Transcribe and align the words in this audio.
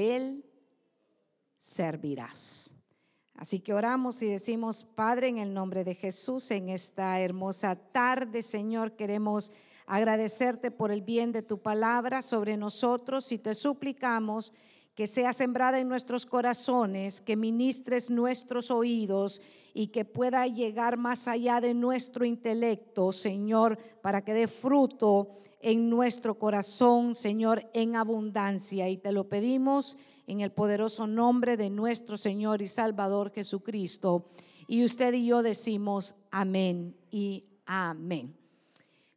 Él 0.00 0.44
servirás. 1.56 2.72
Así 3.34 3.60
que 3.60 3.72
oramos 3.72 4.20
y 4.22 4.26
decimos, 4.26 4.84
Padre, 4.84 5.28
en 5.28 5.38
el 5.38 5.54
nombre 5.54 5.84
de 5.84 5.94
Jesús, 5.94 6.50
en 6.50 6.68
esta 6.68 7.20
hermosa 7.20 7.74
tarde, 7.74 8.42
Señor, 8.42 8.96
queremos 8.96 9.52
agradecerte 9.86 10.70
por 10.70 10.90
el 10.90 11.02
bien 11.02 11.32
de 11.32 11.42
tu 11.42 11.58
palabra 11.58 12.22
sobre 12.22 12.56
nosotros 12.56 13.32
y 13.32 13.38
te 13.38 13.54
suplicamos 13.54 14.52
que 14.94 15.06
sea 15.06 15.32
sembrada 15.32 15.80
en 15.80 15.88
nuestros 15.88 16.26
corazones, 16.26 17.20
que 17.20 17.36
ministres 17.36 18.10
nuestros 18.10 18.70
oídos 18.70 19.40
y 19.72 19.88
que 19.88 20.04
pueda 20.04 20.46
llegar 20.46 20.96
más 20.96 21.28
allá 21.28 21.60
de 21.60 21.74
nuestro 21.74 22.24
intelecto, 22.24 23.12
Señor, 23.12 23.78
para 24.02 24.22
que 24.24 24.34
dé 24.34 24.46
fruto 24.48 25.40
en 25.60 25.88
nuestro 25.88 26.38
corazón, 26.38 27.14
Señor, 27.14 27.68
en 27.72 27.96
abundancia. 27.96 28.88
Y 28.88 28.96
te 28.96 29.12
lo 29.12 29.28
pedimos 29.28 29.96
en 30.26 30.40
el 30.40 30.52
poderoso 30.52 31.06
nombre 31.06 31.56
de 31.56 31.70
nuestro 31.70 32.16
Señor 32.16 32.62
y 32.62 32.66
Salvador 32.66 33.32
Jesucristo. 33.32 34.26
Y 34.66 34.84
usted 34.84 35.12
y 35.14 35.26
yo 35.26 35.42
decimos 35.42 36.14
amén 36.30 36.96
y 37.10 37.44
amén. 37.66 38.36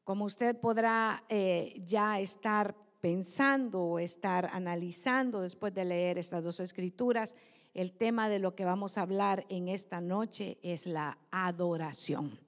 Como 0.04 0.26
usted 0.26 0.60
podrá 0.60 1.24
eh, 1.30 1.82
ya 1.86 2.20
estar 2.20 2.76
pensando 3.04 3.82
o 3.84 4.00
estar 4.00 4.46
analizando 4.54 5.42
después 5.42 5.74
de 5.74 5.84
leer 5.84 6.18
estas 6.18 6.46
dos 6.46 6.62
escrituras, 6.62 7.36
el 7.74 7.92
tema 7.92 8.30
de 8.30 8.40
lo 8.40 8.56
que 8.56 8.64
vamos 8.64 8.98
a 8.98 9.02
hablar 9.02 9.46
en 9.50 9.68
esta 9.68 10.00
noche 10.00 10.58
es 10.64 10.88
la 10.88 11.18
adoración 11.30 12.40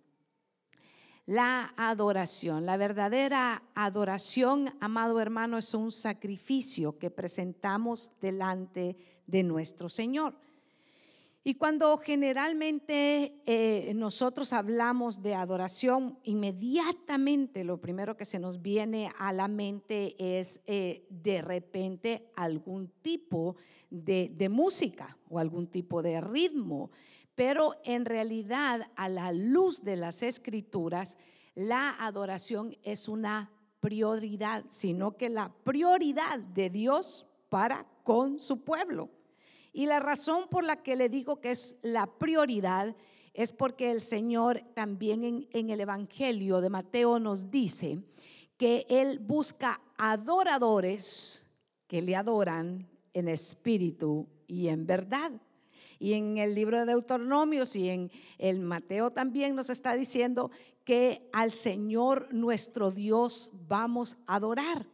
la 1.25 1.73
adoración. 1.75 2.67
La 2.67 2.77
verdadera 2.77 3.63
adoración, 3.73 4.75
amado 4.79 5.19
hermano, 5.19 5.57
es 5.57 5.73
un 5.73 5.91
sacrificio 5.91 6.99
que 6.99 7.09
presentamos 7.09 8.11
delante 8.21 8.95
de 9.25 9.41
nuestro 9.41 9.89
Señor. 9.89 10.35
Y 11.47 11.53
cuando 11.53 11.95
generalmente 11.97 13.39
eh, 13.45 13.93
nosotros 13.93 14.51
hablamos 14.51 15.21
de 15.21 15.35
adoración, 15.35 16.17
inmediatamente 16.23 17.63
lo 17.63 17.79
primero 17.79 18.17
que 18.17 18.25
se 18.25 18.39
nos 18.39 18.63
viene 18.63 19.11
a 19.19 19.31
la 19.31 19.47
mente 19.47 20.15
es 20.17 20.63
eh, 20.65 21.05
de 21.11 21.43
repente 21.43 22.31
algún 22.35 22.87
tipo 23.03 23.57
de, 23.91 24.31
de 24.33 24.49
música 24.49 25.19
o 25.29 25.37
algún 25.37 25.67
tipo 25.67 26.01
de 26.01 26.19
ritmo. 26.19 26.89
Pero 27.35 27.75
en 27.83 28.05
realidad, 28.05 28.89
a 28.95 29.07
la 29.07 29.31
luz 29.31 29.83
de 29.83 29.97
las 29.97 30.23
escrituras, 30.23 31.19
la 31.53 31.91
adoración 32.03 32.75
es 32.81 33.07
una 33.07 33.51
prioridad, 33.81 34.65
sino 34.69 35.15
que 35.15 35.29
la 35.29 35.53
prioridad 35.63 36.39
de 36.39 36.71
Dios 36.71 37.27
para 37.49 37.85
con 38.01 38.39
su 38.39 38.63
pueblo. 38.63 39.11
Y 39.75 39.87
la 39.87 39.99
razón 39.99 40.47
por 40.49 40.63
la 40.63 40.81
que 40.81 40.95
le 40.95 41.09
digo 41.09 41.41
que 41.41 41.51
es 41.51 41.75
la 41.81 42.07
prioridad 42.07 42.95
es 43.33 43.51
porque 43.51 43.91
el 43.91 43.99
Señor 43.99 44.61
también 44.73 45.49
en, 45.51 45.69
el 45.69 45.81
Evangelio 45.81 46.61
de 46.61 46.69
Mateo 46.69 47.19
nos 47.19 47.51
dice 47.51 47.99
que 48.55 48.85
Él 48.87 49.19
busca 49.19 49.81
adoradores 49.97 51.45
que 51.87 52.01
le 52.01 52.15
adoran 52.15 52.87
en 53.13 53.27
espíritu 53.27 54.29
y 54.47 54.69
en 54.69 54.87
verdad. 54.87 55.33
Y 55.99 56.13
en 56.13 56.37
el 56.37 56.55
libro 56.55 56.79
de 56.79 56.85
Deuteronomios 56.85 57.75
y 57.75 57.89
en 57.89 58.11
el 58.37 58.61
Mateo 58.61 59.11
también 59.11 59.57
nos 59.57 59.69
está 59.69 59.93
diciendo 59.93 60.51
que 60.85 61.29
al 61.33 61.51
Señor 61.51 62.33
nuestro 62.33 62.91
Dios 62.91 63.51
vamos 63.67 64.15
a 64.25 64.35
adorar. 64.35 64.87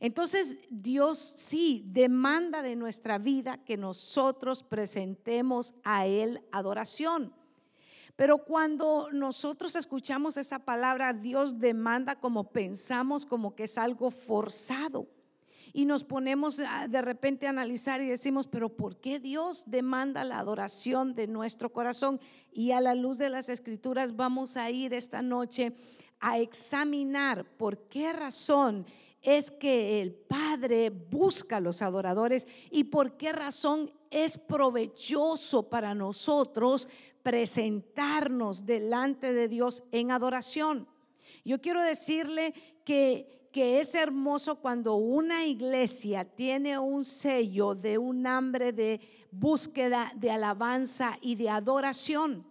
Entonces 0.00 0.58
Dios 0.70 1.18
sí 1.18 1.84
demanda 1.86 2.62
de 2.62 2.76
nuestra 2.76 3.18
vida 3.18 3.58
que 3.64 3.76
nosotros 3.76 4.62
presentemos 4.62 5.74
a 5.84 6.06
Él 6.06 6.40
adoración. 6.52 7.32
Pero 8.14 8.38
cuando 8.38 9.08
nosotros 9.12 9.76
escuchamos 9.76 10.36
esa 10.36 10.58
palabra, 10.60 11.12
Dios 11.12 11.58
demanda 11.60 12.16
como 12.16 12.50
pensamos, 12.50 13.24
como 13.24 13.54
que 13.54 13.64
es 13.64 13.78
algo 13.78 14.10
forzado 14.10 15.06
y 15.72 15.84
nos 15.84 16.04
ponemos 16.04 16.56
de 16.56 17.02
repente 17.02 17.46
a 17.46 17.50
analizar 17.50 18.00
y 18.00 18.08
decimos, 18.08 18.46
pero 18.46 18.68
¿por 18.68 18.96
qué 18.96 19.20
Dios 19.20 19.64
demanda 19.66 20.24
la 20.24 20.38
adoración 20.38 21.14
de 21.14 21.26
nuestro 21.26 21.72
corazón? 21.72 22.20
Y 22.52 22.72
a 22.72 22.80
la 22.80 22.94
luz 22.94 23.18
de 23.18 23.30
las 23.30 23.48
escrituras 23.48 24.16
vamos 24.16 24.56
a 24.56 24.70
ir 24.70 24.94
esta 24.94 25.22
noche 25.22 25.72
a 26.20 26.38
examinar 26.38 27.44
por 27.44 27.78
qué 27.88 28.12
razón 28.12 28.86
es 29.22 29.50
que 29.50 30.00
el 30.00 30.12
Padre 30.12 30.90
busca 30.90 31.56
a 31.56 31.60
los 31.60 31.82
adoradores 31.82 32.46
y 32.70 32.84
por 32.84 33.16
qué 33.16 33.32
razón 33.32 33.92
es 34.10 34.38
provechoso 34.38 35.68
para 35.68 35.94
nosotros 35.94 36.88
presentarnos 37.22 38.64
delante 38.64 39.32
de 39.32 39.48
Dios 39.48 39.82
en 39.92 40.10
adoración. 40.10 40.88
Yo 41.44 41.60
quiero 41.60 41.82
decirle 41.82 42.54
que 42.84 43.38
que 43.52 43.80
es 43.80 43.94
hermoso 43.94 44.60
cuando 44.60 44.96
una 44.96 45.44
iglesia 45.44 46.24
tiene 46.24 46.78
un 46.78 47.04
sello 47.04 47.74
de 47.74 47.98
un 47.98 48.26
hambre 48.26 48.72
de 48.72 49.00
búsqueda, 49.30 50.12
de 50.14 50.30
alabanza 50.30 51.18
y 51.20 51.34
de 51.34 51.48
adoración. 51.48 52.46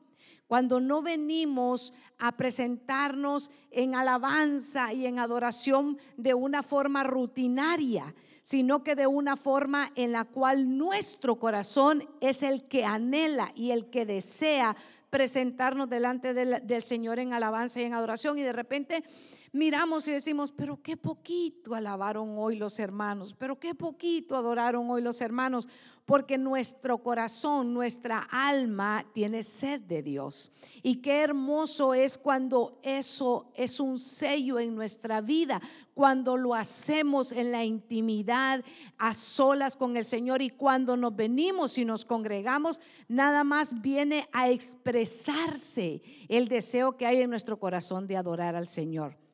Cuando 0.47 0.79
no 0.79 1.01
venimos 1.01 1.93
a 2.19 2.37
presentarnos 2.37 3.51
en 3.69 3.95
alabanza 3.95 4.93
y 4.93 5.05
en 5.05 5.19
adoración 5.19 5.97
de 6.15 6.33
una 6.33 6.63
forma 6.63 7.03
rutinaria, 7.03 8.15
sino 8.43 8.81
que 8.81 8.95
de 8.95 9.07
una 9.07 9.35
forma 9.35 9.91
en 9.95 10.13
la 10.13 10.23
cual 10.23 10.77
nuestro 10.77 11.37
corazón 11.37 12.07
es 12.21 12.43
el 12.43 12.63
que 12.69 12.85
anhela 12.85 13.51
y 13.55 13.71
el 13.71 13.89
que 13.89 14.05
desea 14.05 14.77
presentarnos 15.09 15.89
delante 15.89 16.33
del, 16.33 16.81
Señor 16.81 17.19
en 17.19 17.33
alabanza 17.33 17.81
y 17.81 17.83
en 17.83 17.93
adoración. 17.93 18.37
Y 18.37 18.43
de 18.43 18.53
repente 18.53 19.03
miramos 19.57 20.07
y 20.07 20.11
decimos, 20.11 20.51
pero 20.51 20.81
qué 20.81 20.95
poquito 20.95 21.75
alabaron 21.75 22.35
hoy 22.37 22.55
los 22.55 22.79
hermanos, 22.79 23.35
pero 23.37 23.59
qué 23.59 23.75
poquito 23.75 24.35
adoraron 24.35 24.89
hoy 24.89 25.01
los 25.01 25.19
hermanos, 25.19 25.67
porque 26.05 26.37
nuestro 26.37 26.99
corazón, 26.99 27.73
nuestra 27.73 28.25
alma 28.31 29.05
tiene 29.13 29.43
sed 29.43 29.81
de 29.81 30.01
Dios. 30.01 30.53
Y 30.81 31.01
qué 31.01 31.21
hermoso 31.21 31.93
es 31.93 32.17
cuando 32.17 32.79
eso 32.81 33.51
es 33.55 33.81
un 33.81 33.99
sello 33.99 34.57
en 34.57 34.73
nuestra 34.73 35.19
vida, 35.19 35.59
cuando 35.93 36.37
lo 36.37 36.55
hacemos 36.55 37.33
en 37.33 37.51
la 37.51 37.65
intimidad, 37.65 38.63
a 38.97 39.13
solas 39.13 39.75
con 39.75 39.97
el 39.97 40.05
Señor 40.05 40.41
y 40.41 40.49
cuando 40.49 40.95
nos 40.95 41.13
venimos 41.13 41.77
y 41.77 41.83
nos 41.83 42.05
congregamos, 42.05 42.79
nada 43.09 43.43
más 43.43 43.81
viene 43.81 44.29
a 44.31 44.49
expresarse 44.49 46.01
el 46.29 46.47
deseo 46.47 46.95
que 46.95 47.05
hay 47.05 47.21
en 47.21 47.29
nuestro 47.29 47.59
corazón 47.59 48.07
de 48.07 48.15
adorar 48.15 48.55
al 48.55 48.67
Señor. 48.67 49.26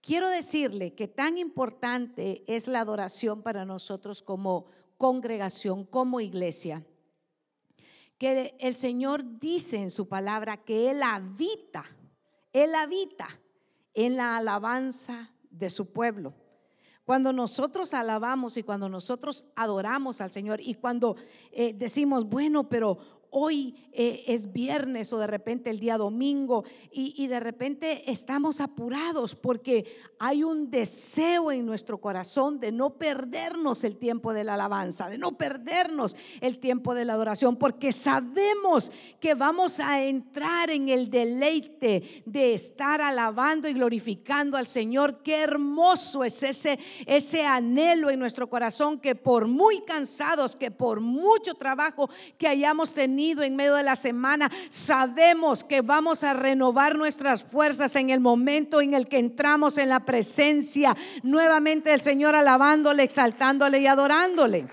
Quiero 0.00 0.30
decirle 0.30 0.94
que 0.94 1.08
tan 1.08 1.36
importante 1.36 2.42
es 2.46 2.68
la 2.68 2.80
adoración 2.80 3.42
para 3.42 3.64
nosotros 3.64 4.22
como 4.22 4.66
congregación, 4.96 5.84
como 5.84 6.20
iglesia, 6.20 6.86
que 8.18 8.54
el 8.58 8.74
Señor 8.74 9.38
dice 9.38 9.78
en 9.78 9.90
su 9.90 10.08
palabra 10.08 10.58
que 10.58 10.90
Él 10.90 11.02
habita, 11.02 11.84
Él 12.52 12.74
habita 12.74 13.28
en 13.94 14.16
la 14.16 14.36
alabanza 14.36 15.32
de 15.50 15.70
su 15.70 15.92
pueblo. 15.92 16.34
Cuando 17.04 17.32
nosotros 17.32 17.92
alabamos 17.92 18.56
y 18.56 18.62
cuando 18.62 18.88
nosotros 18.88 19.44
adoramos 19.56 20.20
al 20.20 20.30
Señor 20.30 20.60
y 20.60 20.74
cuando 20.74 21.16
eh, 21.50 21.72
decimos, 21.74 22.24
bueno, 22.24 22.68
pero 22.68 23.19
hoy 23.30 23.74
eh, 23.92 24.24
es 24.28 24.52
viernes 24.52 25.12
o 25.12 25.18
de 25.18 25.26
repente 25.26 25.70
el 25.70 25.80
día 25.80 25.98
domingo 25.98 26.64
y, 26.92 27.26
de 27.26 27.40
repente 27.40 28.10
estamos 28.10 28.60
apurados 28.60 29.36
porque 29.36 29.84
hay 30.18 30.42
un 30.42 30.70
deseo 30.70 31.52
en 31.52 31.64
nuestro 31.64 31.98
corazón 31.98 32.58
de 32.58 32.72
no 32.72 32.90
perdernos 32.98 33.84
el 33.84 33.96
tiempo 33.96 34.32
de 34.32 34.42
la 34.42 34.54
alabanza, 34.54 35.08
de 35.08 35.18
no 35.18 35.36
perdernos 35.36 36.16
el 36.40 36.58
tiempo 36.58 36.94
de 36.94 37.04
la 37.04 37.12
adoración, 37.12 37.56
porque 37.56 37.92
sabemos 37.92 38.90
que 39.20 39.34
vamos 39.34 39.78
a 39.78 40.02
entrar 40.02 40.70
en 40.70 40.88
el 40.88 41.10
deleite 41.10 42.22
de 42.26 42.54
estar 42.54 43.00
alabando 43.00 43.68
y 43.68 43.74
glorificando 43.74 44.56
al 44.56 44.66
Señor. 44.66 45.22
Qué 45.22 45.36
hermoso 45.36 46.24
es 46.24 46.42
ese, 46.42 46.78
ese 47.06 47.44
anhelo 47.44 48.10
en 48.10 48.18
nuestro 48.18 48.48
corazón 48.48 48.98
que 48.98 49.14
por 49.14 49.46
muy 49.46 49.82
cansados, 49.82 50.56
que 50.56 50.70
por 50.70 51.00
mucho 51.00 51.54
trabajo 51.54 52.10
que 52.38 52.48
hayamos 52.48 52.92
tenido, 52.92 53.19
en 53.20 53.56
medio 53.56 53.74
de 53.74 53.82
la 53.82 53.96
semana, 53.96 54.50
sabemos 54.70 55.62
que 55.62 55.82
vamos 55.82 56.24
a 56.24 56.32
renovar 56.32 56.96
nuestras 56.96 57.44
fuerzas 57.44 57.94
en 57.96 58.10
el 58.10 58.20
momento 58.20 58.80
en 58.80 58.94
el 58.94 59.08
que 59.08 59.18
entramos 59.18 59.76
en 59.78 59.90
la 59.90 60.00
presencia 60.00 60.96
nuevamente 61.22 61.90
del 61.90 62.00
Señor, 62.00 62.34
alabándole, 62.34 63.02
exaltándole 63.02 63.80
y 63.80 63.86
adorándole. 63.86 64.68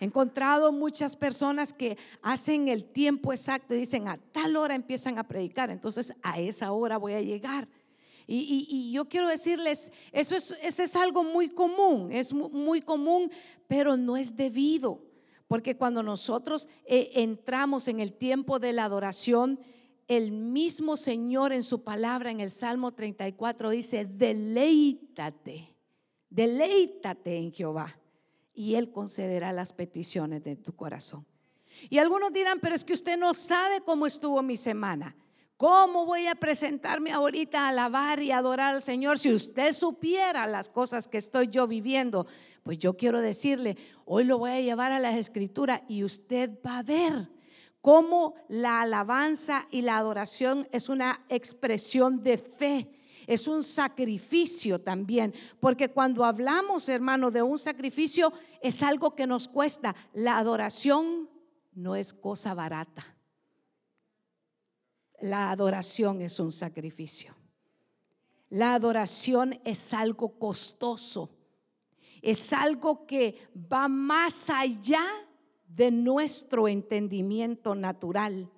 He 0.00 0.04
encontrado 0.04 0.72
muchas 0.72 1.16
personas 1.16 1.72
que 1.72 1.96
hacen 2.20 2.68
el 2.68 2.84
tiempo 2.84 3.32
exacto 3.32 3.74
y 3.74 3.78
dicen 3.78 4.08
a 4.08 4.18
tal 4.32 4.56
hora 4.56 4.74
empiezan 4.74 5.18
a 5.18 5.24
predicar, 5.24 5.70
entonces 5.70 6.12
a 6.22 6.38
esa 6.38 6.72
hora 6.72 6.98
voy 6.98 7.14
a 7.14 7.22
llegar. 7.22 7.68
Y, 8.28 8.90
yo 8.90 9.08
quiero 9.08 9.28
decirles, 9.28 9.92
eso 10.10 10.34
es, 10.34 10.58
eso 10.60 10.82
es 10.82 10.96
algo 10.96 11.22
muy 11.22 11.48
común, 11.48 12.10
es 12.10 12.32
muy 12.32 12.82
común, 12.82 13.30
pero 13.68 13.96
no 13.96 14.16
es 14.16 14.36
debido. 14.36 15.05
Porque 15.48 15.76
cuando 15.76 16.02
nosotros 16.02 16.68
eh, 16.86 17.10
entramos 17.14 17.88
en 17.88 18.00
el 18.00 18.12
tiempo 18.12 18.58
de 18.58 18.72
la 18.72 18.84
adoración, 18.84 19.60
el 20.08 20.32
mismo 20.32 20.96
Señor 20.96 21.52
en 21.52 21.62
su 21.62 21.82
palabra 21.82 22.30
en 22.30 22.40
el 22.40 22.50
Salmo 22.50 22.92
34 22.92 23.70
dice, 23.70 24.04
deleítate, 24.04 25.74
deleítate 26.30 27.36
en 27.36 27.52
Jehová 27.52 27.98
y 28.54 28.74
Él 28.74 28.90
concederá 28.90 29.52
las 29.52 29.72
peticiones 29.72 30.42
de 30.42 30.56
tu 30.56 30.74
corazón. 30.74 31.26
Y 31.90 31.98
algunos 31.98 32.32
dirán, 32.32 32.58
pero 32.60 32.74
es 32.74 32.84
que 32.84 32.94
usted 32.94 33.18
no 33.18 33.34
sabe 33.34 33.82
cómo 33.82 34.06
estuvo 34.06 34.42
mi 34.42 34.56
semana. 34.56 35.14
¿Cómo 35.56 36.04
voy 36.04 36.26
a 36.26 36.34
presentarme 36.34 37.12
ahorita 37.12 37.60
a 37.60 37.68
alabar 37.68 38.20
y 38.20 38.30
adorar 38.30 38.74
al 38.74 38.82
Señor 38.82 39.18
si 39.18 39.32
usted 39.32 39.72
supiera 39.72 40.46
las 40.46 40.68
cosas 40.68 41.08
que 41.08 41.16
estoy 41.16 41.48
yo 41.48 41.66
viviendo? 41.66 42.26
Pues 42.62 42.78
yo 42.78 42.98
quiero 42.98 43.22
decirle, 43.22 43.78
hoy 44.04 44.24
lo 44.24 44.36
voy 44.36 44.50
a 44.50 44.60
llevar 44.60 44.92
a 44.92 45.00
las 45.00 45.16
escrituras 45.16 45.80
y 45.88 46.04
usted 46.04 46.50
va 46.64 46.78
a 46.78 46.82
ver 46.82 47.30
cómo 47.80 48.34
la 48.48 48.82
alabanza 48.82 49.66
y 49.70 49.80
la 49.80 49.96
adoración 49.96 50.68
es 50.72 50.90
una 50.90 51.24
expresión 51.30 52.22
de 52.22 52.36
fe. 52.36 52.90
Es 53.26 53.48
un 53.48 53.64
sacrificio 53.64 54.82
también, 54.82 55.34
porque 55.58 55.88
cuando 55.88 56.26
hablamos, 56.26 56.86
hermano, 56.90 57.30
de 57.30 57.42
un 57.42 57.58
sacrificio, 57.58 58.30
es 58.60 58.82
algo 58.82 59.14
que 59.14 59.26
nos 59.26 59.48
cuesta. 59.48 59.96
La 60.12 60.36
adoración 60.36 61.30
no 61.74 61.96
es 61.96 62.12
cosa 62.12 62.52
barata. 62.52 63.15
La 65.20 65.50
adoración 65.50 66.20
es 66.22 66.38
un 66.40 66.52
sacrificio. 66.52 67.34
La 68.50 68.74
adoración 68.74 69.60
es 69.64 69.92
algo 69.92 70.38
costoso. 70.38 71.30
Es 72.22 72.52
algo 72.52 73.06
que 73.06 73.48
va 73.72 73.88
más 73.88 74.50
allá 74.50 75.04
de 75.68 75.90
nuestro 75.90 76.68
entendimiento 76.68 77.74
natural. 77.74 78.50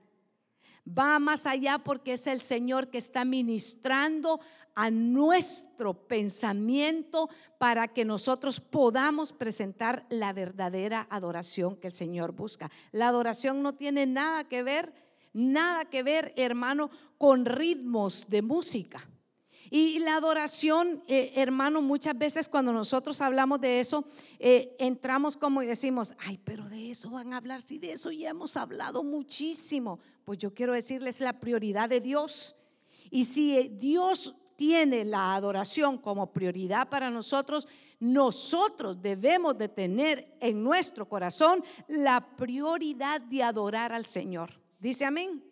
Va 0.87 1.19
más 1.19 1.47
allá 1.47 1.79
porque 1.79 2.15
es 2.15 2.27
el 2.27 2.41
Señor 2.41 2.89
que 2.89 2.99
está 2.99 3.25
ministrando 3.25 4.41
a 4.75 4.91
nuestro 4.91 6.07
pensamiento 6.07 7.29
para 7.59 7.89
que 7.89 8.05
nosotros 8.05 8.61
podamos 8.61 9.33
presentar 9.33 10.07
la 10.09 10.33
verdadera 10.33 11.07
adoración 11.11 11.77
que 11.77 11.89
el 11.89 11.95
Señor 11.95 12.33
busca. 12.33 12.71
La 12.93 13.09
adoración 13.09 13.63
no 13.63 13.75
tiene 13.75 14.07
nada 14.07 14.45
que 14.45 14.63
ver, 14.63 14.95
nada 15.33 15.85
que 15.85 16.03
ver, 16.03 16.33
hermano, 16.37 16.91
con 17.17 17.45
ritmos 17.45 18.27
de 18.29 18.43
música. 18.43 19.09
Y 19.71 19.99
la 19.99 20.17
adoración, 20.17 21.03
eh, 21.07 21.33
hermano, 21.37 21.83
muchas 21.83 22.17
veces 22.17 22.49
cuando 22.49 22.73
nosotros 22.73 23.21
hablamos 23.21 23.61
de 23.61 23.81
eso, 23.81 24.05
eh, 24.39 24.75
entramos 24.79 25.37
como 25.37 25.63
y 25.63 25.67
decimos, 25.67 26.15
ay, 26.19 26.41
pero 26.43 26.69
de 26.69 26.91
eso 26.91 27.11
van 27.11 27.35
a 27.35 27.37
hablar, 27.37 27.61
si 27.61 27.79
de 27.79 27.93
eso 27.93 28.11
ya 28.11 28.31
hemos 28.31 28.57
hablado 28.57 29.05
muchísimo. 29.05 29.99
Pues 30.25 30.39
yo 30.39 30.55
quiero 30.55 30.73
decirles 30.73 31.21
la 31.21 31.39
prioridad 31.39 31.89
de 31.89 32.01
Dios. 32.01 32.55
Y 33.11 33.25
si 33.25 33.59
eh, 33.59 33.71
Dios 33.79 34.35
tiene 34.57 35.05
la 35.05 35.35
adoración 35.35 35.99
como 35.99 36.33
prioridad 36.33 36.89
para 36.89 37.11
nosotros, 37.11 37.69
nosotros 38.01 39.01
debemos 39.03 39.59
de 39.59 39.69
tener 39.69 40.37
en 40.41 40.63
nuestro 40.63 41.09
corazón 41.09 41.63
la 41.89 42.37
prioridad 42.37 43.21
de 43.21 43.43
adorar 43.43 43.93
al 43.93 44.07
Señor. 44.07 44.51
Dice 44.79 45.05
amén. 45.05 45.43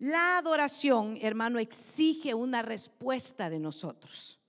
La 0.00 0.38
adoración, 0.38 1.18
hermano, 1.20 1.58
exige 1.58 2.34
una 2.34 2.62
respuesta 2.62 3.50
de 3.50 3.60
nosotros. 3.60 4.39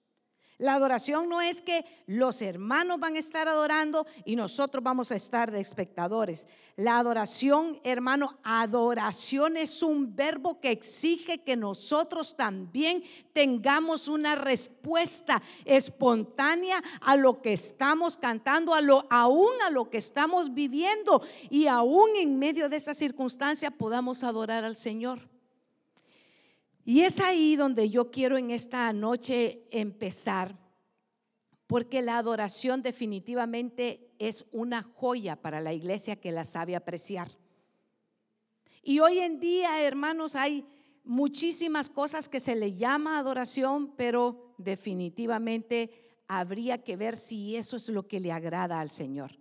La 0.61 0.75
adoración 0.75 1.27
no 1.27 1.41
es 1.41 1.59
que 1.59 1.83
los 2.05 2.39
hermanos 2.43 2.99
van 2.99 3.15
a 3.15 3.19
estar 3.19 3.47
adorando 3.47 4.05
y 4.25 4.35
nosotros 4.35 4.83
vamos 4.83 5.11
a 5.11 5.15
estar 5.15 5.49
de 5.49 5.59
espectadores. 5.59 6.45
La 6.75 6.99
adoración, 6.99 7.79
hermano, 7.83 8.37
adoración 8.43 9.57
es 9.57 9.81
un 9.81 10.15
verbo 10.15 10.59
que 10.61 10.69
exige 10.69 11.39
que 11.39 11.55
nosotros 11.55 12.37
también 12.37 13.01
tengamos 13.33 14.07
una 14.07 14.35
respuesta 14.35 15.41
espontánea 15.65 16.79
a 17.01 17.15
lo 17.15 17.41
que 17.41 17.53
estamos 17.53 18.15
cantando, 18.15 18.75
a 18.75 18.81
lo, 18.81 19.07
aún 19.09 19.53
a 19.65 19.71
lo 19.71 19.89
que 19.89 19.97
estamos 19.97 20.53
viviendo 20.53 21.23
y 21.49 21.65
aún 21.65 22.11
en 22.17 22.37
medio 22.37 22.69
de 22.69 22.77
esa 22.77 22.93
circunstancia 22.93 23.71
podamos 23.71 24.23
adorar 24.23 24.63
al 24.63 24.75
Señor. 24.75 25.30
Y 26.83 27.01
es 27.01 27.19
ahí 27.19 27.55
donde 27.55 27.89
yo 27.89 28.09
quiero 28.11 28.37
en 28.37 28.51
esta 28.51 28.91
noche 28.93 29.63
empezar, 29.71 30.57
porque 31.67 32.01
la 32.01 32.17
adoración 32.17 32.81
definitivamente 32.81 34.11
es 34.19 34.45
una 34.51 34.83
joya 34.83 35.35
para 35.35 35.61
la 35.61 35.73
iglesia 35.73 36.15
que 36.15 36.31
la 36.31 36.45
sabe 36.45 36.75
apreciar. 36.75 37.29
Y 38.83 38.99
hoy 38.99 39.19
en 39.19 39.39
día, 39.39 39.81
hermanos, 39.83 40.35
hay 40.35 40.65
muchísimas 41.03 41.89
cosas 41.89 42.27
que 42.27 42.39
se 42.39 42.55
le 42.55 42.75
llama 42.75 43.19
adoración, 43.19 43.95
pero 43.95 44.55
definitivamente 44.57 45.91
habría 46.27 46.83
que 46.83 46.97
ver 46.97 47.15
si 47.15 47.55
eso 47.55 47.77
es 47.77 47.89
lo 47.89 48.07
que 48.07 48.19
le 48.19 48.31
agrada 48.31 48.79
al 48.79 48.89
Señor. 48.89 49.40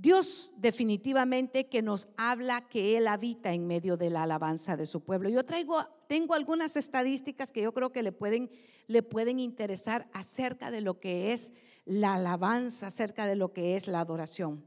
Dios 0.00 0.54
definitivamente 0.56 1.66
que 1.66 1.82
nos 1.82 2.06
habla 2.16 2.68
que 2.68 2.96
Él 2.96 3.08
habita 3.08 3.52
en 3.52 3.66
medio 3.66 3.96
de 3.96 4.10
la 4.10 4.22
alabanza 4.22 4.76
de 4.76 4.86
su 4.86 5.02
pueblo. 5.02 5.28
Yo 5.28 5.44
traigo, 5.44 5.84
tengo 6.06 6.34
algunas 6.34 6.76
estadísticas 6.76 7.50
que 7.50 7.62
yo 7.62 7.74
creo 7.74 7.90
que 7.90 8.04
le 8.04 8.12
pueden, 8.12 8.48
le 8.86 9.02
pueden 9.02 9.40
interesar 9.40 10.08
acerca 10.12 10.70
de 10.70 10.82
lo 10.82 11.00
que 11.00 11.32
es 11.32 11.52
la 11.84 12.14
alabanza, 12.14 12.86
acerca 12.86 13.26
de 13.26 13.34
lo 13.34 13.52
que 13.52 13.74
es 13.74 13.88
la 13.88 13.98
adoración. 13.98 14.64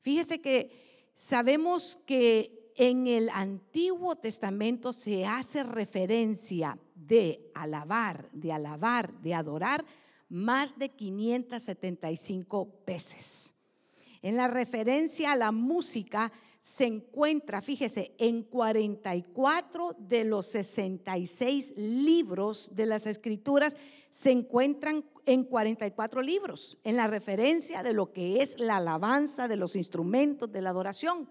Fíjese 0.00 0.40
que 0.40 1.10
sabemos 1.14 1.98
que 2.06 2.72
en 2.74 3.06
el 3.06 3.28
Antiguo 3.34 4.16
Testamento 4.16 4.94
se 4.94 5.26
hace 5.26 5.62
referencia 5.62 6.78
de 6.94 7.50
alabar, 7.54 8.30
de 8.32 8.52
alabar, 8.52 9.12
de 9.20 9.34
adorar 9.34 9.84
más 10.30 10.78
de 10.78 10.88
575 10.88 12.82
veces. 12.86 13.54
En 14.22 14.36
la 14.36 14.48
referencia 14.48 15.32
a 15.32 15.36
la 15.36 15.50
música 15.50 16.30
se 16.60 16.84
encuentra, 16.84 17.62
fíjese, 17.62 18.14
en 18.18 18.42
44 18.42 19.96
de 19.98 20.24
los 20.24 20.46
66 20.46 21.74
libros 21.76 22.74
de 22.74 22.84
las 22.84 23.06
escrituras 23.06 23.76
se 24.10 24.30
encuentran 24.30 25.04
en 25.24 25.44
44 25.44 26.20
libros, 26.20 26.76
en 26.84 26.96
la 26.96 27.06
referencia 27.06 27.82
de 27.82 27.94
lo 27.94 28.12
que 28.12 28.42
es 28.42 28.58
la 28.58 28.76
alabanza 28.76 29.48
de 29.48 29.56
los 29.56 29.74
instrumentos 29.74 30.52
de 30.52 30.60
la 30.60 30.70
adoración. 30.70 31.30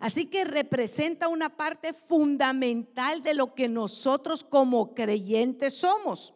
Así 0.00 0.26
que 0.26 0.44
representa 0.44 1.28
una 1.28 1.56
parte 1.56 1.92
fundamental 1.92 3.22
de 3.22 3.34
lo 3.34 3.54
que 3.54 3.68
nosotros 3.68 4.42
como 4.42 4.94
creyentes 4.94 5.74
somos. 5.74 6.34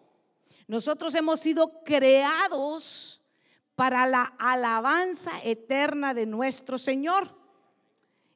Nosotros 0.68 1.14
hemos 1.14 1.40
sido 1.40 1.82
creados 1.84 3.19
para 3.80 4.06
la 4.06 4.24
alabanza 4.38 5.30
eterna 5.42 6.12
de 6.12 6.26
nuestro 6.26 6.76
Señor. 6.76 7.34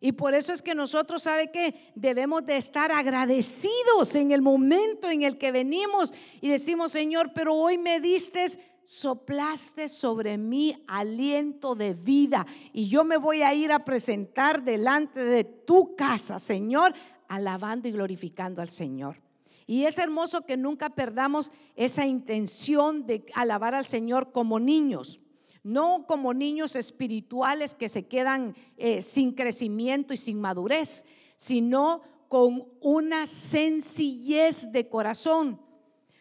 Y 0.00 0.12
por 0.12 0.32
eso 0.32 0.54
es 0.54 0.62
que 0.62 0.74
nosotros, 0.74 1.22
¿sabe 1.22 1.52
que 1.52 1.92
Debemos 1.94 2.46
de 2.46 2.56
estar 2.56 2.90
agradecidos 2.90 4.14
en 4.14 4.30
el 4.30 4.40
momento 4.40 5.10
en 5.10 5.20
el 5.20 5.36
que 5.36 5.52
venimos 5.52 6.14
y 6.40 6.48
decimos, 6.48 6.92
Señor, 6.92 7.32
pero 7.34 7.54
hoy 7.54 7.76
me 7.76 8.00
diste, 8.00 8.46
soplaste 8.84 9.90
sobre 9.90 10.38
mí 10.38 10.82
aliento 10.88 11.74
de 11.74 11.92
vida 11.92 12.46
y 12.72 12.88
yo 12.88 13.04
me 13.04 13.18
voy 13.18 13.42
a 13.42 13.52
ir 13.52 13.70
a 13.70 13.84
presentar 13.84 14.64
delante 14.64 15.22
de 15.22 15.44
tu 15.44 15.94
casa, 15.94 16.38
Señor, 16.38 16.94
alabando 17.28 17.86
y 17.86 17.92
glorificando 17.92 18.62
al 18.62 18.70
Señor. 18.70 19.20
Y 19.66 19.84
es 19.84 19.98
hermoso 19.98 20.46
que 20.46 20.56
nunca 20.56 20.88
perdamos 20.88 21.52
esa 21.76 22.06
intención 22.06 23.06
de 23.06 23.26
alabar 23.34 23.74
al 23.74 23.84
Señor 23.84 24.32
como 24.32 24.58
niños 24.58 25.20
no 25.64 26.06
como 26.06 26.34
niños 26.34 26.76
espirituales 26.76 27.74
que 27.74 27.88
se 27.88 28.06
quedan 28.06 28.54
eh, 28.76 29.02
sin 29.02 29.32
crecimiento 29.32 30.12
y 30.12 30.18
sin 30.18 30.40
madurez, 30.40 31.04
sino 31.36 32.02
con 32.28 32.68
una 32.80 33.26
sencillez 33.26 34.70
de 34.72 34.88
corazón, 34.88 35.60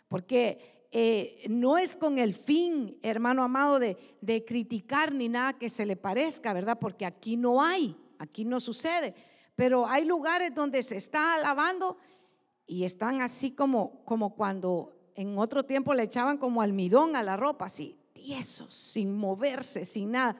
porque 0.07 0.87
eh, 0.91 1.45
no 1.49 1.77
es 1.77 1.95
con 1.95 2.19
el 2.19 2.33
fin, 2.33 2.97
hermano 3.01 3.43
amado, 3.43 3.79
de, 3.79 4.45
criticar 4.47 5.13
ni 5.13 5.27
nada 5.27 5.53
que 5.53 5.69
se 5.69 5.85
le 5.85 5.97
parezca, 5.97 6.53
¿verdad? 6.53 6.77
Porque 6.79 7.05
aquí 7.05 7.35
no 7.35 7.61
hay, 7.61 7.97
aquí 8.19 8.45
no 8.45 8.59
sucede, 8.59 9.13
pero 9.55 9.87
hay 9.87 10.05
lugares 10.05 10.53
donde 10.55 10.83
se 10.83 10.95
está 10.95 11.33
alabando 11.33 11.97
y 12.65 12.85
están 12.85 13.21
así 13.21 13.51
como, 13.51 14.05
como 14.05 14.35
cuando 14.35 14.93
en 15.15 15.37
otro 15.37 15.63
tiempo 15.63 15.93
le 15.93 16.03
echaban 16.03 16.37
como 16.37 16.61
almidón 16.61 17.15
a 17.15 17.23
la 17.23 17.35
ropa, 17.35 17.65
así, 17.65 17.97
tiesos, 18.23 18.73
sin 18.73 19.17
moverse, 19.17 19.83
sin 19.83 20.11
nada. 20.11 20.37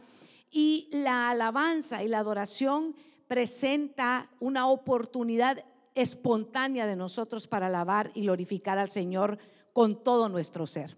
Y 0.49 0.87
la 0.91 1.31
alabanza 1.31 2.01
y 2.01 2.07
la 2.07 2.19
adoración 2.19 2.95
presenta 3.27 4.29
una 4.39 4.69
oportunidad 4.69 5.65
espontánea 5.93 6.87
de 6.87 6.95
nosotros 6.95 7.45
para 7.45 7.67
alabar 7.67 8.09
y 8.13 8.21
glorificar 8.21 8.77
al 8.77 8.89
Señor 8.89 9.37
con 9.73 10.01
todo 10.01 10.29
nuestro 10.29 10.65
ser. 10.65 10.95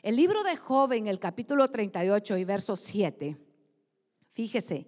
El 0.00 0.14
libro 0.14 0.44
de 0.44 0.56
Job 0.56 0.92
en 0.92 1.08
el 1.08 1.18
capítulo 1.18 1.66
38 1.66 2.36
y 2.36 2.44
verso 2.44 2.76
7, 2.76 3.36
fíjese, 4.32 4.86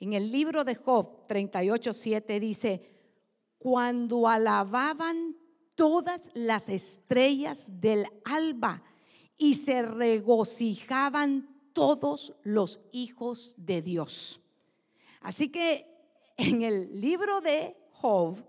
en 0.00 0.14
el 0.14 0.32
libro 0.32 0.64
de 0.64 0.76
Job 0.76 1.26
38, 1.26 1.92
7 1.92 2.40
dice, 2.40 2.82
cuando 3.58 4.26
alababan 4.26 5.36
todas 5.74 6.30
las 6.32 6.70
estrellas 6.70 7.80
del 7.80 8.06
alba 8.24 8.82
y 9.40 9.54
se 9.54 9.80
regocijaban 9.80 11.48
todos 11.72 12.34
los 12.42 12.78
hijos 12.92 13.54
de 13.56 13.80
Dios. 13.80 14.38
Así 15.22 15.48
que 15.48 15.86
en 16.36 16.60
el 16.60 17.00
libro 17.00 17.40
de 17.40 17.74
Job 17.90 18.44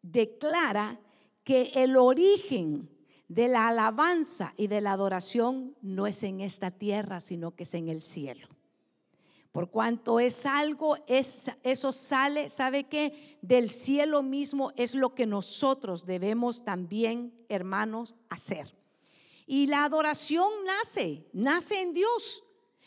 declara 0.00 1.00
que 1.42 1.72
el 1.74 1.96
origen 1.96 2.88
de 3.26 3.48
la 3.48 3.66
alabanza 3.66 4.54
y 4.56 4.68
de 4.68 4.80
la 4.80 4.92
adoración 4.92 5.76
no 5.82 6.06
es 6.06 6.22
en 6.22 6.40
esta 6.40 6.70
tierra, 6.70 7.20
sino 7.20 7.56
que 7.56 7.64
es 7.64 7.74
en 7.74 7.88
el 7.88 8.02
cielo. 8.02 8.46
Por 9.50 9.70
cuanto 9.70 10.20
es 10.20 10.46
algo, 10.46 10.98
es, 11.08 11.50
eso 11.64 11.90
sale, 11.90 12.48
¿sabe 12.48 12.84
qué? 12.84 13.38
Del 13.42 13.70
cielo 13.70 14.22
mismo 14.22 14.70
es 14.76 14.94
lo 14.94 15.16
que 15.16 15.26
nosotros 15.26 16.06
debemos 16.06 16.64
también, 16.64 17.34
hermanos, 17.48 18.14
hacer. 18.28 18.81
Y 19.46 19.66
la 19.66 19.84
adoración 19.84 20.48
nace, 20.64 21.26
nace 21.32 21.80
en 21.80 21.92
Dios. 21.92 22.44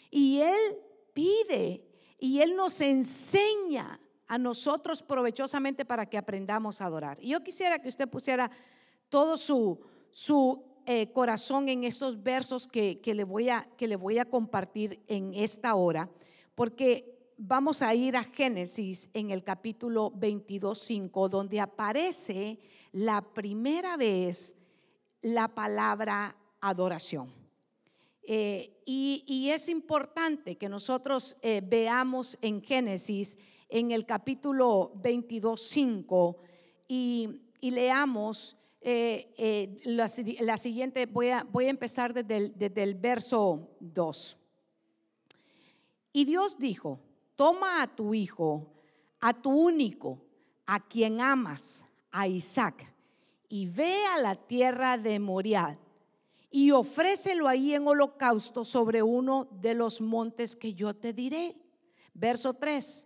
Y 0.10 0.40
Él 0.40 0.78
pide 1.14 1.84
y 2.20 2.40
Él 2.42 2.56
nos 2.56 2.82
enseña 2.82 4.00
a 4.28 4.38
nosotros 4.38 5.04
provechosamente 5.04 5.86
para 5.86 6.08
que 6.08 6.18
aprendamos 6.18 6.82
a 6.82 6.86
adorar. 6.86 7.18
Y 7.22 7.30
yo 7.30 7.44
quisiera 7.44 7.80
que 7.80 7.90
usted 7.90 8.10
pusiera 8.10 8.50
todo 9.10 9.38
su, 9.38 9.80
su 10.10 10.64
eh, 10.86 11.12
corazón 11.12 11.70
en 11.70 11.84
estos 11.84 12.22
versos 12.22 12.68
que, 12.68 13.00
que, 13.02 13.14
le 13.14 13.24
voy 13.24 13.50
a, 13.50 13.68
que 13.78 13.88
le 13.88 13.96
voy 13.96 14.18
a 14.18 14.26
compartir 14.26 15.04
en 15.08 15.34
esta 15.34 15.76
hora, 15.76 16.10
porque 16.56 17.34
vamos 17.38 17.82
a 17.82 17.94
ir 17.94 18.16
a 18.16 18.24
Génesis 18.24 19.10
en 19.14 19.32
el 19.32 19.44
capítulo 19.44 20.12
22.5, 20.14 21.30
donde 21.30 21.60
aparece 21.60 22.60
la 22.92 23.22
primera 23.22 23.98
vez 23.98 24.56
la 25.22 25.48
palabra 25.48 26.36
adoración. 26.70 27.32
Eh, 28.28 28.82
y, 28.86 29.50
es 29.52 29.70
importante 29.70 30.56
que 30.56 30.68
nosotros 30.68 31.38
eh, 31.42 31.62
veamos 31.64 32.38
en 32.42 32.62
Génesis, 32.64 33.38
en 33.70 33.92
el 33.92 34.06
capítulo 34.06 34.94
22.5, 34.96 36.38
y, 36.88 37.42
y 37.62 37.72
leamos 37.72 38.58
eh, 38.82 39.80
la, 39.86 40.58
siguiente, 40.58 41.06
voy 41.06 41.30
a, 41.30 41.44
voy 41.44 41.66
a 41.66 41.70
empezar 41.70 42.14
desde 42.14 42.38
el, 42.38 42.58
desde 42.58 42.84
el 42.84 42.96
verso 42.96 43.70
2. 43.80 44.38
Y 46.14 46.26
Dios 46.26 46.58
dijo, 46.58 47.00
toma 47.36 47.84
a 47.84 47.96
tu 47.96 48.14
hijo, 48.14 48.74
a 49.20 49.34
tu 49.34 49.52
único, 49.52 50.20
a 50.66 50.80
quien 50.80 51.22
amas, 51.22 51.86
a 52.12 52.28
Isaac, 52.28 52.92
y 53.50 53.68
ve 53.68 54.04
a 54.08 54.20
la 54.20 54.36
tierra 54.36 54.98
de 54.98 55.20
Moriah 55.20 55.78
y 56.56 56.72
ofrécelo 56.72 57.50
ahí 57.50 57.74
en 57.74 57.86
holocausto 57.86 58.64
sobre 58.64 59.04
uno 59.04 59.50
de 59.60 59.74
los 59.74 60.00
montes 60.00 60.56
que 60.56 60.74
yo 60.74 60.96
te 60.96 61.12
diré. 61.12 61.54
Verso 62.14 62.54
3. 62.54 63.06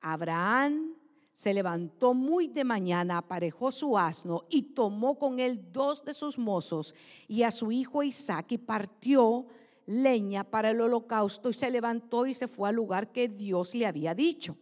Abraham 0.00 0.94
se 1.30 1.52
levantó 1.52 2.14
muy 2.14 2.48
de 2.48 2.64
mañana, 2.64 3.18
aparejó 3.18 3.70
su 3.70 3.98
asno 3.98 4.46
y 4.48 4.72
tomó 4.72 5.18
con 5.18 5.40
él 5.40 5.70
dos 5.72 6.06
de 6.06 6.14
sus 6.14 6.38
mozos 6.38 6.94
y 7.28 7.42
a 7.42 7.50
su 7.50 7.70
hijo 7.70 8.02
Isaac 8.02 8.52
y 8.52 8.56
partió 8.56 9.46
leña 9.84 10.44
para 10.44 10.70
el 10.70 10.80
holocausto 10.80 11.50
y 11.50 11.52
se 11.52 11.70
levantó 11.70 12.24
y 12.24 12.32
se 12.32 12.48
fue 12.48 12.70
al 12.70 12.76
lugar 12.76 13.12
que 13.12 13.28
Dios 13.28 13.74
le 13.74 13.84
había 13.84 14.14
dicho. 14.14 14.56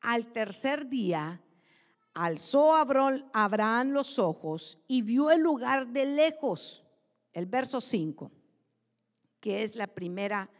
Al 0.00 0.32
tercer 0.32 0.88
día 0.88 1.41
alzó 2.14 2.74
Abraham 2.74 3.90
los 3.90 4.18
ojos 4.18 4.78
y 4.86 5.02
vio 5.02 5.30
el 5.30 5.40
lugar 5.40 5.88
de 5.88 6.06
lejos, 6.06 6.84
el 7.32 7.46
verso 7.46 7.80
5, 7.80 8.30
que 9.40 9.62
es 9.62 9.76
la 9.76 9.86
primera 9.86 10.50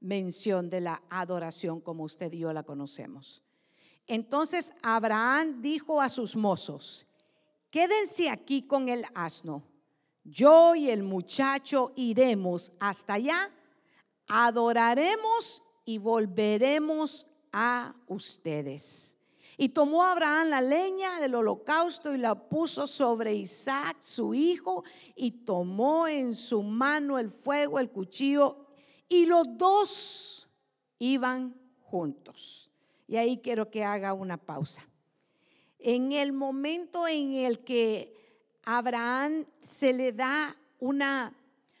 mención 0.00 0.70
de 0.70 0.80
la 0.80 1.02
adoración 1.10 1.80
como 1.80 2.04
usted 2.04 2.32
y 2.32 2.38
yo 2.38 2.52
la 2.52 2.62
conocemos. 2.62 3.42
Entonces 4.06 4.72
Abraham 4.82 5.60
dijo 5.60 6.00
a 6.00 6.08
sus 6.08 6.36
mozos, 6.36 7.06
quédense 7.70 8.30
aquí 8.30 8.62
con 8.62 8.88
el 8.88 9.04
asno, 9.14 9.64
yo 10.24 10.74
y 10.74 10.90
el 10.90 11.02
muchacho 11.02 11.92
iremos 11.96 12.72
hasta 12.78 13.14
allá, 13.14 13.50
adoraremos 14.28 15.62
y 15.84 15.98
volveremos 15.98 17.26
a 17.52 17.94
ustedes. 18.06 19.17
Y 19.60 19.70
tomó 19.70 20.04
Abraham 20.04 20.50
la 20.50 20.60
leña 20.60 21.18
del 21.18 21.34
holocausto 21.34 22.14
y 22.14 22.18
la 22.18 22.36
puso 22.36 22.86
sobre 22.86 23.34
Isaac, 23.34 23.96
su 23.98 24.32
hijo, 24.32 24.84
y 25.16 25.32
tomó 25.32 26.06
en 26.06 26.32
su 26.32 26.62
mano 26.62 27.18
el 27.18 27.28
fuego, 27.28 27.80
el 27.80 27.90
cuchillo, 27.90 28.68
y 29.08 29.26
los 29.26 29.58
dos 29.58 30.48
iban 31.00 31.56
juntos. 31.80 32.70
Y 33.08 33.16
ahí 33.16 33.38
quiero 33.38 33.68
que 33.68 33.82
haga 33.82 34.12
una 34.12 34.36
pausa. 34.36 34.88
En 35.80 36.12
el 36.12 36.32
momento 36.32 37.08
en 37.08 37.32
el 37.32 37.64
que 37.64 38.14
Abraham 38.64 39.44
se 39.60 39.92
le 39.92 40.12
da 40.12 40.56
una, 40.78 41.34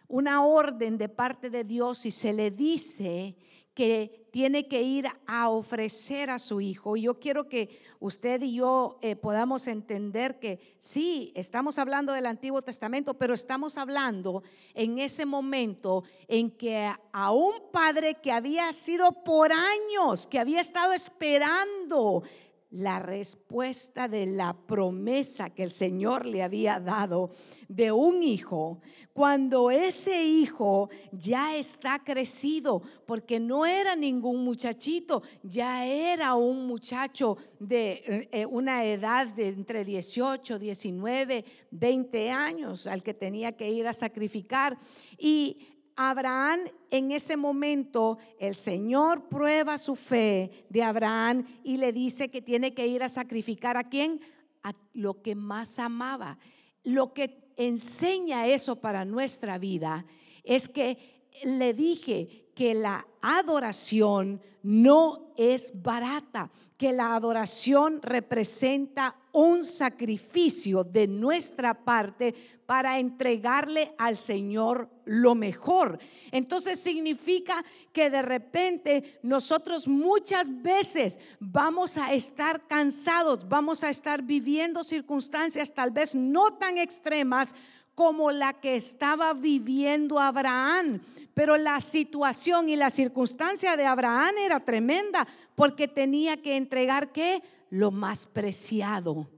una 0.08 0.44
orden 0.44 0.98
de 0.98 1.08
parte 1.08 1.48
de 1.48 1.62
Dios 1.62 2.06
y 2.06 2.10
se 2.10 2.32
le 2.32 2.50
dice 2.50 3.36
que 3.78 4.26
tiene 4.32 4.66
que 4.66 4.82
ir 4.82 5.06
a 5.24 5.50
ofrecer 5.50 6.30
a 6.30 6.40
su 6.40 6.60
hijo. 6.60 6.96
Y 6.96 7.02
yo 7.02 7.20
quiero 7.20 7.48
que 7.48 7.78
usted 8.00 8.42
y 8.42 8.54
yo 8.54 8.98
eh, 9.02 9.14
podamos 9.14 9.68
entender 9.68 10.40
que 10.40 10.74
sí, 10.80 11.30
estamos 11.36 11.78
hablando 11.78 12.12
del 12.12 12.26
Antiguo 12.26 12.60
Testamento, 12.60 13.14
pero 13.14 13.34
estamos 13.34 13.78
hablando 13.78 14.42
en 14.74 14.98
ese 14.98 15.26
momento 15.26 16.02
en 16.26 16.50
que 16.50 16.90
a 17.12 17.30
un 17.30 17.70
padre 17.70 18.16
que 18.16 18.32
había 18.32 18.72
sido 18.72 19.22
por 19.22 19.52
años, 19.52 20.26
que 20.26 20.40
había 20.40 20.60
estado 20.60 20.92
esperando 20.92 22.24
la 22.70 22.98
respuesta 22.98 24.08
de 24.08 24.26
la 24.26 24.54
promesa 24.54 25.50
que 25.50 25.62
el 25.62 25.70
Señor 25.70 26.26
le 26.26 26.42
había 26.42 26.78
dado 26.80 27.30
de 27.66 27.90
un 27.92 28.22
hijo, 28.22 28.80
cuando 29.14 29.70
ese 29.70 30.24
hijo 30.24 30.90
ya 31.10 31.56
está 31.56 32.04
crecido, 32.04 32.82
porque 33.06 33.40
no 33.40 33.64
era 33.64 33.96
ningún 33.96 34.44
muchachito, 34.44 35.22
ya 35.42 35.86
era 35.86 36.34
un 36.34 36.66
muchacho 36.66 37.38
de 37.58 38.28
eh, 38.30 38.46
una 38.46 38.84
edad 38.84 39.26
de 39.28 39.48
entre 39.48 39.84
18, 39.84 40.58
19, 40.58 41.44
20 41.70 42.30
años 42.30 42.86
al 42.86 43.02
que 43.02 43.14
tenía 43.14 43.52
que 43.52 43.70
ir 43.70 43.86
a 43.86 43.92
sacrificar. 43.92 44.78
Y 45.16 45.77
Abraham 46.00 46.60
en 46.92 47.10
ese 47.10 47.36
momento, 47.36 48.18
el 48.38 48.54
Señor 48.54 49.28
prueba 49.28 49.76
su 49.78 49.96
fe 49.96 50.64
de 50.70 50.84
Abraham 50.84 51.44
y 51.64 51.76
le 51.76 51.92
dice 51.92 52.30
que 52.30 52.40
tiene 52.40 52.72
que 52.72 52.86
ir 52.86 53.02
a 53.02 53.08
sacrificar 53.08 53.76
a 53.76 53.82
quién? 53.82 54.20
A 54.62 54.74
lo 54.94 55.22
que 55.22 55.34
más 55.34 55.80
amaba. 55.80 56.38
Lo 56.84 57.12
que 57.12 57.52
enseña 57.56 58.46
eso 58.46 58.76
para 58.76 59.04
nuestra 59.04 59.58
vida 59.58 60.06
es 60.44 60.68
que 60.68 61.26
le 61.42 61.74
dije 61.74 62.46
que 62.54 62.74
la 62.74 63.04
adoración 63.20 64.40
no 64.62 65.32
es 65.36 65.82
barata, 65.82 66.52
que 66.76 66.92
la 66.92 67.16
adoración 67.16 68.00
representa 68.02 69.16
un 69.32 69.64
sacrificio 69.64 70.84
de 70.84 71.06
nuestra 71.06 71.74
parte 71.74 72.34
para 72.66 72.98
entregarle 72.98 73.94
al 73.96 74.16
Señor 74.18 74.90
lo 75.06 75.34
mejor. 75.34 75.98
Entonces 76.32 76.78
significa 76.78 77.64
que 77.94 78.10
de 78.10 78.20
repente 78.20 79.18
nosotros 79.22 79.88
muchas 79.88 80.62
veces 80.62 81.18
vamos 81.40 81.96
a 81.96 82.12
estar 82.12 82.66
cansados, 82.66 83.48
vamos 83.48 83.84
a 83.84 83.90
estar 83.90 84.22
viviendo 84.22 84.84
circunstancias 84.84 85.72
tal 85.72 85.92
vez 85.92 86.14
no 86.14 86.58
tan 86.58 86.76
extremas 86.76 87.54
como 87.94 88.30
la 88.30 88.52
que 88.52 88.76
estaba 88.76 89.32
viviendo 89.32 90.20
Abraham. 90.20 91.00
Pero 91.34 91.56
la 91.56 91.80
situación 91.80 92.68
y 92.68 92.76
la 92.76 92.90
circunstancia 92.90 93.76
de 93.76 93.86
Abraham 93.86 94.34
era 94.38 94.60
tremenda 94.60 95.26
porque 95.54 95.88
tenía 95.88 96.36
que 96.36 96.56
entregar 96.56 97.12
qué? 97.12 97.42
Lo 97.70 97.90
más 97.90 98.26
preciado. 98.26 99.28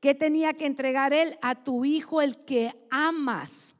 ¿Qué 0.00 0.14
tenía 0.14 0.52
que 0.52 0.66
entregar 0.66 1.12
él? 1.12 1.38
A 1.42 1.54
tu 1.54 1.84
hijo 1.84 2.20
el 2.20 2.44
que 2.44 2.74
amas. 2.90 3.76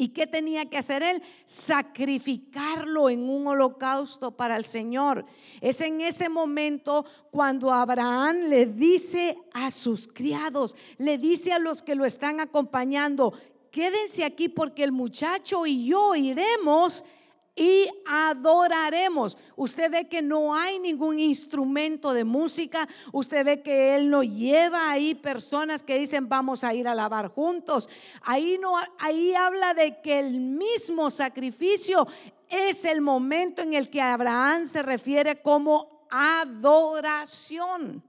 ¿Y 0.00 0.08
qué 0.08 0.26
tenía 0.26 0.64
que 0.64 0.78
hacer 0.78 1.02
él? 1.02 1.22
Sacrificarlo 1.44 3.10
en 3.10 3.28
un 3.28 3.46
holocausto 3.46 4.34
para 4.34 4.56
el 4.56 4.64
Señor. 4.64 5.26
Es 5.60 5.82
en 5.82 6.00
ese 6.00 6.30
momento 6.30 7.04
cuando 7.30 7.70
Abraham 7.70 8.48
le 8.48 8.64
dice 8.64 9.36
a 9.52 9.70
sus 9.70 10.08
criados, 10.08 10.74
le 10.96 11.18
dice 11.18 11.52
a 11.52 11.58
los 11.58 11.82
que 11.82 11.94
lo 11.94 12.06
están 12.06 12.40
acompañando, 12.40 13.34
quédense 13.70 14.24
aquí 14.24 14.48
porque 14.48 14.84
el 14.84 14.92
muchacho 14.92 15.66
y 15.66 15.84
yo 15.84 16.14
iremos 16.14 17.04
y 17.60 17.86
adoraremos. 18.06 19.36
Usted 19.54 19.90
ve 19.90 20.08
que 20.08 20.22
no 20.22 20.54
hay 20.54 20.78
ningún 20.78 21.18
instrumento 21.18 22.14
de 22.14 22.24
música. 22.24 22.88
Usted 23.12 23.44
ve 23.44 23.62
que 23.62 23.94
él 23.94 24.08
no 24.08 24.22
lleva 24.22 24.90
ahí 24.90 25.14
personas 25.14 25.82
que 25.82 25.98
dicen 25.98 26.26
vamos 26.26 26.64
a 26.64 26.72
ir 26.72 26.88
a 26.88 26.94
lavar 26.94 27.28
juntos. 27.28 27.90
Ahí 28.22 28.56
no 28.58 28.72
ahí 28.98 29.34
habla 29.34 29.74
de 29.74 30.00
que 30.00 30.20
el 30.20 30.40
mismo 30.40 31.10
sacrificio 31.10 32.08
es 32.48 32.86
el 32.86 33.02
momento 33.02 33.60
en 33.60 33.74
el 33.74 33.90
que 33.90 34.00
Abraham 34.00 34.64
se 34.64 34.82
refiere 34.82 35.42
como 35.42 36.06
adoración. 36.10 38.02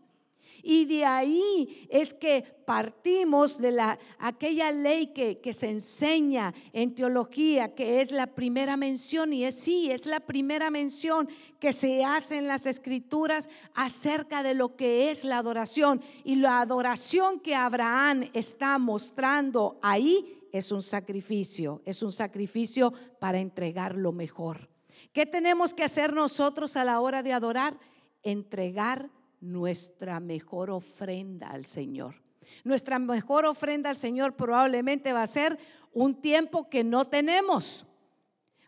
Y 0.64 0.86
de 0.86 1.06
ahí 1.06 1.88
es 1.90 2.14
que 2.14 2.44
partimos 2.66 3.58
de 3.60 3.72
la, 3.72 4.00
aquella 4.20 4.72
ley 4.72 5.08
que, 5.08 5.40
que, 5.40 5.54
se 5.54 5.70
enseña 5.70 6.54
en 6.74 6.96
teología, 6.96 7.76
que 7.76 8.02
es 8.02 8.12
la 8.12 8.28
primera 8.28 8.78
mención, 8.78 9.34
y 9.34 9.44
es 9.44 9.56
sí, 9.56 9.92
es 9.92 10.06
la 10.06 10.22
primera 10.22 10.70
mención 10.70 11.28
que 11.60 11.74
se 11.74 12.04
hace 12.04 12.38
en 12.38 12.48
las 12.48 12.66
escrituras 12.66 13.50
acerca 13.74 14.44
de 14.44 14.54
lo 14.54 14.76
que 14.76 15.12
es 15.12 15.24
la 15.24 15.38
adoración. 15.38 16.02
Y 16.24 16.36
la 16.36 16.62
adoración 16.62 17.40
que 17.40 17.56
Abraham 17.56 18.30
está 18.34 18.78
mostrando 18.78 19.80
ahí 19.82 20.38
es 20.52 20.72
un 20.72 20.82
sacrificio, 20.82 21.82
es 21.86 22.04
un 22.04 22.12
sacrificio 22.12 22.94
para 23.20 23.40
entregar 23.40 23.96
lo 23.96 24.12
mejor. 24.12 24.70
¿Qué 25.14 25.26
tenemos 25.26 25.74
que 25.74 25.84
hacer 25.84 26.14
nosotros 26.14 26.78
a 26.78 26.86
la 26.86 27.00
hora 27.02 27.24
de 27.24 27.34
adorar? 27.34 27.78
Entregar 28.24 29.10
nuestra 29.42 30.20
mejor 30.20 30.70
ofrenda 30.70 31.50
al 31.50 31.66
Señor. 31.66 32.16
Nuestra 32.64 33.00
mejor 33.00 33.46
ofrenda 33.46 33.90
al 33.90 33.96
Señor 33.96 34.36
probablemente 34.36 35.14
va 35.14 35.24
a 35.24 35.28
ser 35.28 35.58
un 35.92 36.22
tiempo 36.22 36.70
que 36.70 36.84
no 36.84 37.06
tenemos, 37.06 37.86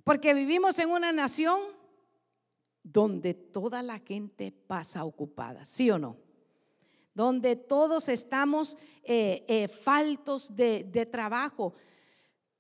porque 0.04 0.34
vivimos 0.34 0.78
en 0.80 0.90
una 0.90 1.12
nación 1.12 1.62
donde 2.84 3.34
toda 3.34 3.82
la 3.82 4.00
gente 4.00 4.52
pasa 4.52 5.06
ocupada, 5.06 5.64
¿sí 5.64 5.90
o 5.90 5.98
no? 5.98 6.18
Donde 7.14 7.56
todos 7.56 8.10
estamos 8.10 8.78
eh, 9.04 9.46
eh, 9.48 9.68
faltos 9.68 10.56
de, 10.56 10.84
de, 10.84 11.06
trabajo. 11.06 11.76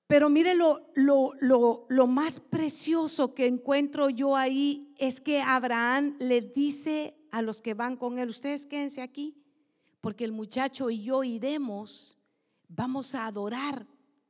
Pero 0.07 0.29
mire 0.29 0.53
lo, 0.53 0.91
lo, 0.93 1.31
lo, 1.39 1.85
lo 1.89 2.07
más 2.07 2.39
precioso 2.39 3.33
que 3.33 3.47
encuentro 3.47 4.09
yo 4.09 4.35
ahí 4.35 4.93
es 4.97 5.19
que 5.19 5.41
Abraham 5.41 6.15
le 6.19 6.41
dice 6.41 7.15
a 7.33 7.41
los 7.41 7.61
que 7.61 7.73
van 7.73 7.97
con 7.97 8.19
él, 8.19 8.29
ustedes 8.29 8.67
quédense 8.67 9.01
aquí, 9.01 9.35
porque 10.01 10.23
el 10.23 10.31
muchacho 10.31 10.91
y 10.91 11.01
yo 11.01 11.23
iremos, 11.23 12.15
vamos 12.67 13.15
a 13.15 13.25
adorar 13.25 13.87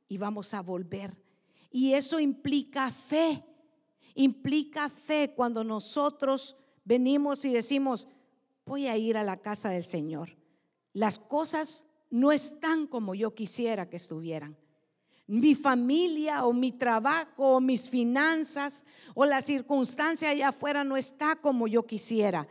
y 0.08 0.16
vamos 0.16 0.54
a 0.54 0.62
volver. 0.62 1.14
Y 1.70 1.92
eso 1.92 2.18
implica 2.18 2.90
fe, 2.90 3.44
implica 4.14 4.88
fe 4.88 5.34
cuando 5.36 5.62
nosotros 5.62 6.56
venimos 6.82 7.44
y 7.44 7.52
decimos, 7.52 8.08
voy 8.64 8.86
a 8.86 8.96
ir 8.96 9.18
a 9.18 9.22
la 9.22 9.36
casa 9.36 9.68
del 9.68 9.84
Señor. 9.84 10.38
Las 10.94 11.18
cosas 11.18 11.84
no 12.08 12.32
están 12.32 12.86
como 12.86 13.14
yo 13.14 13.34
quisiera 13.34 13.90
que 13.90 13.96
estuvieran. 13.96 14.56
Mi 15.26 15.54
familia 15.54 16.46
o 16.46 16.54
mi 16.54 16.72
trabajo 16.72 17.56
o 17.56 17.60
mis 17.60 17.86
finanzas 17.86 18.82
o 19.14 19.26
la 19.26 19.42
circunstancia 19.42 20.30
allá 20.30 20.48
afuera 20.48 20.84
no 20.84 20.96
está 20.96 21.36
como 21.36 21.68
yo 21.68 21.84
quisiera 21.84 22.48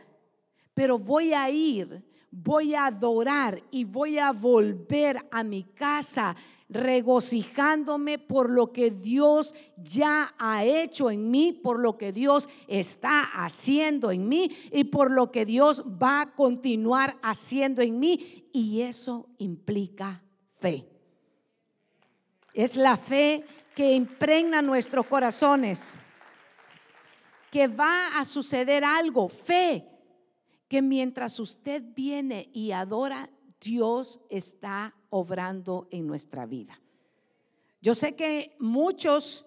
pero 0.74 0.98
voy 0.98 1.32
a 1.32 1.48
ir, 1.48 2.04
voy 2.30 2.74
a 2.74 2.86
adorar 2.86 3.62
y 3.70 3.84
voy 3.84 4.18
a 4.18 4.32
volver 4.32 5.24
a 5.30 5.44
mi 5.44 5.62
casa 5.62 6.36
regocijándome 6.68 8.18
por 8.18 8.50
lo 8.50 8.72
que 8.72 8.90
Dios 8.90 9.54
ya 9.76 10.34
ha 10.38 10.64
hecho 10.64 11.10
en 11.10 11.30
mí, 11.30 11.52
por 11.52 11.78
lo 11.78 11.96
que 11.96 12.12
Dios 12.12 12.48
está 12.66 13.22
haciendo 13.22 14.10
en 14.10 14.28
mí 14.28 14.50
y 14.72 14.84
por 14.84 15.12
lo 15.12 15.30
que 15.30 15.44
Dios 15.44 15.84
va 15.84 16.22
a 16.22 16.34
continuar 16.34 17.16
haciendo 17.22 17.80
en 17.80 18.00
mí. 18.00 18.48
Y 18.52 18.80
eso 18.80 19.28
implica 19.38 20.22
fe. 20.58 20.88
Es 22.52 22.76
la 22.76 22.96
fe 22.96 23.44
que 23.76 23.92
impregna 23.92 24.62
nuestros 24.62 25.06
corazones, 25.06 25.94
que 27.50 27.68
va 27.68 28.18
a 28.18 28.24
suceder 28.24 28.84
algo, 28.84 29.28
fe 29.28 29.93
que 30.74 30.82
mientras 30.82 31.38
usted 31.38 31.84
viene 31.94 32.50
y 32.52 32.72
adora, 32.72 33.30
Dios 33.60 34.18
está 34.28 34.92
obrando 35.08 35.86
en 35.92 36.04
nuestra 36.04 36.46
vida. 36.46 36.80
Yo 37.80 37.94
sé 37.94 38.16
que 38.16 38.56
muchos, 38.58 39.46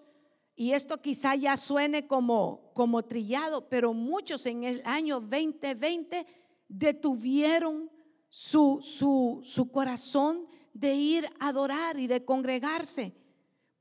y 0.56 0.72
esto 0.72 1.02
quizá 1.02 1.36
ya 1.36 1.58
suene 1.58 2.08
como, 2.08 2.72
como 2.74 3.04
trillado, 3.04 3.68
pero 3.68 3.94
muchos 3.94 4.46
en 4.46 4.64
el 4.64 4.82
año 4.86 5.20
2020 5.20 6.26
detuvieron 6.70 7.92
su, 8.30 8.80
su, 8.82 9.42
su 9.44 9.70
corazón 9.70 10.48
de 10.74 10.96
ir 10.96 11.26
a 11.42 11.50
adorar 11.50 12.00
y 12.00 12.08
de 12.08 12.24
congregarse 12.24 13.14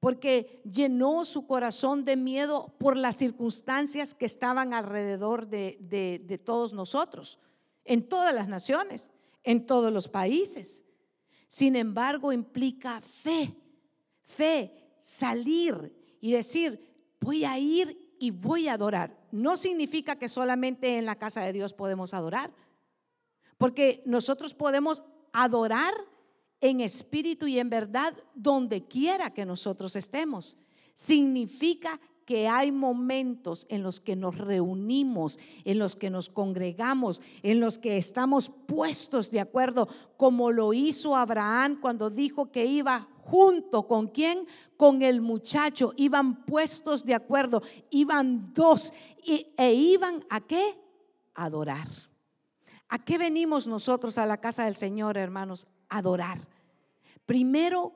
porque 0.00 0.62
llenó 0.70 1.24
su 1.24 1.46
corazón 1.46 2.04
de 2.04 2.16
miedo 2.16 2.74
por 2.78 2.96
las 2.96 3.16
circunstancias 3.16 4.14
que 4.14 4.26
estaban 4.26 4.74
alrededor 4.74 5.48
de, 5.48 6.40
todos 6.44 6.72
nosotros, 6.72 7.38
en 7.84 8.08
todas 8.08 8.34
las 8.34 8.48
naciones, 8.48 9.10
en 9.42 9.66
todos 9.66 9.92
los 9.92 10.08
países. 10.08 10.84
Sin 11.48 11.76
embargo, 11.76 12.32
implica 12.32 13.00
fe, 13.00 13.54
fe, 14.24 14.94
salir 14.98 15.94
y 16.20 16.32
decir, 16.32 16.80
voy 17.20 17.44
a 17.44 17.58
ir 17.58 18.14
y 18.18 18.30
voy 18.30 18.68
a 18.68 18.74
adorar. 18.74 19.16
No 19.30 19.56
significa 19.56 20.16
que 20.16 20.28
solamente 20.28 20.98
en 20.98 21.06
la 21.06 21.16
casa 21.16 21.42
de 21.42 21.52
Dios 21.52 21.72
podemos 21.72 22.12
adorar, 22.12 22.52
porque 23.58 24.02
nosotros 24.04 24.54
podemos 24.54 25.02
adorar 25.32 25.94
en 26.60 26.80
espíritu 26.80 27.46
y 27.46 27.58
en 27.58 27.70
verdad 27.70 28.14
donde 28.34 28.86
quiera 28.86 29.32
que 29.32 29.44
nosotros 29.44 29.96
estemos. 29.96 30.56
Significa 30.94 32.00
que 32.26 32.48
hay 32.48 32.72
momentos 32.72 33.66
en 33.70 33.84
los 33.84 34.00
que 34.00 34.16
nos 34.16 34.36
reunimos, 34.36 35.38
en 35.64 35.78
los 35.78 35.94
que 35.94 36.10
nos 36.10 36.28
congregamos, 36.28 37.22
en 37.42 37.60
los 37.60 37.78
que 37.78 37.96
estamos 37.96 38.50
puestos 38.66 39.30
de 39.30 39.38
acuerdo, 39.38 39.88
como 40.16 40.50
lo 40.50 40.72
hizo 40.72 41.14
Abraham 41.14 41.78
cuando 41.80 42.10
dijo 42.10 42.50
que 42.50 42.66
iba 42.66 43.08
junto 43.22 43.86
con 43.86 44.08
quién, 44.08 44.46
con 44.76 45.02
el 45.02 45.20
muchacho, 45.20 45.92
iban 45.96 46.44
puestos 46.44 47.04
de 47.04 47.14
acuerdo, 47.14 47.62
iban 47.90 48.52
dos 48.52 48.92
e 49.24 49.74
iban 49.74 50.24
a 50.28 50.40
qué? 50.40 50.76
Adorar. 51.34 51.88
¿A 52.88 53.04
qué 53.04 53.18
venimos 53.18 53.66
nosotros 53.66 54.18
a 54.18 54.26
la 54.26 54.40
casa 54.40 54.64
del 54.64 54.76
Señor, 54.76 55.16
hermanos? 55.16 55.66
Adorar. 55.88 56.40
Primero 57.26 57.92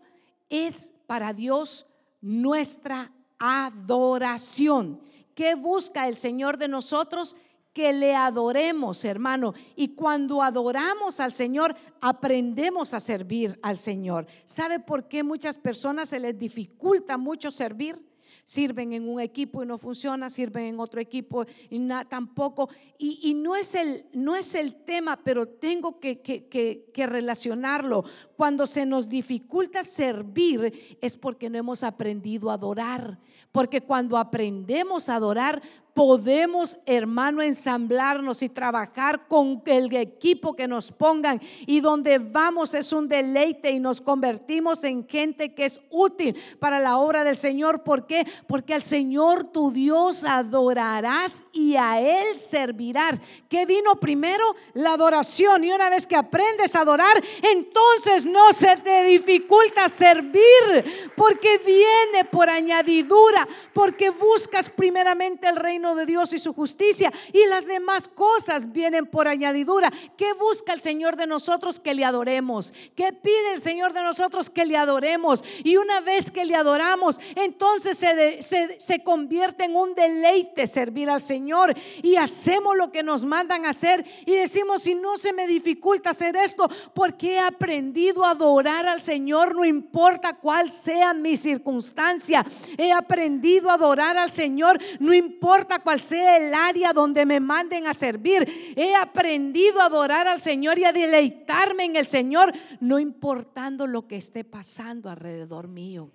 es 0.48 0.92
para 1.06 1.32
Dios 1.32 1.86
nuestra 2.20 3.10
adoración. 3.38 5.00
¿Qué 5.34 5.54
busca 5.54 6.08
el 6.08 6.16
Señor 6.16 6.58
de 6.58 6.68
nosotros? 6.68 7.36
Que 7.72 7.92
le 7.92 8.14
adoremos, 8.14 9.04
hermano. 9.04 9.54
Y 9.76 9.94
cuando 9.94 10.42
adoramos 10.42 11.20
al 11.20 11.32
Señor, 11.32 11.76
aprendemos 12.00 12.92
a 12.94 13.00
servir 13.00 13.58
al 13.62 13.78
Señor. 13.78 14.26
¿Sabe 14.44 14.80
por 14.80 15.08
qué 15.08 15.22
muchas 15.22 15.56
personas 15.56 16.08
se 16.08 16.18
les 16.18 16.38
dificulta 16.38 17.16
mucho 17.16 17.50
servir? 17.50 18.09
Sirven 18.50 18.92
en 18.94 19.08
un 19.08 19.20
equipo 19.20 19.62
y 19.62 19.66
no 19.66 19.78
funciona, 19.78 20.28
sirven 20.28 20.64
en 20.64 20.80
otro 20.80 21.00
equipo 21.00 21.46
y 21.68 21.78
nada 21.78 22.04
tampoco. 22.04 22.68
Y, 22.98 23.32
no, 23.34 23.54
es 23.54 23.76
el, 23.76 24.06
no 24.12 24.34
es 24.34 24.56
el 24.56 24.74
tema, 24.84 25.20
pero 25.22 25.46
tengo 25.46 26.00
que, 26.00 26.20
que 26.20 27.06
relacionarlo. 27.06 28.04
Cuando 28.40 28.66
se 28.66 28.86
nos 28.86 29.06
dificulta 29.06 29.84
servir 29.84 30.96
es 31.02 31.14
porque 31.18 31.50
no 31.50 31.58
hemos 31.58 31.84
aprendido 31.84 32.50
a 32.50 32.54
adorar. 32.54 33.18
Porque 33.52 33.82
cuando 33.82 34.16
aprendemos 34.16 35.10
a 35.10 35.16
adorar, 35.16 35.60
podemos, 35.94 36.78
hermano, 36.86 37.42
ensamblarnos 37.42 38.42
y 38.42 38.48
trabajar 38.48 39.26
con 39.26 39.62
el 39.66 39.94
equipo 39.94 40.54
que 40.54 40.68
nos 40.68 40.92
pongan 40.92 41.40
y 41.66 41.80
donde 41.80 42.18
vamos 42.18 42.74
es 42.74 42.92
un 42.92 43.08
deleite 43.08 43.70
y 43.70 43.80
nos 43.80 44.00
convertimos 44.00 44.84
en 44.84 45.06
gente 45.06 45.54
que 45.54 45.64
es 45.64 45.80
útil 45.90 46.36
para 46.58 46.80
la 46.80 46.98
obra 46.98 47.24
del 47.24 47.36
Señor. 47.36 47.82
¿Por 47.82 48.06
qué? 48.06 48.26
Porque 48.46 48.74
al 48.74 48.82
Señor 48.82 49.52
tu 49.52 49.72
Dios 49.72 50.24
adorarás 50.24 51.44
y 51.52 51.76
a 51.76 52.00
Él 52.00 52.36
servirás. 52.36 53.20
¿Qué 53.48 53.66
vino 53.66 53.96
primero? 53.96 54.44
La 54.74 54.94
adoración. 54.94 55.64
Y 55.64 55.72
una 55.72 55.90
vez 55.90 56.06
que 56.06 56.16
aprendes 56.16 56.76
a 56.76 56.80
adorar, 56.80 57.22
entonces 57.42 58.26
no 58.30 58.52
se 58.52 58.76
te 58.76 59.04
dificulta 59.04 59.88
servir 59.88 61.12
porque 61.16 61.58
viene 61.58 62.24
por 62.30 62.48
añadidura, 62.48 63.46
porque 63.72 64.10
buscas 64.10 64.70
primeramente 64.70 65.48
el 65.48 65.56
reino 65.56 65.94
de 65.94 66.06
Dios 66.06 66.32
y 66.32 66.38
su 66.38 66.52
justicia 66.52 67.12
y 67.32 67.46
las 67.46 67.66
demás 67.66 68.08
cosas 68.08 68.72
vienen 68.72 69.06
por 69.06 69.28
añadidura. 69.28 69.90
¿Qué 70.16 70.32
busca 70.34 70.72
el 70.72 70.80
Señor 70.80 71.16
de 71.16 71.26
nosotros? 71.26 71.80
Que 71.80 71.94
le 71.94 72.04
adoremos. 72.04 72.72
¿Qué 72.94 73.12
pide 73.12 73.52
el 73.54 73.60
Señor 73.60 73.92
de 73.92 74.02
nosotros? 74.02 74.50
Que 74.50 74.64
le 74.64 74.76
adoremos. 74.76 75.44
Y 75.64 75.76
una 75.76 76.00
vez 76.00 76.30
que 76.30 76.44
le 76.44 76.54
adoramos, 76.54 77.20
entonces 77.36 77.98
se, 77.98 78.42
se, 78.42 79.02
convierte 79.02 79.64
en 79.64 79.76
un 79.76 79.94
deleite 79.94 80.66
servir 80.66 81.08
al 81.08 81.22
Señor 81.22 81.74
y 82.02 82.16
hacemos 82.16 82.76
lo 82.76 82.92
que 82.92 83.02
nos 83.02 83.24
mandan 83.24 83.66
hacer 83.66 84.04
y 84.26 84.34
decimos, 84.34 84.82
si 84.82 84.94
no 84.94 85.16
se 85.16 85.32
me 85.32 85.46
dificulta 85.46 86.10
hacer 86.10 86.36
esto, 86.36 86.68
porque 86.94 87.34
he 87.34 87.40
aprendido 87.40 88.19
a 88.24 88.30
adorar 88.30 88.86
al 88.86 89.00
Señor, 89.00 89.54
no 89.54 89.64
importa 89.64 90.34
cuál 90.34 90.70
sea 90.70 91.14
mi 91.14 91.36
circunstancia. 91.36 92.44
He 92.78 92.92
aprendido 92.92 93.70
a 93.70 93.74
adorar 93.74 94.16
al 94.16 94.30
Señor, 94.30 94.78
no 94.98 95.12
importa 95.12 95.80
cual 95.80 96.00
sea 96.00 96.36
el 96.36 96.54
área 96.54 96.92
donde 96.92 97.26
me 97.26 97.40
manden 97.40 97.86
a 97.86 97.94
servir. 97.94 98.74
He 98.76 98.94
aprendido 98.94 99.80
a 99.80 99.86
adorar 99.86 100.28
al 100.28 100.40
Señor 100.40 100.78
y 100.78 100.84
a 100.84 100.92
deleitarme 100.92 101.84
en 101.84 101.96
el 101.96 102.06
Señor, 102.06 102.52
no 102.80 102.98
importando 102.98 103.86
lo 103.86 104.06
que 104.06 104.16
esté 104.16 104.44
pasando 104.44 105.10
alrededor 105.10 105.68
mío. 105.68 106.10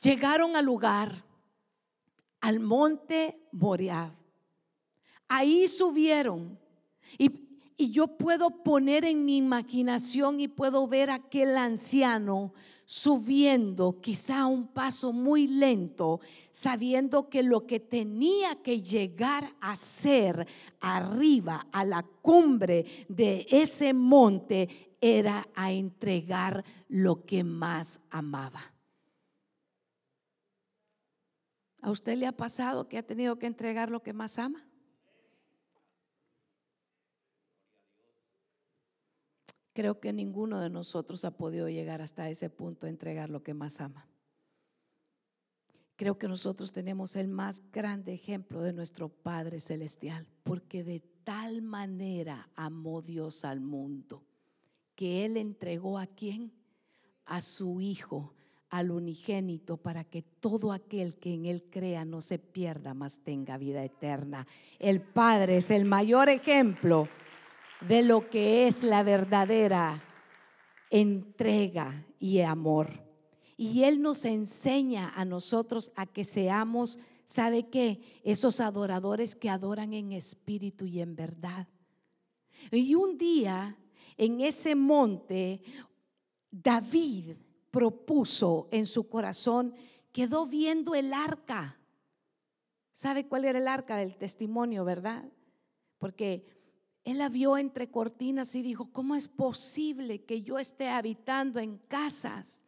Llegaron 0.00 0.54
al 0.54 0.66
lugar, 0.66 1.24
al 2.40 2.60
monte 2.60 3.40
Moriah. 3.52 4.14
Ahí 5.28 5.66
subieron 5.66 6.58
y 7.16 7.30
y 7.76 7.90
yo 7.90 8.06
puedo 8.16 8.62
poner 8.62 9.04
en 9.04 9.24
mi 9.24 9.36
imaginación 9.36 10.40
y 10.40 10.48
puedo 10.48 10.86
ver 10.86 11.10
aquel 11.10 11.56
anciano 11.56 12.54
subiendo 12.84 14.00
quizá 14.00 14.46
un 14.46 14.68
paso 14.68 15.12
muy 15.12 15.48
lento, 15.48 16.20
sabiendo 16.50 17.28
que 17.28 17.42
lo 17.42 17.66
que 17.66 17.80
tenía 17.80 18.56
que 18.62 18.80
llegar 18.80 19.54
a 19.60 19.74
ser 19.74 20.46
arriba, 20.80 21.66
a 21.72 21.84
la 21.84 22.02
cumbre 22.02 23.06
de 23.08 23.46
ese 23.50 23.92
monte, 23.92 24.96
era 25.00 25.48
a 25.54 25.72
entregar 25.72 26.64
lo 26.88 27.24
que 27.24 27.44
más 27.44 28.00
amaba. 28.10 28.60
¿A 31.82 31.90
usted 31.90 32.16
le 32.16 32.26
ha 32.26 32.32
pasado 32.32 32.88
que 32.88 32.96
ha 32.96 33.02
tenido 33.02 33.38
que 33.38 33.46
entregar 33.46 33.90
lo 33.90 34.02
que 34.02 34.14
más 34.14 34.38
ama? 34.38 34.66
Creo 39.74 39.98
que 39.98 40.12
ninguno 40.12 40.60
de 40.60 40.70
nosotros 40.70 41.24
ha 41.24 41.32
podido 41.32 41.68
llegar 41.68 42.00
hasta 42.00 42.30
ese 42.30 42.48
punto 42.48 42.86
de 42.86 42.90
entregar 42.90 43.28
lo 43.28 43.42
que 43.42 43.54
más 43.54 43.80
ama. 43.80 44.08
Creo 45.96 46.16
que 46.16 46.28
nosotros 46.28 46.72
tenemos 46.72 47.16
el 47.16 47.26
más 47.26 47.60
grande 47.72 48.14
ejemplo 48.14 48.62
de 48.62 48.72
nuestro 48.72 49.08
Padre 49.08 49.58
Celestial, 49.58 50.28
porque 50.44 50.84
de 50.84 51.00
tal 51.24 51.60
manera 51.60 52.48
amó 52.54 53.02
Dios 53.02 53.44
al 53.44 53.60
mundo, 53.60 54.24
que 54.94 55.24
Él 55.24 55.36
entregó 55.36 55.98
a 55.98 56.06
quién? 56.06 56.52
A 57.24 57.40
su 57.40 57.80
Hijo, 57.80 58.34
al 58.70 58.92
unigénito, 58.92 59.76
para 59.76 60.04
que 60.04 60.22
todo 60.22 60.72
aquel 60.72 61.14
que 61.14 61.34
en 61.34 61.46
Él 61.46 61.64
crea 61.68 62.04
no 62.04 62.20
se 62.20 62.38
pierda, 62.38 62.94
mas 62.94 63.24
tenga 63.24 63.58
vida 63.58 63.84
eterna. 63.84 64.46
El 64.78 65.00
Padre 65.00 65.56
es 65.56 65.70
el 65.72 65.84
mayor 65.84 66.28
ejemplo 66.28 67.08
de 67.80 68.02
lo 68.02 68.30
que 68.30 68.66
es 68.66 68.82
la 68.82 69.02
verdadera 69.02 70.02
entrega 70.90 72.06
y 72.18 72.40
amor. 72.40 73.02
Y 73.56 73.84
Él 73.84 74.02
nos 74.02 74.24
enseña 74.24 75.12
a 75.14 75.24
nosotros 75.24 75.92
a 75.96 76.06
que 76.06 76.24
seamos, 76.24 76.98
¿sabe 77.24 77.68
qué? 77.68 78.00
Esos 78.24 78.60
adoradores 78.60 79.36
que 79.36 79.50
adoran 79.50 79.92
en 79.92 80.12
espíritu 80.12 80.86
y 80.86 81.00
en 81.00 81.14
verdad. 81.14 81.68
Y 82.70 82.94
un 82.94 83.18
día, 83.18 83.78
en 84.16 84.40
ese 84.40 84.74
monte, 84.74 85.60
David 86.50 87.36
propuso 87.70 88.68
en 88.70 88.86
su 88.86 89.08
corazón, 89.08 89.74
quedó 90.12 90.46
viendo 90.46 90.94
el 90.94 91.12
arca. 91.12 91.78
¿Sabe 92.92 93.26
cuál 93.26 93.44
era 93.44 93.58
el 93.58 93.66
arca 93.66 93.96
del 93.96 94.16
testimonio, 94.16 94.84
verdad? 94.84 95.24
Porque 95.98 96.46
él 97.04 97.18
la 97.18 97.28
vio 97.28 97.58
entre 97.58 97.90
cortinas 97.90 98.54
y 98.54 98.62
dijo, 98.62 98.90
¿cómo 98.90 99.14
es 99.14 99.28
posible 99.28 100.24
que 100.24 100.42
yo 100.42 100.58
esté 100.58 100.88
habitando 100.88 101.60
en 101.60 101.76
casas 101.76 102.64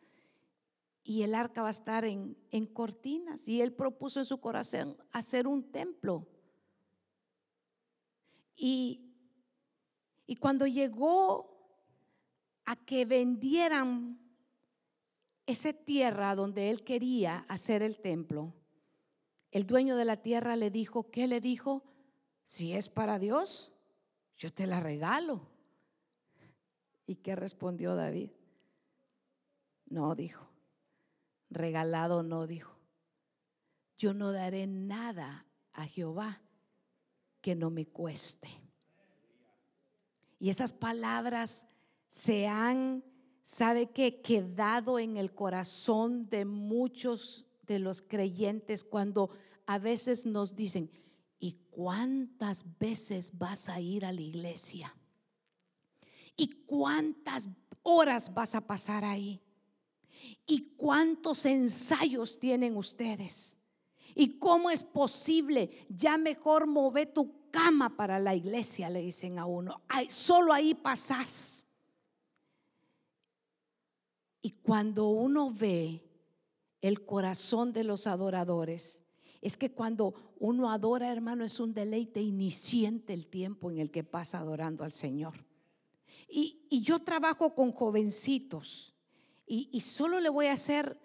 y 1.03 1.23
el 1.23 1.35
arca 1.35 1.63
va 1.63 1.69
a 1.69 1.71
estar 1.71 2.05
en, 2.05 2.37
en 2.51 2.67
cortinas? 2.67 3.49
Y 3.49 3.63
él 3.63 3.73
propuso 3.73 4.21
en 4.21 4.27
su 4.27 4.39
corazón 4.39 4.95
hacer 5.11 5.47
un 5.47 5.73
templo. 5.73 6.27
Y, 8.55 9.15
y 10.27 10.37
cuando 10.37 10.67
llegó 10.67 11.57
a 12.67 12.77
que 12.77 13.07
vendieran 13.07 14.21
esa 15.47 15.73
tierra 15.73 16.35
donde 16.35 16.69
él 16.69 16.85
quería 16.85 17.47
hacer 17.49 17.83
el 17.83 18.01
templo, 18.01 18.53
el 19.51 19.67
dueño 19.67 19.97
de 19.97 20.05
la 20.05 20.21
tierra 20.21 20.57
le 20.57 20.71
dijo, 20.71 21.11
¿qué 21.11 21.27
le 21.27 21.41
dijo? 21.41 21.85
Si 22.43 22.75
es 22.75 22.91
para 22.91 23.19
Dios, 23.19 23.73
yo 24.37 24.53
te 24.53 24.67
la 24.67 24.81
regalo. 24.81 25.41
¿Y 27.07 27.17
qué 27.17 27.37
respondió 27.37 27.95
David? 27.95 28.31
No, 29.87 30.15
dijo. 30.15 30.47
Regalado 31.51 32.23
no, 32.23 32.47
dijo. 32.47 32.77
Yo 33.97 34.13
no 34.13 34.33
daré 34.33 34.67
nada 34.67 35.47
a 35.73 35.87
Jehová 35.87 36.43
que 37.41 37.55
no 37.55 37.71
me 37.71 37.87
cueste. 37.87 38.49
Y 40.39 40.51
esas 40.51 40.73
palabras 40.73 41.67
se 42.09 42.47
han, 42.47 43.05
¿sabe 43.43 43.91
qué? 43.91 44.21
Quedado 44.21 44.99
en 44.99 45.17
el 45.17 45.33
corazón 45.33 46.29
de 46.29 46.45
muchos 46.45 47.47
de 47.63 47.79
los 47.79 48.03
creyentes 48.03 48.85
cuando 48.85 49.31
a 49.67 49.79
veces 49.79 50.27
nos 50.27 50.55
dicen, 50.55 50.91
¿Y 51.39 51.53
cuántas 51.71 52.65
veces 52.79 53.37
vas 53.37 53.69
a 53.69 53.81
ir 53.81 54.05
a 54.05 54.13
la 54.13 54.21
iglesia? 54.21 54.95
¿Y 56.37 56.49
cuántas 56.67 57.49
horas 57.83 58.33
vas 58.33 58.55
a 58.55 58.67
pasar 58.67 59.05
ahí? 59.05 59.41
¿Y 60.47 60.75
cuántos 60.77 61.45
ensayos 61.47 62.39
tienen 62.39 62.77
ustedes? 62.77 63.59
¿Y 64.15 64.39
cómo 64.39 64.71
es 64.71 64.83
posible? 64.83 65.87
Ya 65.89 66.17
mejor 66.17 66.67
move 66.67 67.07
tu 67.07 67.51
cama 67.51 67.97
para 67.97 68.19
la 68.19 68.35
iglesia, 68.35 68.89
le 68.91 69.01
dicen 69.01 69.39
a 69.39 69.47
uno. 69.47 69.83
solo 70.09 70.53
ahí 70.53 70.75
pasas. 70.75 71.67
Y 74.41 74.53
cuando 74.53 75.09
uno 75.09 75.53
ve 75.53 76.03
el 76.81 77.05
corazón 77.05 77.73
de 77.73 77.85
los 77.85 78.07
adoradores, 78.07 79.03
es 79.47 79.57
que 79.57 79.71
cuando 79.71 80.35
uno 80.41 80.73
adora, 80.73 81.13
hermano, 81.13 81.45
es 81.45 81.61
un 81.61 81.73
deleite 81.73 82.21
y 82.21 82.33
ni 82.33 82.51
siente 82.51 83.13
el 83.13 83.29
tiempo 83.29 83.71
en 83.71 83.79
el 83.79 83.93
que 83.93 84.03
pasa 84.03 84.41
adorando 84.41 84.83
al 84.83 84.91
Señor. 84.91 85.45
Y, 86.29 86.67
yo 86.83 86.99
trabajo 86.99 87.55
con 87.55 87.71
jovencitos 87.71 88.93
y, 89.47 89.81
solo 89.83 90.19
le 90.19 90.31
voy 90.31 90.47
a 90.47 90.55
hacer, 90.55 90.99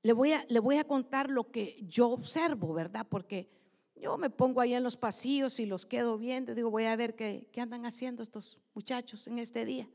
le 0.00 0.14
voy 0.14 0.32
a, 0.32 0.46
le 0.48 0.60
voy 0.60 0.78
a 0.78 0.84
contar 0.84 1.28
lo 1.28 1.50
que 1.50 1.84
yo 1.86 2.08
observo, 2.08 2.72
¿verdad? 2.72 3.06
Porque 3.06 3.50
yo 3.96 4.16
me 4.16 4.30
pongo 4.30 4.62
ahí 4.62 4.72
en 4.72 4.82
los 4.82 4.96
pasillos 4.96 5.60
y 5.60 5.66
los 5.66 5.84
quedo 5.84 6.16
viendo 6.16 6.54
digo, 6.54 6.70
voy 6.70 6.84
a 6.84 6.96
ver 6.96 7.14
qué, 7.14 7.46
qué 7.52 7.60
andan 7.60 7.84
haciendo 7.84 8.22
estos 8.22 8.58
muchachos 8.72 9.26
en 9.26 9.38
este 9.38 9.66
día. 9.66 9.90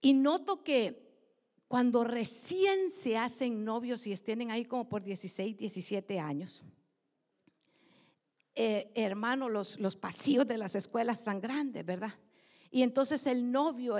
Y 0.00 0.14
noto 0.14 0.64
que 0.64 1.05
cuando 1.68 2.04
recién 2.04 2.90
se 2.90 3.16
hacen 3.16 3.64
novios 3.64 4.06
y 4.06 4.12
estén 4.12 4.50
ahí 4.50 4.64
como 4.64 4.88
por 4.88 5.02
16, 5.02 5.56
17 5.56 6.20
años, 6.20 6.62
eh, 8.54 8.90
hermano, 8.94 9.48
los, 9.48 9.78
los 9.80 9.96
pasillos 9.96 10.46
de 10.46 10.58
las 10.58 10.74
escuelas 10.74 11.24
tan 11.24 11.40
grandes, 11.40 11.84
¿verdad? 11.84 12.14
Y 12.70 12.82
entonces 12.82 13.26
el 13.26 13.50
novio, 13.50 13.96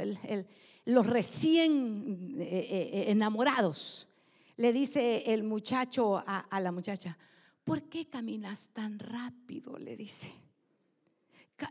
los 0.85 1.07
recién 1.07 2.37
eh, 2.38 2.68
eh, 2.70 3.05
enamorados, 3.09 4.09
le 4.57 4.72
dice 4.72 5.24
el 5.26 5.42
muchacho 5.42 6.16
a, 6.18 6.38
a 6.38 6.61
la 6.61 6.72
muchacha, 6.72 7.18
¿por 7.64 7.83
qué 7.83 8.09
caminas 8.09 8.70
tan 8.72 8.98
rápido? 8.98 9.79
Le 9.79 9.96
dice. 9.96 10.33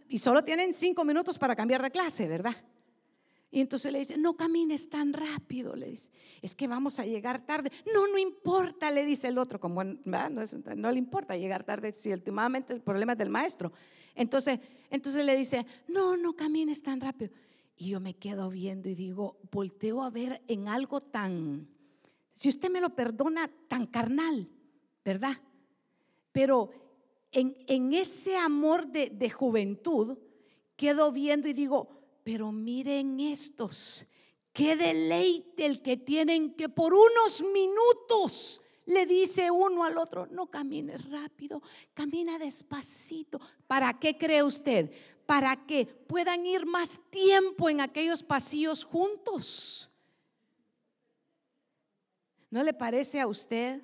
Y 0.09 0.17
solo 0.17 0.43
tienen 0.43 0.73
cinco 0.73 1.03
minutos 1.03 1.37
para 1.37 1.55
cambiar 1.55 1.81
de 1.81 1.89
clase, 1.89 2.27
¿verdad? 2.27 2.55
Y 3.55 3.61
entonces 3.61 3.89
le 3.89 3.99
dice, 3.99 4.17
no 4.17 4.35
camines 4.35 4.89
tan 4.89 5.13
rápido, 5.13 5.77
le 5.77 5.91
dice, 5.91 6.09
es 6.41 6.53
que 6.53 6.67
vamos 6.67 6.99
a 6.99 7.05
llegar 7.05 7.39
tarde. 7.39 7.71
No, 7.93 8.05
no 8.05 8.17
importa, 8.17 8.91
le 8.91 9.05
dice 9.05 9.29
el 9.29 9.37
otro, 9.37 9.61
como 9.61 9.81
no, 9.81 10.29
no, 10.75 10.91
le 10.91 10.99
importa 10.99 11.37
llegar 11.37 11.63
tarde 11.63 11.93
si 11.93 12.11
últimamente 12.11 12.73
el 12.73 12.81
problema 12.81 13.13
es 13.13 13.17
del 13.17 13.29
maestro. 13.29 13.71
Entonces, 14.13 14.59
entonces 14.89 15.23
le 15.23 15.37
dice, 15.37 15.65
no, 15.87 16.17
no 16.17 16.35
camines 16.35 16.83
tan 16.83 16.99
rápido. 16.99 17.31
Y 17.77 17.91
yo 17.91 18.01
me 18.01 18.17
quedo 18.17 18.49
viendo 18.49 18.89
y 18.89 18.93
digo, 18.93 19.39
volteo 19.53 20.03
a 20.03 20.09
ver 20.09 20.43
en 20.49 20.67
algo 20.67 20.99
tan, 20.99 21.65
si 22.33 22.49
usted 22.49 22.69
me 22.69 22.81
lo 22.81 22.93
perdona, 22.93 23.49
tan 23.69 23.87
carnal, 23.87 24.49
¿verdad? 25.05 25.37
Pero 26.33 26.71
en, 27.31 27.55
en 27.67 27.93
ese 27.93 28.35
amor 28.35 28.85
de, 28.87 29.11
de 29.11 29.29
juventud, 29.29 30.17
quedo 30.75 31.09
viendo 31.13 31.47
y 31.47 31.53
digo, 31.53 31.95
pero 32.25 32.51
miren 32.51 33.19
estos, 33.19 34.07
qué 34.51 34.75
deleite 34.75 35.63
el 35.63 35.83
que 35.83 35.95
tienen 35.95 36.55
que 36.55 36.69
por 36.69 36.91
unos 36.91 37.43
minutos 37.53 38.59
le 38.87 39.05
dice 39.05 39.51
uno 39.51 39.83
al 39.83 39.99
otro, 39.99 40.25
no 40.25 40.47
camines 40.47 41.07
rápido, 41.07 41.61
camina 41.93 42.39
despacito. 42.39 43.39
¿Para 43.67 43.99
qué 43.99 44.17
cree 44.17 44.41
usted? 44.41 44.91
Para 45.27 45.67
que 45.67 45.85
puedan 45.85 46.47
ir 46.47 46.65
más 46.65 46.99
tiempo 47.11 47.69
en 47.69 47.79
aquellos 47.79 48.23
pasillos 48.23 48.83
juntos. 48.83 49.91
¿No 52.49 52.63
le 52.63 52.73
parece 52.73 53.21
a 53.21 53.27
usted? 53.27 53.83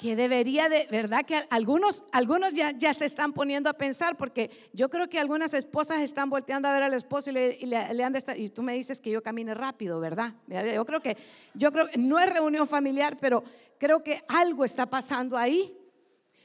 Que 0.00 0.16
debería 0.16 0.70
de, 0.70 0.88
¿verdad? 0.90 1.26
Que 1.26 1.42
algunos, 1.50 2.04
algunos 2.10 2.54
ya, 2.54 2.70
ya 2.70 2.94
se 2.94 3.04
están 3.04 3.34
poniendo 3.34 3.68
a 3.68 3.74
pensar, 3.74 4.16
porque 4.16 4.50
yo 4.72 4.88
creo 4.88 5.10
que 5.10 5.18
algunas 5.18 5.52
esposas 5.52 6.00
están 6.00 6.30
volteando 6.30 6.68
a 6.68 6.72
ver 6.72 6.84
al 6.84 6.94
esposo 6.94 7.28
y 7.28 7.34
le, 7.34 7.58
y 7.60 7.66
le, 7.66 8.02
han 8.02 8.14
de 8.14 8.18
estar, 8.18 8.38
y 8.38 8.48
tú 8.48 8.62
me 8.62 8.72
dices 8.72 8.98
que 8.98 9.10
yo 9.10 9.22
camine 9.22 9.52
rápido, 9.52 10.00
¿verdad? 10.00 10.32
Yo 10.48 10.86
creo 10.86 11.00
que, 11.00 11.18
yo 11.52 11.70
creo, 11.70 11.86
no 11.98 12.18
es 12.18 12.32
reunión 12.32 12.66
familiar, 12.66 13.18
pero 13.20 13.44
creo 13.76 14.02
que 14.02 14.24
algo 14.26 14.64
está 14.64 14.88
pasando 14.88 15.36
ahí. 15.36 15.76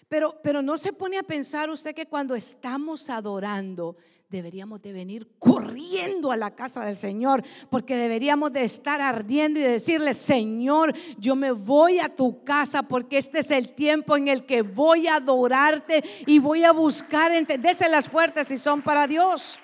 Pero, 0.09 0.37
pero 0.43 0.61
no 0.61 0.77
se 0.77 0.91
pone 0.91 1.17
a 1.17 1.23
pensar 1.23 1.69
usted 1.69 1.95
que 1.95 2.07
cuando 2.07 2.35
estamos 2.35 3.09
adorando, 3.09 3.95
deberíamos 4.29 4.81
de 4.81 4.91
venir 4.91 5.27
corriendo 5.39 6.31
a 6.31 6.37
la 6.37 6.55
casa 6.55 6.83
del 6.83 6.95
Señor, 6.95 7.43
porque 7.69 7.95
deberíamos 7.95 8.51
de 8.51 8.63
estar 8.63 9.01
ardiendo 9.01 9.59
y 9.59 9.63
decirle, 9.63 10.13
Señor, 10.13 10.93
yo 11.17 11.35
me 11.35 11.51
voy 11.51 11.99
a 11.99 12.09
tu 12.09 12.43
casa 12.43 12.83
porque 12.83 13.17
este 13.17 13.39
es 13.39 13.51
el 13.51 13.73
tiempo 13.73 14.17
en 14.17 14.27
el 14.27 14.45
que 14.45 14.61
voy 14.61 15.07
a 15.07 15.15
adorarte 15.15 16.03
y 16.25 16.39
voy 16.39 16.63
a 16.63 16.71
buscar 16.71 17.31
entenderse 17.31 17.87
las 17.89 18.09
fuertes 18.09 18.47
si 18.47 18.57
son 18.57 18.81
para 18.81 19.07
Dios. 19.07 19.59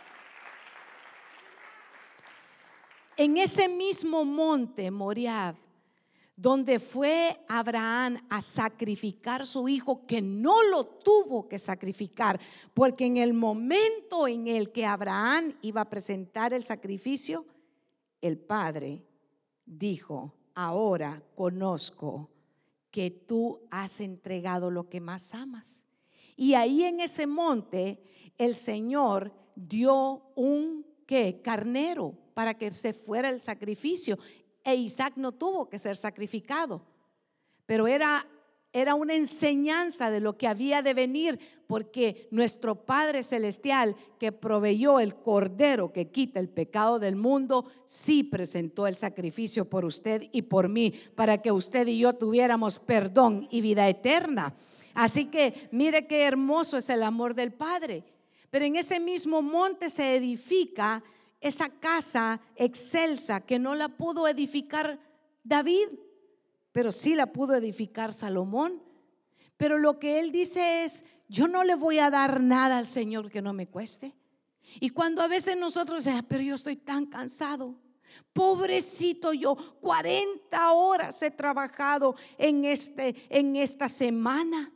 En 3.17 3.37
ese 3.37 3.67
mismo 3.67 4.23
monte, 4.23 4.89
Moriab, 4.89 5.55
donde 6.41 6.79
fue 6.79 7.39
Abraham 7.47 8.17
a 8.27 8.41
sacrificar 8.41 9.45
su 9.45 9.69
hijo, 9.69 10.07
que 10.07 10.23
no 10.23 10.63
lo 10.63 10.85
tuvo 10.85 11.47
que 11.47 11.59
sacrificar, 11.59 12.39
porque 12.73 13.05
en 13.05 13.17
el 13.17 13.35
momento 13.35 14.27
en 14.27 14.47
el 14.47 14.71
que 14.71 14.83
Abraham 14.83 15.53
iba 15.61 15.81
a 15.81 15.89
presentar 15.89 16.51
el 16.51 16.63
sacrificio, 16.63 17.45
el 18.21 18.39
padre 18.39 19.05
dijo, 19.67 20.33
ahora 20.55 21.21
conozco 21.35 22.31
que 22.89 23.11
tú 23.11 23.61
has 23.69 24.01
entregado 24.01 24.71
lo 24.71 24.89
que 24.89 24.99
más 24.99 25.35
amas. 25.35 25.85
Y 26.35 26.55
ahí 26.55 26.85
en 26.85 27.01
ese 27.01 27.27
monte 27.27 28.01
el 28.39 28.55
Señor 28.55 29.31
dio 29.55 30.31
un 30.35 30.87
¿qué? 31.05 31.39
carnero 31.43 32.17
para 32.33 32.57
que 32.57 32.71
se 32.71 32.93
fuera 32.93 33.29
el 33.29 33.41
sacrificio 33.41 34.17
e 34.63 34.75
Isaac 34.75 35.13
no 35.15 35.31
tuvo 35.31 35.69
que 35.69 35.79
ser 35.79 35.95
sacrificado, 35.95 36.81
pero 37.65 37.87
era, 37.87 38.27
era 38.73 38.95
una 38.95 39.13
enseñanza 39.13 40.09
de 40.09 40.19
lo 40.19 40.37
que 40.37 40.47
había 40.47 40.81
de 40.81 40.93
venir, 40.93 41.39
porque 41.67 42.27
nuestro 42.31 42.85
Padre 42.85 43.23
Celestial 43.23 43.95
que 44.19 44.31
proveyó 44.31 44.99
el 44.99 45.15
cordero 45.15 45.93
que 45.93 46.09
quita 46.09 46.39
el 46.39 46.49
pecado 46.49 46.99
del 46.99 47.15
mundo, 47.15 47.65
sí 47.85 48.23
presentó 48.23 48.87
el 48.87 48.97
sacrificio 48.97 49.69
por 49.69 49.85
usted 49.85 50.27
y 50.31 50.43
por 50.43 50.67
mí, 50.67 50.93
para 51.15 51.41
que 51.41 51.51
usted 51.51 51.87
y 51.87 51.99
yo 51.99 52.13
tuviéramos 52.13 52.79
perdón 52.79 53.47
y 53.49 53.61
vida 53.61 53.87
eterna. 53.87 54.55
Así 54.93 55.25
que 55.25 55.69
mire 55.71 56.07
qué 56.07 56.23
hermoso 56.23 56.77
es 56.77 56.89
el 56.89 57.03
amor 57.03 57.35
del 57.35 57.53
Padre. 57.53 58.03
Pero 58.49 58.65
en 58.65 58.75
ese 58.75 58.99
mismo 58.99 59.41
monte 59.41 59.89
se 59.89 60.17
edifica 60.17 61.01
esa 61.41 61.69
casa 61.69 62.39
excelsa 62.55 63.41
que 63.41 63.59
no 63.59 63.75
la 63.75 63.89
pudo 63.89 64.27
edificar 64.27 64.99
David, 65.43 65.87
pero 66.71 66.91
sí 66.91 67.15
la 67.15 67.33
pudo 67.33 67.55
edificar 67.55 68.13
Salomón. 68.13 68.81
Pero 69.57 69.77
lo 69.77 69.99
que 69.99 70.19
él 70.19 70.31
dice 70.31 70.85
es, 70.85 71.03
yo 71.27 71.47
no 71.47 71.63
le 71.63 71.75
voy 71.75 71.99
a 71.99 72.09
dar 72.09 72.41
nada 72.41 72.77
al 72.77 72.85
Señor 72.85 73.29
que 73.29 73.41
no 73.41 73.53
me 73.53 73.67
cueste. 73.67 74.15
Y 74.79 74.91
cuando 74.91 75.21
a 75.21 75.27
veces 75.27 75.57
nosotros, 75.57 76.07
ah, 76.07 76.23
pero 76.27 76.41
yo 76.41 76.55
estoy 76.55 76.77
tan 76.77 77.05
cansado, 77.07 77.75
pobrecito 78.33 79.33
yo, 79.33 79.55
40 79.81 80.71
horas 80.71 81.21
he 81.21 81.31
trabajado 81.31 82.15
en, 82.37 82.65
este, 82.65 83.15
en 83.29 83.55
esta 83.55 83.89
semana. 83.89 84.71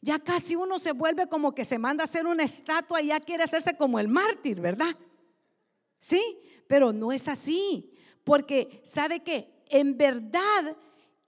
Ya 0.00 0.18
casi 0.18 0.56
uno 0.56 0.78
se 0.78 0.92
vuelve 0.92 1.28
como 1.28 1.54
que 1.54 1.64
se 1.64 1.78
manda 1.78 2.02
a 2.02 2.04
hacer 2.04 2.26
una 2.26 2.42
estatua 2.42 3.00
y 3.00 3.08
ya 3.08 3.20
quiere 3.20 3.44
hacerse 3.44 3.76
como 3.76 3.98
el 3.98 4.08
mártir, 4.08 4.60
¿verdad? 4.60 4.96
¿Sí? 6.02 6.20
Pero 6.66 6.92
no 6.92 7.12
es 7.12 7.28
así, 7.28 7.94
porque 8.24 8.80
sabe 8.82 9.20
que 9.20 9.62
en 9.68 9.96
verdad 9.96 10.76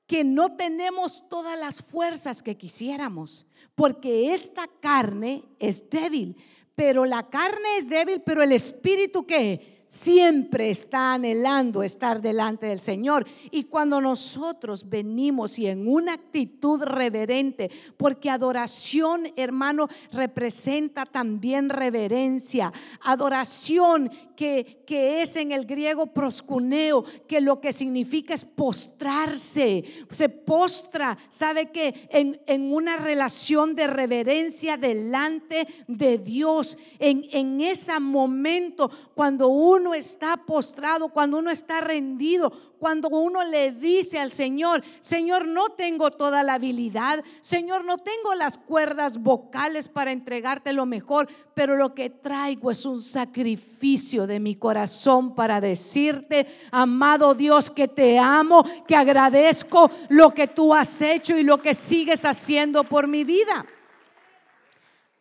que 0.05 0.25
no 0.25 0.57
tenemos 0.57 1.29
todas 1.29 1.57
las 1.57 1.81
fuerzas 1.81 2.43
que 2.43 2.57
quisiéramos, 2.57 3.47
porque 3.77 4.35
esta 4.35 4.67
carne 4.67 5.45
es 5.61 5.89
débil, 5.89 6.37
pero 6.75 7.05
la 7.05 7.31
carne 7.31 7.77
es 7.77 7.89
débil, 7.89 8.21
pero 8.23 8.43
el 8.43 8.51
espíritu 8.51 9.25
que 9.25 9.74
siempre 9.87 10.71
está 10.71 11.15
anhelando 11.15 11.83
estar 11.83 12.21
delante 12.21 12.67
del 12.67 12.81
Señor. 12.81 13.27
Y 13.51 13.65
cuando 13.65 14.01
nosotros 14.01 14.89
venimos 14.89 15.59
y 15.59 15.67
en 15.67 15.87
una 15.87 16.15
actitud 16.15 16.83
reverente, 16.83 17.71
porque 17.97 18.31
adoración, 18.31 19.29
hermano, 19.37 19.89
representa 20.13 21.05
también 21.05 21.69
reverencia. 21.69 22.73
Adoración 23.03 24.11
que, 24.37 24.83
que 24.87 25.23
es 25.23 25.37
en 25.37 25.53
el 25.53 25.65
griego 25.65 26.07
proscuneo, 26.07 27.05
que 27.29 27.41
lo 27.41 27.61
que 27.61 27.73
significa 27.73 28.35
es 28.35 28.45
postrarse. 28.45 29.85
Se 30.11 30.29
postra, 30.29 31.17
¿sabe 31.29 31.71
que 31.71 32.09
En, 32.11 32.41
en 32.47 32.73
una 32.73 32.97
relación 32.97 33.75
de 33.75 33.87
reverencia 33.87 34.77
delante 34.77 35.67
de 35.87 36.19
Dios. 36.19 36.79
En, 36.99 37.27
en 37.31 37.61
ese 37.61 37.99
momento, 38.01 38.91
cuando 39.15 39.49
uno 39.49 39.74
uno 39.75 39.95
está 39.95 40.37
postrado, 40.37 41.09
cuando 41.09 41.39
uno 41.39 41.51
está 41.51 41.81
rendido, 41.81 42.51
cuando 42.79 43.09
uno 43.09 43.43
le 43.45 43.73
dice 43.73 44.19
al 44.19 44.31
Señor, 44.31 44.83
Señor, 45.01 45.47
no 45.47 45.71
tengo 45.71 46.11
toda 46.11 46.43
la 46.43 46.55
habilidad, 46.55 47.25
Señor, 47.41 47.85
no 47.85 47.99
tengo 47.99 48.35
las 48.35 48.59
cuerdas 48.59 49.19
vocales 49.19 49.89
para 49.89 50.13
entregarte 50.13 50.73
lo 50.73 50.87
mejor, 50.87 51.29
pero 51.55 51.77
lo 51.77 51.95
que 51.95 52.11
traigo 52.11 52.71
es 52.71 52.85
un 52.85 53.01
sacrificio 53.01 54.27
de 54.27 54.41
mi 54.41 54.57
corazón 54.57 55.35
para 55.35 55.61
decirte, 55.61 56.47
amado 56.71 57.35
Dios, 57.35 57.71
que 57.71 57.89
te 57.89 58.19
amo, 58.19 58.65
que 58.87 58.97
agradezco 58.97 59.91
lo 60.09 60.35
que 60.35 60.49
tú 60.49 60.75
has 60.75 61.01
hecho 61.01 61.37
y 61.37 61.43
lo 61.43 61.63
que 61.63 61.75
sigues 61.75 62.25
haciendo 62.25 62.85
por 62.85 63.07
mi 63.07 63.25
vida. 63.25 63.65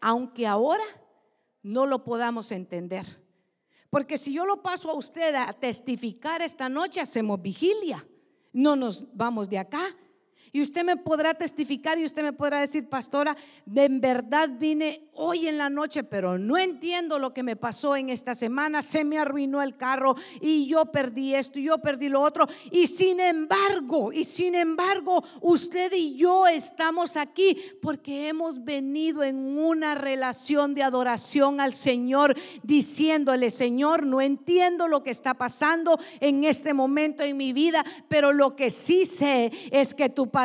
Aunque 0.02 0.46
ahora 0.46 0.84
no 1.62 1.86
lo 1.86 2.04
podamos 2.04 2.52
entender 2.52 3.23
porque 3.94 4.18
si 4.18 4.34
yo 4.34 4.44
lo 4.44 4.64
paso 4.64 4.90
a 4.90 4.96
usted 4.96 5.36
a 5.36 5.54
testificar 5.54 6.42
esta 6.42 6.68
noche, 6.68 7.00
hacemos 7.00 7.40
vigilia. 7.40 8.04
No 8.52 8.76
nos 8.76 9.06
vamos 9.16 9.48
de 9.50 9.60
acá. 9.60 9.84
Y 10.56 10.62
usted 10.62 10.84
me 10.84 10.98
podrá 10.98 11.34
testificar 11.34 11.98
y 11.98 12.06
usted 12.06 12.22
me 12.22 12.32
podrá 12.32 12.60
decir, 12.60 12.88
pastora, 12.88 13.36
en 13.76 14.00
verdad 14.00 14.48
vine 14.52 15.10
hoy 15.16 15.48
en 15.48 15.58
la 15.58 15.68
noche, 15.68 16.04
pero 16.04 16.38
no 16.38 16.60
entiendo 16.60 17.18
lo 17.18 17.34
que 17.34 17.42
me 17.42 17.56
pasó 17.56 17.96
en 17.96 18.12
esta 18.12 18.36
semana. 18.36 18.84
Se 18.84 19.04
me 19.04 19.18
arruinó 19.18 19.64
el 19.64 19.76
carro 19.76 20.16
y 20.42 20.68
yo 20.68 20.86
perdí 20.92 21.34
esto 21.34 21.60
y 21.60 21.64
yo 21.64 21.80
perdí 21.80 22.08
lo 22.08 22.22
otro. 22.22 22.48
Y 22.70 22.86
sin 22.86 23.20
embargo, 23.20 24.14
y 24.14 24.26
sin 24.26 24.54
embargo, 24.54 25.24
usted 25.42 25.92
y 25.92 26.18
yo 26.18 26.46
estamos 26.46 27.18
aquí 27.18 27.58
porque 27.82 28.28
hemos 28.28 28.64
venido 28.64 29.24
en 29.24 29.58
una 29.58 29.96
relación 29.96 30.76
de 30.76 30.84
adoración 30.84 31.62
al 31.62 31.74
Señor, 31.74 32.36
diciéndole, 32.62 33.50
Señor, 33.50 34.06
no 34.06 34.22
entiendo 34.22 34.88
lo 34.88 35.02
que 35.02 35.10
está 35.10 35.34
pasando 35.34 36.00
en 36.20 36.44
este 36.44 36.76
momento 36.76 37.24
en 37.24 37.38
mi 37.38 37.54
vida, 37.54 37.84
pero 38.08 38.32
lo 38.34 38.56
que 38.56 38.70
sí 38.70 39.08
sé 39.08 39.52
es 39.72 39.96
que 39.96 40.10
tu 40.10 40.28
palabra 40.30 40.43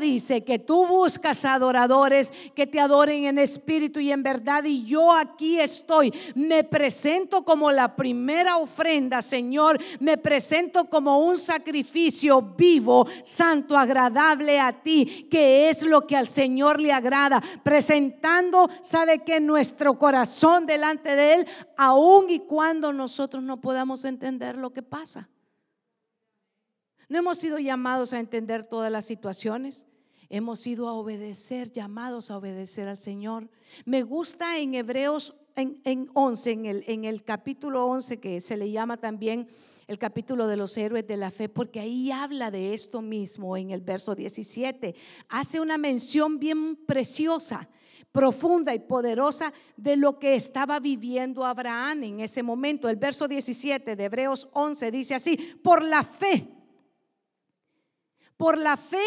dice 0.00 0.44
que 0.44 0.58
tú 0.58 0.86
buscas 0.86 1.44
adoradores 1.44 2.32
que 2.54 2.66
te 2.66 2.80
adoren 2.80 3.24
en 3.24 3.38
espíritu 3.38 4.00
y 4.00 4.12
en 4.12 4.22
verdad. 4.22 4.64
Y 4.64 4.84
yo 4.84 5.12
aquí 5.12 5.60
estoy. 5.60 6.12
Me 6.34 6.64
presento 6.64 7.44
como 7.44 7.70
la 7.70 7.94
primera 7.94 8.58
ofrenda, 8.58 9.22
Señor. 9.22 9.78
Me 10.00 10.18
presento 10.18 10.86
como 10.86 11.20
un 11.20 11.36
sacrificio 11.36 12.42
vivo, 12.42 13.06
santo, 13.22 13.76
agradable 13.76 14.58
a 14.58 14.72
ti, 14.72 15.28
que 15.30 15.68
es 15.68 15.82
lo 15.82 16.06
que 16.06 16.16
al 16.16 16.28
Señor 16.28 16.80
le 16.80 16.92
agrada. 16.92 17.42
Presentando, 17.62 18.68
sabe 18.82 19.24
que 19.24 19.40
nuestro 19.40 19.98
corazón 19.98 20.66
delante 20.66 21.14
de 21.14 21.34
Él, 21.34 21.46
aun 21.76 22.30
y 22.30 22.40
cuando 22.40 22.92
nosotros 22.92 23.42
no 23.42 23.60
podamos 23.60 24.04
entender 24.04 24.56
lo 24.56 24.72
que 24.72 24.82
pasa. 24.82 25.28
No 27.08 27.18
hemos 27.18 27.38
sido 27.38 27.58
llamados 27.58 28.12
a 28.12 28.18
entender 28.18 28.64
todas 28.64 28.90
las 28.90 29.04
situaciones. 29.04 29.86
Hemos 30.28 30.58
sido 30.58 30.88
a 30.88 30.92
obedecer, 30.92 31.70
llamados 31.70 32.30
a 32.30 32.36
obedecer 32.36 32.88
al 32.88 32.98
Señor. 32.98 33.48
Me 33.84 34.02
gusta 34.02 34.58
en 34.58 34.74
Hebreos 34.74 35.34
en, 35.54 36.10
11, 36.12 36.50
en 36.50 36.66
el, 36.66 36.84
en 36.88 37.04
el 37.04 37.22
capítulo 37.22 37.86
11, 37.86 38.18
que 38.18 38.40
se 38.40 38.56
le 38.56 38.70
llama 38.70 38.96
también 38.96 39.48
el 39.86 39.98
capítulo 39.98 40.48
de 40.48 40.56
los 40.56 40.76
héroes 40.76 41.06
de 41.06 41.16
la 41.16 41.30
fe, 41.30 41.48
porque 41.48 41.78
ahí 41.78 42.10
habla 42.10 42.50
de 42.50 42.74
esto 42.74 43.00
mismo 43.02 43.56
en 43.56 43.70
el 43.70 43.82
verso 43.82 44.16
17. 44.16 44.96
Hace 45.28 45.60
una 45.60 45.78
mención 45.78 46.40
bien 46.40 46.74
preciosa, 46.74 47.68
profunda 48.10 48.74
y 48.74 48.80
poderosa 48.80 49.52
de 49.76 49.94
lo 49.94 50.18
que 50.18 50.34
estaba 50.34 50.80
viviendo 50.80 51.44
Abraham 51.44 52.02
en 52.02 52.20
ese 52.20 52.42
momento. 52.42 52.88
El 52.88 52.96
verso 52.96 53.28
17 53.28 53.94
de 53.94 54.04
Hebreos 54.04 54.48
11 54.52 54.90
dice 54.90 55.14
así, 55.14 55.36
por 55.62 55.84
la 55.84 56.02
fe 56.02 56.55
por 58.36 58.58
la 58.58 58.76
fe, 58.76 59.04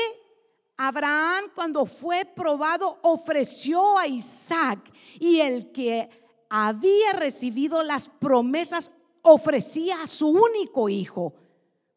Abraham 0.78 1.52
cuando 1.54 1.86
fue 1.86 2.26
probado 2.26 3.00
ofreció 3.04 3.98
a 3.98 4.08
Isaac 4.08 4.92
y 5.20 5.40
el 5.40 5.72
que 5.72 6.10
había 6.50 7.14
recibido 7.14 7.84
las 7.84 8.10
promesas 8.10 8.92
ofrecía 9.22 10.02
a 10.02 10.08
su 10.08 10.30
único 10.30 10.90
hijo. 10.90 11.34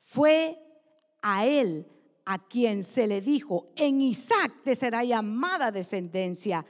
Fue 0.00 0.58
a 1.22 1.46
él 1.46 1.86
a 2.24 2.38
quien 2.38 2.82
se 2.82 3.06
le 3.06 3.20
dijo, 3.20 3.68
en 3.76 4.00
Isaac 4.00 4.62
te 4.62 4.74
será 4.74 5.04
llamada 5.04 5.72
descendencia. 5.72 6.64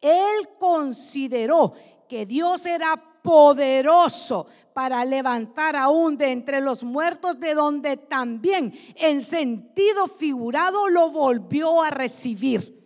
Él 0.00 0.48
consideró 0.58 1.74
que 2.08 2.26
Dios 2.26 2.66
era 2.66 3.15
poderoso 3.26 4.46
para 4.72 5.04
levantar 5.04 5.74
aún 5.74 6.16
de 6.16 6.30
entre 6.30 6.60
los 6.60 6.84
muertos, 6.84 7.40
de 7.40 7.54
donde 7.54 7.96
también 7.96 8.72
en 8.94 9.20
sentido 9.20 10.06
figurado 10.06 10.88
lo 10.88 11.10
volvió 11.10 11.82
a 11.82 11.90
recibir. 11.90 12.76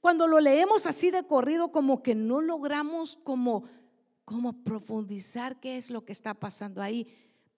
Cuando 0.00 0.26
lo 0.26 0.40
leemos 0.40 0.86
así 0.86 1.10
de 1.10 1.24
corrido, 1.24 1.70
como 1.70 2.02
que 2.02 2.14
no 2.14 2.40
logramos 2.40 3.16
como, 3.16 3.64
como 4.24 4.64
profundizar 4.64 5.60
qué 5.60 5.76
es 5.76 5.90
lo 5.90 6.04
que 6.04 6.12
está 6.12 6.34
pasando 6.34 6.80
ahí. 6.80 7.06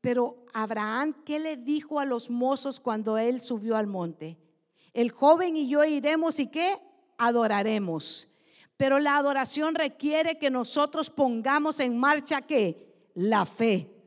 Pero 0.00 0.44
Abraham, 0.52 1.14
¿qué 1.24 1.38
le 1.38 1.56
dijo 1.56 2.00
a 2.00 2.04
los 2.04 2.30
mozos 2.30 2.80
cuando 2.80 3.18
él 3.18 3.40
subió 3.40 3.76
al 3.76 3.86
monte? 3.86 4.38
El 4.92 5.10
joven 5.10 5.56
y 5.56 5.68
yo 5.68 5.84
iremos 5.84 6.40
y 6.40 6.48
qué? 6.48 6.78
Adoraremos. 7.18 8.27
Pero 8.78 8.98
la 9.00 9.16
adoración 9.16 9.74
requiere 9.74 10.38
que 10.38 10.50
nosotros 10.50 11.10
pongamos 11.10 11.80
en 11.80 11.98
marcha 11.98 12.42
qué? 12.42 13.10
La 13.14 13.44
fe. 13.44 13.97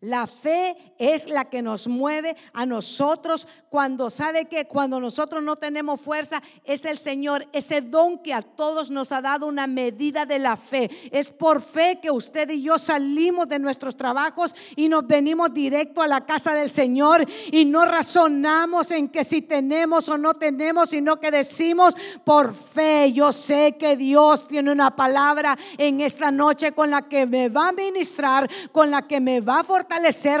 La 0.00 0.28
fe 0.28 0.76
es 0.96 1.26
la 1.26 1.46
que 1.46 1.60
nos 1.60 1.88
mueve 1.88 2.36
a 2.52 2.64
nosotros 2.64 3.48
cuando 3.68 4.10
sabe 4.10 4.44
que 4.44 4.66
cuando 4.66 5.00
nosotros 5.00 5.42
no 5.42 5.56
tenemos 5.56 6.00
fuerza 6.00 6.40
es 6.62 6.84
el 6.84 6.98
Señor, 6.98 7.48
ese 7.52 7.80
don 7.80 8.18
que 8.18 8.32
a 8.32 8.40
todos 8.40 8.92
nos 8.92 9.10
ha 9.10 9.20
dado 9.20 9.48
una 9.48 9.66
medida 9.66 10.24
de 10.24 10.38
la 10.38 10.56
fe. 10.56 10.88
Es 11.10 11.32
por 11.32 11.60
fe 11.60 11.98
que 12.00 12.12
usted 12.12 12.48
y 12.50 12.62
yo 12.62 12.78
salimos 12.78 13.48
de 13.48 13.58
nuestros 13.58 13.96
trabajos 13.96 14.54
y 14.76 14.88
nos 14.88 15.04
venimos 15.04 15.52
directo 15.52 16.00
a 16.00 16.06
la 16.06 16.24
casa 16.24 16.54
del 16.54 16.70
Señor 16.70 17.26
y 17.50 17.64
no 17.64 17.84
razonamos 17.84 18.92
en 18.92 19.08
que 19.08 19.24
si 19.24 19.42
tenemos 19.42 20.08
o 20.08 20.16
no 20.16 20.32
tenemos, 20.32 20.90
sino 20.90 21.18
que 21.18 21.32
decimos 21.32 21.96
por 22.22 22.54
fe, 22.54 23.12
yo 23.12 23.32
sé 23.32 23.76
que 23.76 23.96
Dios 23.96 24.46
tiene 24.46 24.70
una 24.70 24.94
palabra 24.94 25.58
en 25.76 26.00
esta 26.00 26.30
noche 26.30 26.70
con 26.70 26.88
la 26.88 27.02
que 27.08 27.26
me 27.26 27.48
va 27.48 27.70
a 27.70 27.72
ministrar, 27.72 28.48
con 28.70 28.92
la 28.92 29.08
que 29.08 29.18
me 29.18 29.40
va 29.40 29.58
a 29.58 29.64
fortalecer 29.64 29.87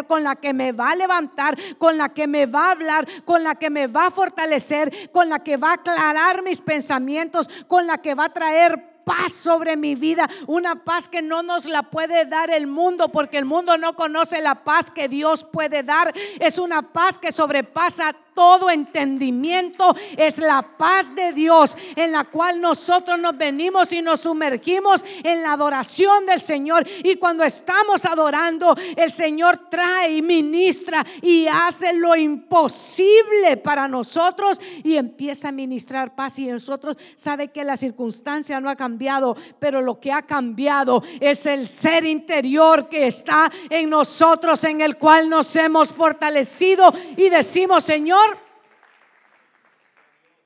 con 0.06 0.22
la 0.22 0.36
que 0.36 0.52
me 0.52 0.72
va 0.72 0.90
a 0.90 0.96
levantar, 0.96 1.56
con 1.78 1.96
la 1.96 2.08
que 2.10 2.26
me 2.26 2.46
va 2.46 2.68
a 2.68 2.70
hablar, 2.72 3.06
con 3.24 3.42
la 3.42 3.54
que 3.54 3.70
me 3.70 3.86
va 3.86 4.06
a 4.06 4.10
fortalecer, 4.10 5.10
con 5.10 5.28
la 5.28 5.40
que 5.40 5.56
va 5.56 5.70
a 5.70 5.74
aclarar 5.74 6.42
mis 6.42 6.60
pensamientos, 6.60 7.48
con 7.66 7.86
la 7.86 7.98
que 7.98 8.14
va 8.14 8.26
a 8.26 8.32
traer 8.32 8.98
paz 9.04 9.32
sobre 9.32 9.76
mi 9.76 9.94
vida, 9.94 10.28
una 10.46 10.84
paz 10.84 11.08
que 11.08 11.22
no 11.22 11.42
nos 11.42 11.64
la 11.64 11.84
puede 11.84 12.26
dar 12.26 12.50
el 12.50 12.66
mundo, 12.66 13.08
porque 13.08 13.38
el 13.38 13.46
mundo 13.46 13.78
no 13.78 13.94
conoce 13.94 14.42
la 14.42 14.64
paz 14.64 14.90
que 14.90 15.08
Dios 15.08 15.44
puede 15.44 15.82
dar. 15.82 16.12
Es 16.38 16.58
una 16.58 16.92
paz 16.92 17.18
que 17.18 17.32
sobrepasa 17.32 18.14
todo 18.38 18.70
entendimiento 18.70 19.96
es 20.16 20.38
la 20.38 20.62
paz 20.62 21.12
de 21.12 21.32
Dios 21.32 21.76
en 21.96 22.12
la 22.12 22.22
cual 22.22 22.60
nosotros 22.60 23.18
nos 23.18 23.36
venimos 23.36 23.92
y 23.92 24.00
nos 24.00 24.20
sumergimos 24.20 25.04
en 25.24 25.42
la 25.42 25.54
adoración 25.54 26.24
del 26.24 26.40
Señor. 26.40 26.86
Y 27.02 27.16
cuando 27.16 27.42
estamos 27.42 28.04
adorando, 28.04 28.76
el 28.94 29.10
Señor 29.10 29.68
trae 29.68 30.18
y 30.18 30.22
ministra 30.22 31.04
y 31.20 31.48
hace 31.48 31.94
lo 31.94 32.14
imposible 32.14 33.56
para 33.56 33.88
nosotros 33.88 34.60
y 34.84 34.94
empieza 34.94 35.48
a 35.48 35.52
ministrar 35.52 36.14
paz. 36.14 36.38
Y 36.38 36.46
nosotros 36.46 36.96
sabe 37.16 37.48
que 37.48 37.64
la 37.64 37.76
circunstancia 37.76 38.60
no 38.60 38.70
ha 38.70 38.76
cambiado, 38.76 39.36
pero 39.58 39.82
lo 39.82 39.98
que 39.98 40.12
ha 40.12 40.22
cambiado 40.22 41.02
es 41.18 41.44
el 41.44 41.66
ser 41.66 42.04
interior 42.04 42.88
que 42.88 43.08
está 43.08 43.50
en 43.68 43.90
nosotros, 43.90 44.62
en 44.62 44.80
el 44.80 44.96
cual 44.96 45.28
nos 45.28 45.56
hemos 45.56 45.92
fortalecido 45.92 46.94
y 47.16 47.30
decimos, 47.30 47.82
Señor, 47.82 48.27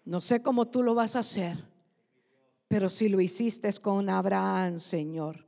no 0.04 0.20
sé 0.20 0.42
cómo 0.42 0.68
tú 0.68 0.82
lo 0.82 0.94
vas 0.94 1.16
a 1.16 1.20
hacer, 1.20 1.56
pero 2.68 2.88
si 2.88 3.08
lo 3.08 3.20
hiciste 3.20 3.72
con 3.74 4.08
Abraham, 4.08 4.78
Señor, 4.78 5.46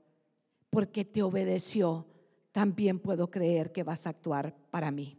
porque 0.71 1.05
te 1.05 1.23
obedeció, 1.23 2.07
también 2.53 3.01
puedo 3.01 3.31
creer 3.31 3.73
que 3.73 3.83
vas 3.83 4.07
a 4.07 4.11
actuar 4.11 4.55
para 4.71 4.91
mí. 4.91 5.19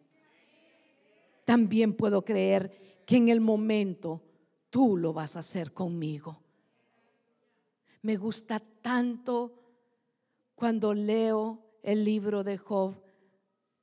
También 1.44 1.94
puedo 1.94 2.24
creer 2.24 3.04
que 3.06 3.18
en 3.18 3.30
el 3.30 3.42
momento 3.42 4.22
tú 4.70 4.98
lo 4.98 5.14
vas 5.14 5.36
a 5.36 5.40
hacer 5.40 5.74
conmigo. 5.74 6.40
Me 8.02 8.18
gusta 8.18 8.60
tanto 8.60 9.54
cuando 10.56 10.94
leo 10.94 11.60
el 11.84 12.06
libro 12.06 12.44
de 12.44 12.58
Job, 12.58 12.96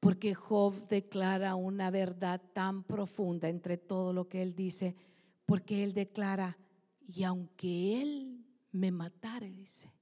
porque 0.00 0.34
Job 0.34 0.74
declara 0.88 1.54
una 1.54 1.90
verdad 1.90 2.40
tan 2.52 2.84
profunda 2.84 3.48
entre 3.48 3.76
todo 3.76 4.12
lo 4.12 4.28
que 4.28 4.42
él 4.42 4.54
dice 4.54 4.96
porque 5.46 5.84
él 5.84 5.92
declara, 5.92 6.58
y 7.06 7.24
aunque 7.24 8.00
él 8.00 8.44
me 8.70 8.90
matare, 8.90 9.50
dice, 9.50 9.92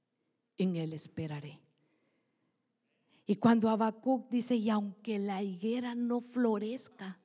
en 0.57 0.75
él 0.75 0.93
esperaré. 0.93 1.59
Y 3.25 3.35
cuando 3.35 3.69
Habacuc 3.69 4.29
dice, 4.29 4.55
y 4.55 4.69
aunque 4.69 5.19
la 5.19 5.41
higuera 5.41 5.95
no 5.95 6.21
florezca, 6.21 7.19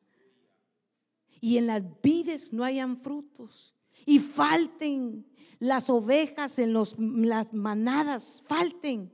y 1.40 1.58
en 1.58 1.66
las 1.66 1.84
vides 2.00 2.52
no 2.52 2.64
hayan 2.64 2.96
frutos, 2.96 3.74
y 4.04 4.18
falten 4.18 5.26
las 5.58 5.90
ovejas 5.90 6.58
en 6.58 6.72
los, 6.72 6.96
las 6.98 7.52
manadas, 7.52 8.42
falten, 8.46 9.12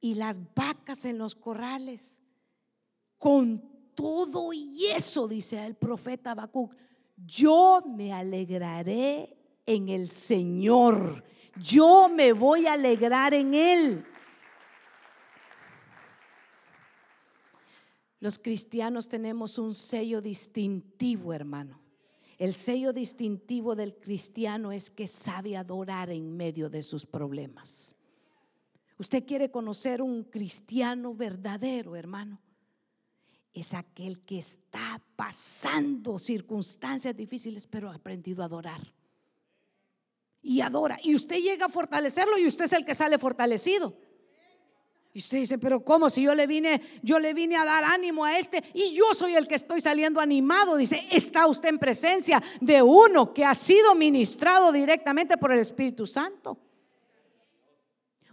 y 0.00 0.14
las 0.14 0.40
vacas 0.54 1.04
en 1.04 1.18
los 1.18 1.34
corrales, 1.34 2.20
con 3.18 3.79
todo 3.94 4.52
y 4.52 4.86
eso, 4.86 5.28
dice 5.28 5.64
el 5.64 5.74
profeta 5.74 6.32
Habacuc, 6.32 6.74
yo 7.16 7.82
me 7.86 8.12
alegraré 8.12 9.36
en 9.66 9.88
el 9.88 10.08
Señor. 10.08 11.24
Yo 11.56 12.08
me 12.08 12.32
voy 12.32 12.66
a 12.66 12.74
alegrar 12.74 13.34
en 13.34 13.54
Él. 13.54 14.06
Los 18.20 18.38
cristianos 18.38 19.08
tenemos 19.08 19.58
un 19.58 19.74
sello 19.74 20.20
distintivo, 20.20 21.32
hermano. 21.32 21.80
El 22.38 22.54
sello 22.54 22.92
distintivo 22.92 23.74
del 23.74 23.94
cristiano 23.96 24.72
es 24.72 24.90
que 24.90 25.06
sabe 25.06 25.56
adorar 25.56 26.10
en 26.10 26.36
medio 26.36 26.70
de 26.70 26.82
sus 26.82 27.04
problemas. 27.06 27.94
Usted 28.98 29.26
quiere 29.26 29.50
conocer 29.50 30.02
un 30.02 30.24
cristiano 30.24 31.14
verdadero, 31.14 31.96
hermano. 31.96 32.38
Es 33.52 33.74
aquel 33.74 34.20
que 34.20 34.38
está 34.38 35.02
pasando 35.16 36.18
circunstancias 36.18 37.16
difíciles, 37.16 37.66
pero 37.66 37.90
ha 37.90 37.94
aprendido 37.94 38.42
a 38.42 38.46
adorar. 38.46 38.80
Y 40.42 40.60
adora. 40.60 40.98
Y 41.02 41.14
usted 41.14 41.36
llega 41.36 41.66
a 41.66 41.68
fortalecerlo 41.68 42.38
y 42.38 42.46
usted 42.46 42.66
es 42.66 42.72
el 42.72 42.84
que 42.84 42.94
sale 42.94 43.18
fortalecido. 43.18 43.96
Y 45.12 45.18
usted 45.18 45.38
dice, 45.38 45.58
pero 45.58 45.84
¿cómo? 45.84 46.08
Si 46.08 46.22
yo 46.22 46.34
le 46.34 46.46
vine, 46.46 46.80
yo 47.02 47.18
le 47.18 47.34
vine 47.34 47.56
a 47.56 47.64
dar 47.64 47.82
ánimo 47.82 48.24
a 48.24 48.38
este 48.38 48.62
y 48.72 48.94
yo 48.94 49.12
soy 49.12 49.34
el 49.34 49.48
que 49.48 49.56
estoy 49.56 49.80
saliendo 49.80 50.20
animado. 50.20 50.76
Dice, 50.76 51.04
está 51.10 51.48
usted 51.48 51.70
en 51.70 51.80
presencia 51.80 52.40
de 52.60 52.80
uno 52.80 53.34
que 53.34 53.44
ha 53.44 53.54
sido 53.54 53.96
ministrado 53.96 54.70
directamente 54.70 55.36
por 55.36 55.50
el 55.50 55.58
Espíritu 55.58 56.06
Santo. 56.06 56.58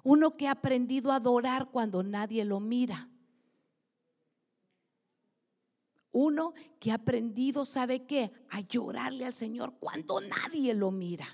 Uno 0.04 0.38
que 0.38 0.48
ha 0.48 0.52
aprendido 0.52 1.12
a 1.12 1.16
adorar 1.16 1.70
cuando 1.72 2.04
nadie 2.04 2.46
lo 2.46 2.60
mira. 2.60 3.10
Uno 6.20 6.56
que 6.80 6.92
ha 6.92 6.96
aprendido, 6.96 7.64
¿sabe 7.64 8.08
qué? 8.08 8.32
A 8.50 8.62
llorarle 8.62 9.24
al 9.24 9.34
Señor 9.34 9.76
cuando 9.80 10.20
nadie 10.20 10.74
lo 10.74 10.90
mira. 10.90 11.28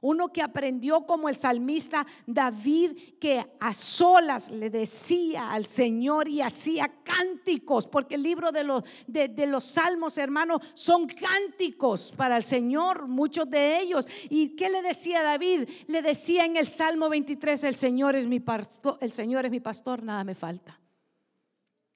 Uno 0.00 0.32
que 0.32 0.40
aprendió 0.40 1.04
como 1.04 1.28
el 1.28 1.36
salmista 1.36 2.06
David, 2.26 3.18
que 3.20 3.44
a 3.60 3.74
solas 3.74 4.50
le 4.50 4.70
decía 4.70 5.50
al 5.50 5.66
Señor 5.66 6.28
y 6.28 6.40
hacía 6.40 6.90
cánticos, 7.04 7.86
porque 7.86 8.14
el 8.14 8.22
libro 8.22 8.52
de 8.52 8.64
los, 8.64 8.84
de, 9.06 9.46
los 9.46 9.64
salmos, 9.64 10.16
hermanos, 10.16 10.62
son 10.72 11.06
cánticos 11.06 12.14
para 12.16 12.38
el 12.38 12.44
Señor, 12.44 13.06
muchos 13.06 13.50
de 13.50 13.80
ellos. 13.80 14.08
¿Y 14.30 14.56
qué 14.56 14.70
le 14.70 14.80
decía 14.80 15.22
David? 15.22 15.68
Le 15.88 16.00
decía 16.00 16.46
en 16.46 16.56
el 16.56 16.66
Salmo 16.66 17.10
23, 17.10 17.64
el 17.64 17.74
Señor 17.74 18.16
es 18.16 18.26
mi 18.26 18.40
pastor, 18.40 18.96
el 19.02 19.12
Señor 19.12 19.44
es 19.44 19.50
mi 19.50 19.60
pastor, 19.60 20.02
nada 20.02 20.24
me 20.24 20.34
falta. 20.34 20.80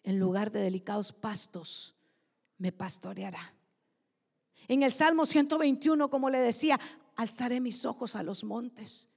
En 0.09 0.19
lugar 0.19 0.51
de 0.51 0.61
delicados 0.61 1.13
pastos, 1.13 1.95
me 2.57 2.73
pastoreará. 2.73 3.55
En 4.67 4.83
el 4.83 4.91
Salmo 4.91 5.27
121, 5.27 6.09
como 6.09 6.31
le 6.31 6.39
decía, 6.39 6.81
alzaré 7.17 7.61
mis 7.61 7.85
ojos 7.85 8.17
a 8.17 8.23
los 8.23 8.43
montes. 8.43 9.11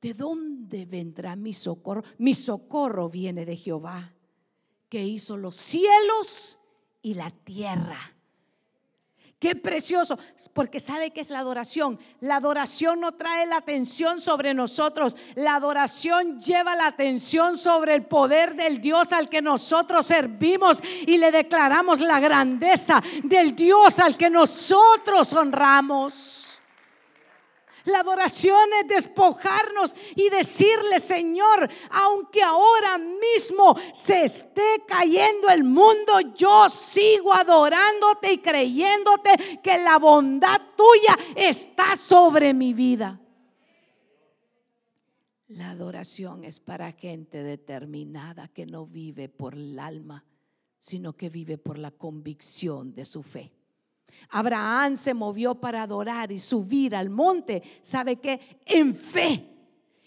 ¿De 0.00 0.14
dónde 0.14 0.86
vendrá 0.86 1.36
mi 1.36 1.52
socorro? 1.52 2.02
Mi 2.16 2.32
socorro 2.32 3.10
viene 3.10 3.44
de 3.44 3.58
Jehová, 3.58 4.14
que 4.88 5.04
hizo 5.04 5.36
los 5.36 5.56
cielos 5.56 6.58
y 7.02 7.12
la 7.12 7.28
tierra. 7.28 7.98
Qué 9.40 9.56
precioso, 9.56 10.18
porque 10.52 10.80
sabe 10.80 11.12
que 11.12 11.22
es 11.22 11.30
la 11.30 11.38
adoración. 11.38 11.98
La 12.20 12.36
adoración 12.36 13.00
no 13.00 13.12
trae 13.12 13.46
la 13.46 13.56
atención 13.56 14.20
sobre 14.20 14.52
nosotros. 14.52 15.16
La 15.34 15.54
adoración 15.54 16.38
lleva 16.38 16.76
la 16.76 16.88
atención 16.88 17.56
sobre 17.56 17.94
el 17.94 18.02
poder 18.02 18.54
del 18.54 18.82
Dios 18.82 19.12
al 19.12 19.30
que 19.30 19.40
nosotros 19.40 20.04
servimos 20.04 20.82
y 21.06 21.16
le 21.16 21.30
declaramos 21.30 22.00
la 22.00 22.20
grandeza 22.20 23.02
del 23.24 23.56
Dios 23.56 23.98
al 23.98 24.14
que 24.14 24.28
nosotros 24.28 25.32
honramos. 25.32 26.39
La 27.84 28.00
adoración 28.00 28.68
es 28.82 28.88
despojarnos 28.88 29.94
y 30.14 30.28
decirle, 30.28 31.00
Señor, 31.00 31.68
aunque 31.90 32.42
ahora 32.42 32.98
mismo 32.98 33.76
se 33.92 34.24
esté 34.24 34.82
cayendo 34.86 35.48
el 35.48 35.64
mundo, 35.64 36.20
yo 36.34 36.68
sigo 36.68 37.32
adorándote 37.32 38.32
y 38.32 38.38
creyéndote 38.38 39.60
que 39.62 39.78
la 39.78 39.98
bondad 39.98 40.60
tuya 40.76 41.18
está 41.34 41.96
sobre 41.96 42.52
mi 42.52 42.74
vida. 42.74 43.20
La 45.48 45.70
adoración 45.70 46.44
es 46.44 46.60
para 46.60 46.92
gente 46.92 47.42
determinada 47.42 48.46
que 48.48 48.66
no 48.66 48.86
vive 48.86 49.28
por 49.28 49.54
el 49.54 49.78
alma, 49.80 50.24
sino 50.78 51.14
que 51.14 51.28
vive 51.28 51.58
por 51.58 51.76
la 51.76 51.90
convicción 51.90 52.94
de 52.94 53.04
su 53.04 53.22
fe. 53.22 53.52
Abraham 54.30 54.96
se 54.96 55.14
movió 55.14 55.54
para 55.54 55.82
adorar 55.82 56.32
y 56.32 56.38
subir 56.38 56.94
al 56.94 57.10
monte. 57.10 57.62
¿Sabe 57.82 58.16
qué? 58.16 58.60
En 58.66 58.94
fe. 58.94 59.46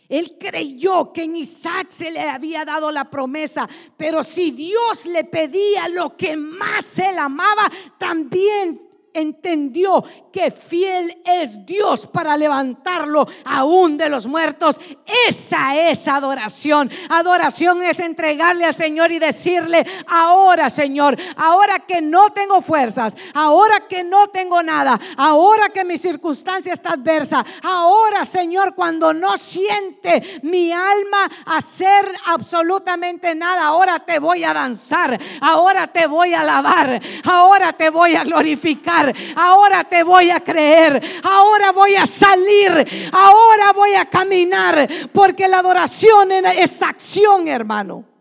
Él 0.09 0.37
creyó 0.39 1.11
que 1.11 1.23
en 1.23 1.37
Isaac 1.37 1.87
se 1.89 2.11
le 2.11 2.21
había 2.21 2.65
dado 2.65 2.91
la 2.91 3.09
promesa, 3.09 3.67
pero 3.97 4.23
si 4.23 4.51
Dios 4.51 5.05
le 5.05 5.23
pedía 5.23 5.87
lo 5.89 6.15
que 6.15 6.37
más 6.37 6.99
él 6.99 7.17
amaba, 7.17 7.71
también 7.97 8.92
entendió 9.13 10.03
que 10.31 10.51
fiel 10.51 11.21
es 11.23 11.65
Dios 11.65 12.07
para 12.07 12.35
levantarlo 12.35 13.27
aún 13.45 13.97
de 13.97 14.09
los 14.09 14.27
muertos. 14.27 14.79
Esa 15.27 15.77
es 15.89 16.07
adoración. 16.07 16.89
Adoración 17.09 17.83
es 17.83 17.99
entregarle 17.99 18.65
al 18.65 18.73
Señor 18.73 19.11
y 19.11 19.19
decirle, 19.19 19.85
ahora 20.07 20.69
Señor, 20.69 21.17
ahora 21.35 21.79
que 21.79 22.01
no 22.01 22.31
tengo 22.31 22.61
fuerzas, 22.61 23.15
ahora 23.33 23.87
que 23.87 24.03
no 24.03 24.27
tengo 24.27 24.63
nada, 24.63 24.99
ahora 25.17 25.69
que 25.69 25.85
mi 25.85 25.97
circunstancia 25.97 26.73
está 26.73 26.91
adversa, 26.91 27.45
ahora 27.61 28.25
Señor, 28.25 28.75
cuando 28.75 29.13
no 29.13 29.37
siente 29.37 30.39
mi 30.43 30.71
alma 30.71 31.29
hacer 31.45 32.11
absolutamente 32.25 33.35
nada, 33.35 33.67
ahora 33.67 33.99
te 33.99 34.19
voy 34.19 34.43
a 34.43 34.53
danzar, 34.53 35.19
ahora 35.41 35.87
te 35.87 36.07
voy 36.07 36.33
a 36.33 36.41
alabar, 36.41 37.01
ahora 37.25 37.73
te 37.73 37.89
voy 37.89 38.15
a 38.15 38.23
glorificar, 38.23 39.02
ahora 39.35 39.83
te 39.83 40.03
voy 40.03 40.29
a 40.29 40.39
creer, 40.39 41.01
ahora 41.23 41.71
voy 41.71 41.95
a 41.95 42.05
salir, 42.05 42.71
ahora 43.11 43.71
voy 43.73 43.95
a 43.95 44.05
caminar, 44.05 44.87
porque 45.11 45.47
la 45.47 45.59
adoración 45.59 46.31
es 46.31 46.81
acción, 46.81 47.47
hermano. 47.47 48.12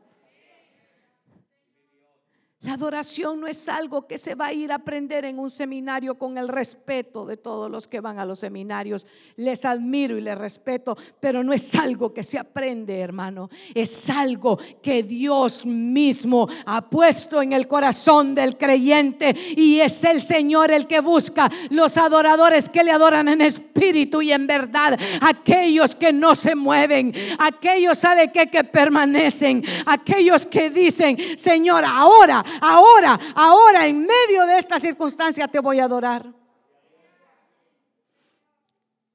La 2.63 2.75
adoración 2.75 3.41
no 3.41 3.49
es 3.49 3.69
algo 3.69 4.07
que 4.07 4.19
se 4.19 4.37
va 4.37 4.47
a 4.47 4.53
ir 4.53 4.71
a 4.71 4.77
aprender 4.77 5.25
en 5.25 5.41
un 5.41 5.51
seminario 5.51 6.15
con 6.15 6.39
el 6.39 6.47
respeto 6.47 7.27
de 7.27 7.37
todos 7.37 7.69
los 7.69 7.89
que 7.89 8.01
van 8.01 8.21
a 8.21 8.25
los 8.25 8.39
seminarios. 8.39 9.05
Les 9.35 9.65
admiro 9.65 10.17
y 10.17 10.21
les 10.21 10.39
respeto, 10.39 10.97
pero 11.19 11.43
no 11.43 11.53
es 11.53 11.75
algo 11.75 12.15
que 12.15 12.23
se 12.23 12.39
aprende, 12.39 13.01
hermano. 13.01 13.51
Es 13.75 14.09
algo 14.11 14.61
que 14.81 15.03
Dios 15.03 15.67
mismo 15.67 16.49
ha 16.65 16.89
puesto 16.89 17.43
en 17.43 17.53
el 17.53 17.67
corazón 17.67 18.33
del 18.33 18.57
creyente 18.57 19.35
y 19.57 19.81
es 19.81 20.05
el 20.05 20.23
Señor 20.23 20.71
el 20.71 20.87
que 20.87 21.01
busca 21.01 21.51
los 21.71 21.97
adoradores 21.97 22.69
que 22.69 22.85
le 22.85 22.93
adoran 22.93 23.27
en 23.27 23.41
espíritu 23.41 24.23
y 24.23 24.31
en 24.31 24.47
verdad. 24.47 24.97
Aquellos 25.21 25.97
que 25.97 26.13
no 26.13 26.37
se 26.37 26.55
mueven, 26.55 27.13
aquellos, 27.41 27.99
¿sabe 27.99 28.31
qué? 28.31 28.47
Que 28.47 28.63
permanecen, 28.63 29.65
aquellos 29.85 30.47
que 30.47 30.71
dicen, 30.71 31.19
Señor, 31.37 31.85
ahora 31.85 32.45
ahora, 32.61 33.19
ahora, 33.35 33.87
en 33.87 34.01
medio 34.01 34.47
de 34.47 34.59
esta 34.59 34.79
circunstancia 34.79 35.49
te 35.49 35.61
voy 35.61 35.81
a 35.81 35.85
adorar. 35.85 36.33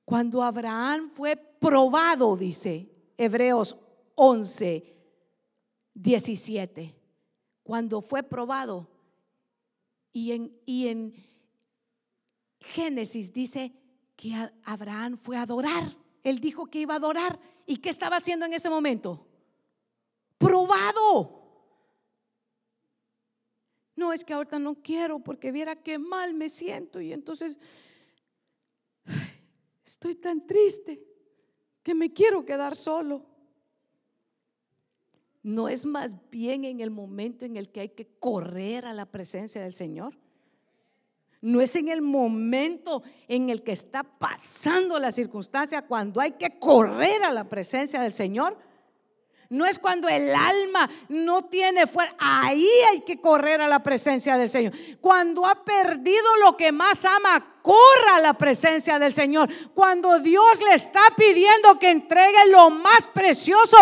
Cuando 0.05 0.41
Abraham 0.41 1.09
fue 1.13 1.35
probado, 1.35 2.37
dice 2.37 2.89
Hebreos 3.17 3.75
11, 4.15 4.95
17, 5.93 6.95
cuando 7.63 8.01
fue 8.01 8.23
probado, 8.23 8.87
y 10.13 10.31
en, 10.31 10.57
y 10.65 10.87
en 10.87 11.13
Génesis 12.59 13.33
dice 13.33 13.73
que 14.15 14.33
Abraham 14.63 15.17
fue 15.17 15.37
a 15.37 15.43
adorar. 15.43 15.95
Él 16.23 16.39
dijo 16.39 16.65
que 16.65 16.79
iba 16.79 16.95
a 16.95 16.97
adorar. 16.97 17.39
¿Y 17.65 17.77
qué 17.77 17.89
estaba 17.89 18.17
haciendo 18.17 18.45
en 18.45 18.53
ese 18.53 18.69
momento? 18.69 19.27
Probado. 20.37 21.46
No, 23.97 24.13
es 24.13 24.23
que 24.23 24.33
ahorita 24.33 24.59
no 24.59 24.75
quiero 24.75 25.19
porque 25.19 25.51
viera 25.51 25.75
qué 25.75 25.97
mal 25.97 26.35
me 26.35 26.49
siento 26.49 27.01
y 27.01 27.11
entonces 27.11 27.57
estoy 29.83 30.13
tan 30.13 30.45
triste 30.45 31.03
que 31.81 31.95
me 31.95 32.13
quiero 32.13 32.45
quedar 32.45 32.75
solo. 32.75 33.25
¿No 35.41 35.67
es 35.67 35.85
más 35.85 36.15
bien 36.29 36.63
en 36.63 36.79
el 36.79 36.91
momento 36.91 37.43
en 37.43 37.57
el 37.57 37.71
que 37.71 37.79
hay 37.79 37.89
que 37.89 38.05
correr 38.19 38.85
a 38.85 38.93
la 38.93 39.07
presencia 39.07 39.63
del 39.63 39.73
Señor? 39.73 40.15
No 41.41 41.59
es 41.59 41.75
en 41.75 41.89
el 41.89 42.03
momento 42.03 43.01
en 43.27 43.49
el 43.49 43.63
que 43.63 43.71
está 43.71 44.03
pasando 44.03 44.99
la 44.99 45.11
circunstancia 45.11 45.87
cuando 45.87 46.21
hay 46.21 46.33
que 46.33 46.59
correr 46.59 47.23
a 47.23 47.33
la 47.33 47.49
presencia 47.49 47.99
del 47.99 48.13
Señor. 48.13 48.57
No 49.49 49.65
es 49.65 49.79
cuando 49.79 50.09
el 50.09 50.33
alma 50.35 50.89
no 51.07 51.45
tiene 51.45 51.87
fuerza. 51.87 52.15
Ahí 52.19 52.67
hay 52.91 53.01
que 53.01 53.21
correr 53.21 53.61
a 53.61 53.67
la 53.67 53.81
presencia 53.81 54.37
del 54.37 54.49
Señor. 54.49 54.73
Cuando 54.99 55.45
ha 55.45 55.63
perdido 55.63 56.25
lo 56.43 56.57
que 56.57 56.71
más 56.71 57.05
ama, 57.05 57.61
corra 57.61 58.15
a 58.15 58.21
la 58.21 58.33
presencia 58.33 58.99
del 58.99 59.13
Señor. 59.13 59.49
Cuando 59.73 60.19
Dios 60.19 60.61
le 60.61 60.75
está 60.75 61.01
pidiendo 61.15 61.79
que 61.79 61.91
entregue 61.91 62.49
lo 62.51 62.69
más 62.69 63.07
precioso, 63.13 63.77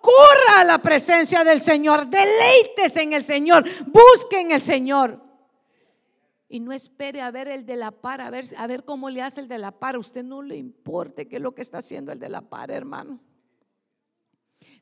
corra 0.00 0.60
a 0.60 0.64
la 0.64 0.78
presencia 0.78 1.44
del 1.44 1.60
Señor, 1.60 2.06
deleites 2.08 2.96
en 2.96 3.12
el 3.12 3.24
Señor, 3.24 3.64
busque 3.86 4.40
en 4.40 4.52
el 4.52 4.60
Señor. 4.60 5.22
Y 6.48 6.58
no 6.60 6.72
espere 6.72 7.20
a 7.20 7.30
ver 7.30 7.46
el 7.48 7.64
de 7.64 7.76
la 7.76 7.92
par, 7.92 8.20
a 8.20 8.30
ver, 8.30 8.44
a 8.56 8.66
ver 8.66 8.84
cómo 8.84 9.08
le 9.08 9.22
hace 9.22 9.40
el 9.40 9.48
de 9.48 9.58
la 9.58 9.70
par. 9.70 9.94
A 9.94 9.98
usted 9.98 10.24
no 10.24 10.42
le 10.42 10.56
importe 10.56 11.28
qué 11.28 11.36
es 11.36 11.42
lo 11.42 11.54
que 11.54 11.62
está 11.62 11.78
haciendo 11.78 12.10
el 12.10 12.18
de 12.18 12.28
la 12.28 12.40
par, 12.40 12.72
hermano. 12.72 13.20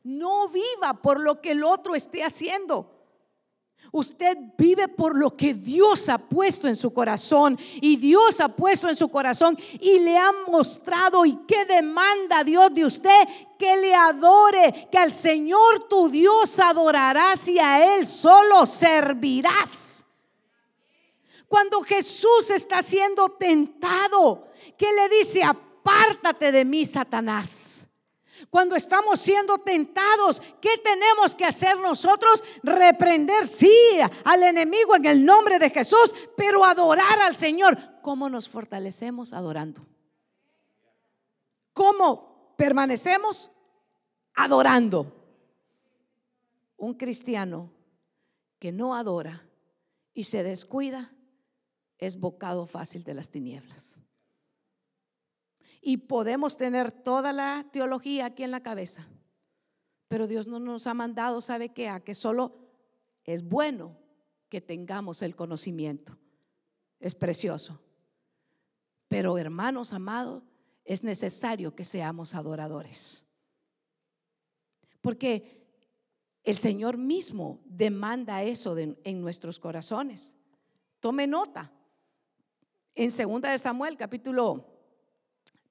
No 0.08 0.48
viva 0.48 0.94
por 1.02 1.20
lo 1.20 1.38
que 1.38 1.50
el 1.50 1.62
otro 1.62 1.94
esté 1.94 2.24
haciendo. 2.24 2.90
Usted 3.92 4.38
vive 4.56 4.88
por 4.88 5.14
lo 5.14 5.34
que 5.36 5.52
Dios 5.52 6.08
ha 6.08 6.16
puesto 6.16 6.66
en 6.66 6.76
su 6.76 6.94
corazón 6.94 7.58
y 7.74 7.96
Dios 7.96 8.40
ha 8.40 8.48
puesto 8.48 8.88
en 8.88 8.96
su 8.96 9.10
corazón 9.10 9.58
y 9.78 9.98
le 9.98 10.16
ha 10.16 10.32
mostrado 10.48 11.26
y 11.26 11.36
qué 11.46 11.66
demanda 11.66 12.42
Dios 12.42 12.72
de 12.72 12.86
usted 12.86 13.28
que 13.58 13.76
le 13.76 13.94
adore, 13.94 14.88
que 14.90 14.96
al 14.96 15.12
Señor 15.12 15.88
tu 15.88 16.08
Dios 16.08 16.58
adorarás 16.58 17.46
y 17.46 17.58
a 17.58 17.96
Él 17.96 18.06
solo 18.06 18.64
servirás. 18.64 20.06
Cuando 21.48 21.82
Jesús 21.82 22.50
está 22.50 22.82
siendo 22.82 23.28
tentado, 23.28 24.48
¿qué 24.78 24.90
le 24.90 25.18
dice? 25.18 25.42
Apártate 25.42 26.50
de 26.50 26.64
mí, 26.64 26.86
Satanás. 26.86 27.87
Cuando 28.50 28.76
estamos 28.76 29.20
siendo 29.20 29.58
tentados, 29.58 30.40
¿qué 30.60 30.78
tenemos 30.82 31.34
que 31.34 31.44
hacer 31.44 31.78
nosotros? 31.78 32.42
Reprender, 32.62 33.46
sí, 33.46 33.70
al 34.24 34.42
enemigo 34.42 34.96
en 34.96 35.04
el 35.06 35.24
nombre 35.24 35.58
de 35.58 35.70
Jesús, 35.70 36.14
pero 36.36 36.64
adorar 36.64 37.20
al 37.20 37.34
Señor. 37.34 37.78
¿Cómo 38.00 38.30
nos 38.30 38.48
fortalecemos? 38.48 39.32
Adorando. 39.32 39.86
¿Cómo 41.74 42.54
permanecemos? 42.56 43.50
Adorando. 44.34 45.14
Un 46.76 46.94
cristiano 46.94 47.70
que 48.58 48.72
no 48.72 48.94
adora 48.94 49.46
y 50.14 50.24
se 50.24 50.42
descuida 50.42 51.12
es 51.98 52.18
bocado 52.18 52.66
fácil 52.66 53.04
de 53.04 53.14
las 53.14 53.30
tinieblas. 53.30 53.98
Y 55.80 55.98
podemos 55.98 56.56
tener 56.56 56.90
toda 56.90 57.32
la 57.32 57.66
teología 57.72 58.26
aquí 58.26 58.42
en 58.42 58.50
la 58.50 58.62
cabeza. 58.62 59.08
Pero 60.08 60.26
Dios 60.26 60.46
no 60.46 60.58
nos 60.58 60.86
ha 60.86 60.94
mandado, 60.94 61.40
¿sabe 61.40 61.68
qué? 61.70 61.88
A 61.88 62.00
que 62.00 62.14
solo 62.14 62.56
es 63.24 63.42
bueno 63.42 63.96
que 64.48 64.60
tengamos 64.60 65.22
el 65.22 65.36
conocimiento. 65.36 66.18
Es 66.98 67.14
precioso. 67.14 67.80
Pero 69.08 69.38
hermanos 69.38 69.92
amados, 69.92 70.42
es 70.84 71.04
necesario 71.04 71.74
que 71.74 71.84
seamos 71.84 72.34
adoradores. 72.34 73.24
Porque 75.00 75.58
el 76.42 76.56
Señor 76.56 76.96
mismo 76.96 77.60
demanda 77.66 78.42
eso 78.42 78.76
en 78.78 79.20
nuestros 79.20 79.58
corazones. 79.58 80.36
Tome 81.00 81.26
nota. 81.26 81.70
En 82.94 83.10
2 83.10 83.42
de 83.42 83.58
Samuel, 83.58 83.96
capítulo 83.96 84.77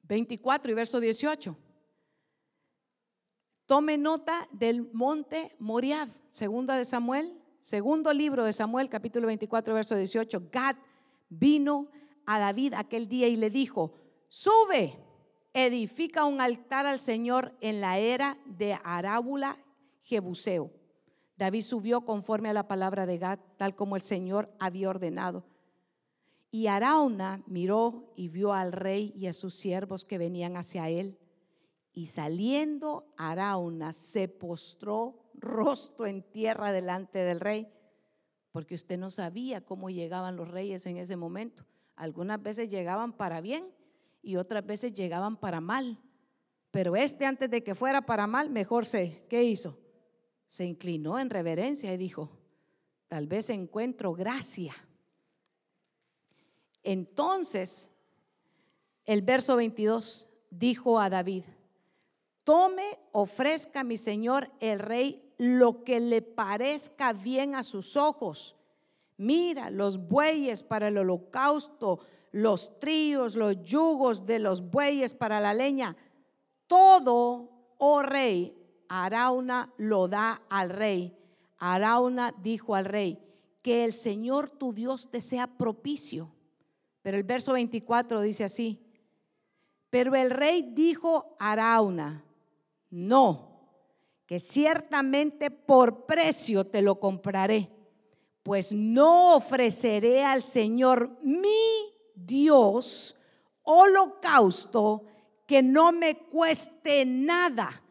24 0.08 0.72
y 0.72 0.76
verso 0.76 1.00
18. 1.00 1.58
Tome 3.66 3.98
nota 3.98 4.48
del 4.52 4.90
monte 4.94 5.56
Moriab, 5.60 6.08
segunda 6.30 6.78
de 6.78 6.86
Samuel, 6.86 7.38
segundo 7.60 8.14
libro 8.14 8.46
de 8.46 8.54
Samuel, 8.54 8.90
capítulo 8.90 9.28
24, 9.28 9.74
verso 9.74 9.96
18. 9.96 10.50
Gad 10.52 10.78
vino 11.28 11.90
a 12.26 12.40
David 12.40 12.74
aquel 12.76 13.10
día 13.10 13.28
y 13.28 13.36
le 13.36 13.50
dijo, 13.50 13.94
sube, 14.30 14.98
edifica 15.54 16.24
un 16.24 16.40
altar 16.40 16.86
al 16.86 17.00
Señor 17.02 17.58
en 17.60 17.82
la 17.82 18.00
era 18.00 18.38
de 18.46 18.80
Arábula, 18.84 19.58
Jebuseo. 20.04 20.72
David 21.36 21.62
subió 21.62 22.02
conforme 22.02 22.50
a 22.50 22.54
la 22.54 22.68
palabra 22.68 23.06
de 23.06 23.18
Gad, 23.18 23.40
tal 23.58 23.76
como 23.76 23.96
el 23.96 24.02
Señor 24.02 24.50
había 24.60 24.90
ordenado. 24.90 25.46
Y 26.50 26.68
Arauna 26.68 27.44
miró 27.46 28.14
y 28.16 28.30
vio 28.30 28.54
al 28.54 28.72
rey 28.72 29.14
y 29.16 29.28
a 29.28 29.34
sus 29.34 29.56
siervos 29.56 30.06
que 30.06 30.18
venían 30.18 30.56
hacia 30.56 30.90
él. 30.90 31.18
Y 31.92 32.06
saliendo 32.06 33.14
Arauna 33.18 33.92
se 33.92 34.28
postró 34.28 35.32
rostro 35.34 36.06
en 36.06 36.24
tierra 36.24 36.72
delante 36.72 37.20
del 37.20 37.40
rey, 37.40 37.68
porque 38.52 38.76
usted 38.76 38.98
no 38.98 39.10
sabía 39.10 39.66
cómo 39.66 39.90
llegaban 39.90 40.36
los 40.36 40.48
reyes 40.48 40.86
en 40.86 40.98
ese 40.98 41.16
momento. 41.16 41.66
Algunas 41.96 42.42
veces 42.42 42.70
llegaban 42.70 43.14
para 43.14 43.42
bien 43.42 43.66
y 44.22 44.38
otras 44.38 44.66
veces 44.66 44.94
llegaban 44.94 45.38
para 45.38 45.60
mal. 45.60 46.00
Pero 46.72 46.96
este 46.96 47.26
antes 47.26 47.50
de 47.50 47.64
que 47.64 47.76
fuera 47.76 48.06
para 48.06 48.28
mal, 48.28 48.50
mejor 48.50 48.86
se, 48.86 49.26
¿qué 49.30 49.44
hizo? 49.44 49.80
Se 50.48 50.66
inclinó 50.66 51.20
en 51.20 51.30
reverencia 51.30 51.94
y 51.94 51.98
dijo, 51.98 52.38
tal 53.08 53.28
vez 53.28 53.50
encuentro 53.50 54.14
gracia 54.14 54.74
entonces, 56.88 57.92
el 59.04 59.22
verso 59.22 59.58
22 59.58 60.30
dijo 60.50 61.02
a 61.02 61.10
David, 61.10 61.44
tome, 62.46 62.98
ofrezca 63.12 63.84
mi 63.84 63.98
señor 63.98 64.50
el 64.62 64.80
rey 64.80 65.34
lo 65.38 65.84
que 65.84 66.00
le 66.00 66.22
parezca 66.22 67.12
bien 67.12 67.56
a 67.56 67.64
sus 67.64 67.98
ojos. 67.98 68.56
Mira 69.18 69.70
los 69.70 70.08
bueyes 70.08 70.64
para 70.64 70.88
el 70.88 70.98
holocausto, 70.98 72.00
los 72.32 72.80
tríos, 72.80 73.36
los 73.36 73.62
yugos 73.64 74.26
de 74.26 74.40
los 74.40 74.72
bueyes 74.72 75.14
para 75.14 75.42
la 75.42 75.54
leña. 75.54 75.98
Todo, 76.68 77.50
oh 77.80 78.02
rey, 78.02 78.58
Arauna 78.88 79.74
lo 79.76 80.08
da 80.08 80.42
al 80.50 80.70
rey. 80.70 81.18
Arauna 81.58 82.34
dijo 82.42 82.76
al 82.76 82.86
rey, 82.86 83.20
que 83.62 83.84
el 83.84 83.92
Señor 83.92 84.50
tu 84.50 84.72
Dios 84.72 85.12
te 85.12 85.20
sea 85.20 85.48
propicio 85.48 86.32
pero 87.08 87.16
el 87.16 87.24
verso 87.24 87.54
24 87.54 88.20
dice 88.20 88.44
así, 88.44 88.82
pero 89.90 90.14
el 90.14 90.30
rey 90.30 90.72
dijo 90.74 91.38
a 91.40 91.54
Arauna, 91.54 92.26
no, 92.90 93.62
que 94.26 94.42
ciertamente 94.42 95.50
por 95.50 96.06
precio 96.06 96.68
te 96.68 96.82
lo 96.82 97.00
compraré, 97.00 97.70
pues 98.44 98.74
no 98.74 99.38
ofreceré 99.38 100.26
al 100.26 100.44
Señor 100.44 101.18
mi 101.24 101.94
Dios 102.14 103.16
holocausto 103.64 105.06
que 105.46 105.64
no 105.64 105.94
me 105.94 106.18
cueste 106.18 107.06
nada. 107.06 107.84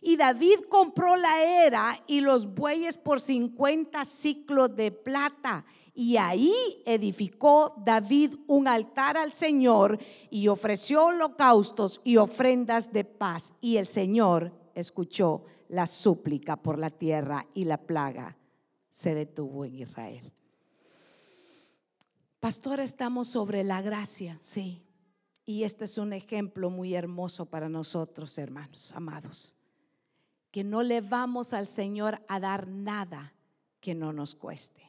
Y 0.00 0.16
David 0.16 0.60
compró 0.70 1.16
la 1.16 1.44
era 1.44 2.02
y 2.06 2.22
los 2.22 2.54
bueyes 2.54 2.96
por 2.96 3.20
50 3.20 4.06
ciclos 4.06 4.74
de 4.74 4.90
plata 4.90 5.66
y 5.98 6.16
ahí 6.16 6.54
edificó 6.86 7.74
David 7.84 8.36
un 8.46 8.68
altar 8.68 9.16
al 9.16 9.32
Señor 9.32 9.98
y 10.30 10.46
ofreció 10.46 11.06
holocaustos 11.06 12.00
y 12.04 12.18
ofrendas 12.18 12.92
de 12.92 13.02
paz. 13.02 13.52
Y 13.60 13.78
el 13.78 13.88
Señor 13.88 14.52
escuchó 14.76 15.42
la 15.68 15.88
súplica 15.88 16.54
por 16.54 16.78
la 16.78 16.90
tierra 16.90 17.48
y 17.52 17.64
la 17.64 17.78
plaga 17.78 18.36
se 18.88 19.12
detuvo 19.12 19.64
en 19.64 19.74
Israel. 19.74 20.32
Pastor, 22.38 22.78
estamos 22.78 23.26
sobre 23.26 23.64
la 23.64 23.82
gracia, 23.82 24.38
sí. 24.40 24.84
Y 25.44 25.64
este 25.64 25.86
es 25.86 25.98
un 25.98 26.12
ejemplo 26.12 26.70
muy 26.70 26.94
hermoso 26.94 27.46
para 27.46 27.68
nosotros, 27.68 28.38
hermanos, 28.38 28.92
amados. 28.94 29.56
Que 30.52 30.62
no 30.62 30.84
le 30.84 31.00
vamos 31.00 31.52
al 31.52 31.66
Señor 31.66 32.24
a 32.28 32.38
dar 32.38 32.68
nada 32.68 33.34
que 33.80 33.96
no 33.96 34.12
nos 34.12 34.36
cueste 34.36 34.87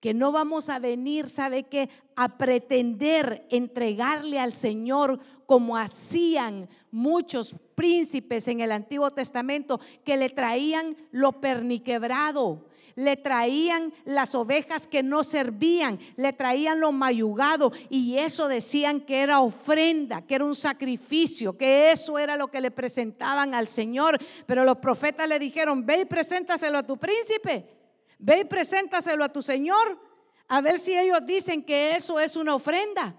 que 0.00 0.14
no 0.14 0.32
vamos 0.32 0.70
a 0.70 0.78
venir, 0.78 1.28
¿sabe 1.28 1.64
qué? 1.64 1.90
A 2.16 2.38
pretender 2.38 3.46
entregarle 3.50 4.38
al 4.38 4.52
Señor 4.52 5.20
como 5.46 5.76
hacían 5.76 6.68
muchos 6.90 7.54
príncipes 7.74 8.48
en 8.48 8.60
el 8.60 8.72
Antiguo 8.72 9.10
Testamento, 9.10 9.80
que 10.04 10.16
le 10.16 10.30
traían 10.30 10.96
lo 11.10 11.40
perniquebrado, 11.40 12.66
le 12.94 13.16
traían 13.16 13.92
las 14.04 14.34
ovejas 14.34 14.86
que 14.86 15.02
no 15.02 15.22
servían, 15.22 15.98
le 16.16 16.32
traían 16.32 16.80
lo 16.80 16.92
mayugado 16.92 17.72
y 17.88 18.16
eso 18.16 18.48
decían 18.48 19.00
que 19.00 19.20
era 19.20 19.40
ofrenda, 19.40 20.22
que 20.22 20.34
era 20.34 20.44
un 20.44 20.54
sacrificio, 20.54 21.56
que 21.56 21.90
eso 21.90 22.18
era 22.18 22.36
lo 22.36 22.48
que 22.48 22.60
le 22.60 22.70
presentaban 22.70 23.54
al 23.54 23.68
Señor. 23.68 24.18
Pero 24.46 24.64
los 24.64 24.78
profetas 24.78 25.28
le 25.28 25.38
dijeron, 25.38 25.84
ve 25.84 26.00
y 26.00 26.04
preséntaselo 26.04 26.78
a 26.78 26.82
tu 26.82 26.96
príncipe. 26.96 27.79
Ve 28.20 28.40
y 28.40 28.44
preséntaselo 28.44 29.24
a 29.24 29.32
tu 29.32 29.40
Señor, 29.40 29.98
a 30.46 30.60
ver 30.60 30.78
si 30.78 30.96
ellos 30.96 31.20
dicen 31.24 31.62
que 31.62 31.96
eso 31.96 32.20
es 32.20 32.36
una 32.36 32.54
ofrenda. 32.54 33.16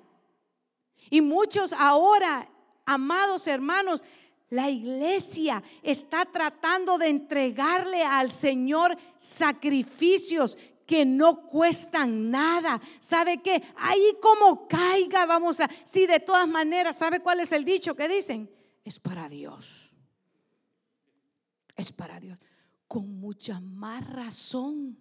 Y 1.10 1.22
muchos 1.22 1.74
ahora, 1.74 2.47
amados 2.86 3.47
hermanos, 3.47 4.04
la 4.49 4.70
iglesia 4.70 5.64
está 5.82 6.26
tratando 6.26 6.97
de 6.97 7.08
entregarle 7.08 8.04
al 8.04 8.30
Señor 8.30 8.95
sacrificios 9.18 10.58
que 10.86 11.06
no 11.06 11.47
cuestan 11.47 12.30
nada. 12.30 12.80
¿Sabe 12.99 13.41
qué? 13.41 13.64
Ahí 13.78 14.18
como 14.22 14.68
caiga, 14.68 15.26
vamos 15.26 15.62
a... 15.62 15.70
Si 15.84 16.06
de 16.06 16.20
todas 16.20 16.47
maneras, 16.47 16.97
¿sabe 16.97 17.22
cuál 17.22 17.39
es 17.39 17.54
el 17.54 17.66
dicho 17.66 17.95
que 17.95 18.08
dicen? 18.08 18.52
Es 18.84 18.99
para 18.99 19.30
Dios. 19.30 19.93
Es 21.76 21.91
para 21.91 22.20
Dios. 22.20 22.38
Con 22.92 23.22
mucha 23.22 23.62
más 23.62 24.06
razón. 24.06 24.98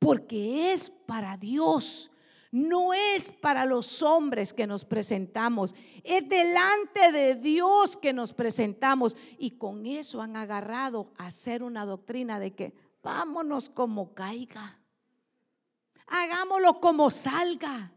Porque 0.00 0.72
es 0.72 0.90
para 0.90 1.36
Dios. 1.36 2.10
No 2.50 2.92
es 2.92 3.30
para 3.30 3.64
los 3.64 4.02
hombres 4.02 4.52
que 4.52 4.66
nos 4.66 4.84
presentamos, 4.84 5.72
es 6.02 6.28
delante 6.28 7.12
de 7.12 7.36
Dios 7.36 7.96
que 7.96 8.12
nos 8.12 8.32
presentamos. 8.32 9.14
Y 9.38 9.52
con 9.52 9.86
eso 9.86 10.20
han 10.20 10.36
agarrado 10.36 11.12
a 11.16 11.28
hacer 11.28 11.62
una 11.62 11.86
doctrina 11.86 12.40
de 12.40 12.56
que 12.56 12.74
vámonos 13.04 13.68
como 13.68 14.14
caiga, 14.14 14.80
hagámoslo 16.08 16.80
como 16.80 17.08
salga. 17.08 17.92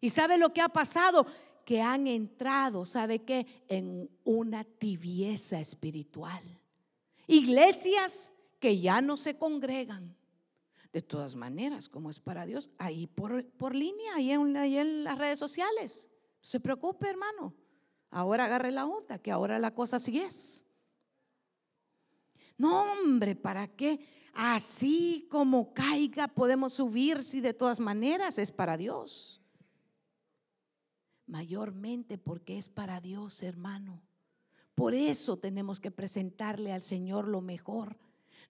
¿Y 0.00 0.08
sabe 0.08 0.38
lo 0.38 0.54
que 0.54 0.62
ha 0.62 0.70
pasado? 0.70 1.26
Que 1.66 1.82
han 1.82 2.06
entrado, 2.06 2.86
¿sabe 2.86 3.24
qué? 3.24 3.46
En 3.68 4.08
una 4.24 4.64
tibieza 4.64 5.60
espiritual. 5.60 6.42
Iglesias 7.26 8.32
que 8.60 8.78
ya 8.78 9.00
no 9.00 9.16
se 9.16 9.36
congregan 9.36 10.14
de 10.92 11.02
todas 11.02 11.34
maneras, 11.34 11.88
como 11.88 12.10
es 12.10 12.20
para 12.20 12.46
Dios, 12.46 12.70
ahí 12.78 13.06
por, 13.06 13.44
por 13.52 13.74
línea, 13.74 14.14
ahí 14.16 14.32
en, 14.32 14.56
en 14.56 15.04
las 15.04 15.18
redes 15.18 15.38
sociales. 15.38 16.10
No 16.12 16.38
se 16.42 16.60
preocupe, 16.60 17.08
hermano. 17.08 17.54
Ahora 18.10 18.44
agarre 18.44 18.72
la 18.72 18.86
onda, 18.86 19.18
que 19.18 19.30
ahora 19.30 19.58
la 19.58 19.72
cosa 19.72 19.96
así 19.96 20.18
es. 20.18 20.66
No, 22.58 22.92
hombre, 22.92 23.36
¿para 23.36 23.68
qué? 23.68 24.04
Así 24.34 25.26
como 25.30 25.72
caiga 25.72 26.28
podemos 26.28 26.74
subir 26.74 27.22
si 27.22 27.40
de 27.40 27.54
todas 27.54 27.80
maneras 27.80 28.38
es 28.38 28.52
para 28.52 28.76
Dios. 28.76 29.40
Mayormente 31.26 32.18
porque 32.18 32.58
es 32.58 32.68
para 32.68 33.00
Dios, 33.00 33.42
hermano. 33.42 34.02
Por 34.74 34.94
eso 34.94 35.38
tenemos 35.38 35.78
que 35.78 35.90
presentarle 35.90 36.72
al 36.72 36.82
Señor 36.82 37.28
lo 37.28 37.40
mejor 37.40 37.96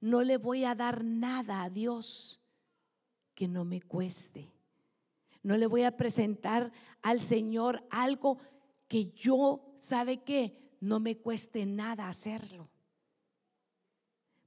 no 0.00 0.22
le 0.22 0.36
voy 0.36 0.64
a 0.64 0.74
dar 0.74 1.04
nada 1.04 1.62
a 1.62 1.70
Dios 1.70 2.40
que 3.34 3.48
no 3.48 3.64
me 3.64 3.82
cueste. 3.82 4.50
No 5.42 5.56
le 5.56 5.66
voy 5.66 5.82
a 5.82 5.96
presentar 5.96 6.72
al 7.02 7.20
Señor 7.20 7.82
algo 7.90 8.38
que 8.88 9.12
yo, 9.12 9.74
¿sabe 9.78 10.22
qué? 10.22 10.76
No 10.80 11.00
me 11.00 11.16
cueste 11.16 11.64
nada 11.64 12.08
hacerlo. 12.08 12.68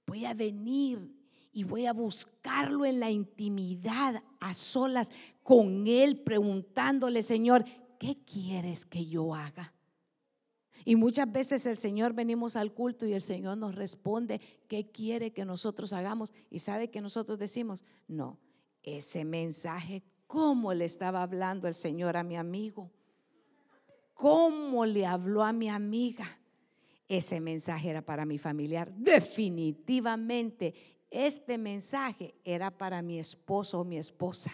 Voy 0.06 0.26
a 0.26 0.34
venir 0.34 1.16
y 1.52 1.64
voy 1.64 1.86
a 1.86 1.94
buscarlo 1.94 2.86
en 2.86 3.00
la 3.00 3.10
intimidad, 3.10 4.24
a 4.40 4.54
solas 4.54 5.12
con 5.44 5.88
Él, 5.88 6.20
preguntándole, 6.20 7.24
Señor, 7.24 7.66
¿qué 8.00 8.18
quieres 8.26 8.86
que 8.86 9.06
yo 9.06 9.34
haga? 9.34 9.73
Y 10.86 10.96
muchas 10.96 11.32
veces 11.32 11.66
el 11.66 11.78
Señor 11.78 12.14
venimos 12.14 12.56
al 12.56 12.74
culto 12.74 13.06
y 13.06 13.14
el 13.14 13.22
Señor 13.22 13.58
nos 13.58 13.76
responde 13.76 14.42
qué 14.68 14.92
quiere 14.92 15.32
que 15.32 15.46
nosotros 15.46 15.94
hagamos. 15.94 16.34
Y 16.50 16.60
sabe 16.60 16.90
que 16.90 17.02
nosotros 17.02 17.38
decimos, 17.40 17.86
no, 18.08 18.40
ese 18.82 19.26
mensaje, 19.26 20.04
¿cómo 20.28 20.74
le 20.74 20.86
estaba 20.86 21.22
hablando 21.22 21.68
el 21.68 21.76
Señor 21.76 22.18
a 22.18 22.24
mi 22.24 22.36
amigo? 22.36 22.92
¿Cómo 24.14 24.86
le 24.86 25.06
habló 25.06 25.44
a 25.44 25.54
mi 25.54 25.70
amiga? 25.70 26.26
Ese 27.08 27.40
mensaje 27.40 27.90
era 27.90 28.02
para 28.02 28.26
mi 28.26 28.38
familiar. 28.38 28.92
Definitivamente, 28.94 30.74
este 31.10 31.58
mensaje 31.58 32.34
era 32.44 32.72
para 32.72 33.02
mi 33.02 33.20
esposo 33.20 33.82
o 33.82 33.84
mi 33.84 33.98
esposa. 33.98 34.52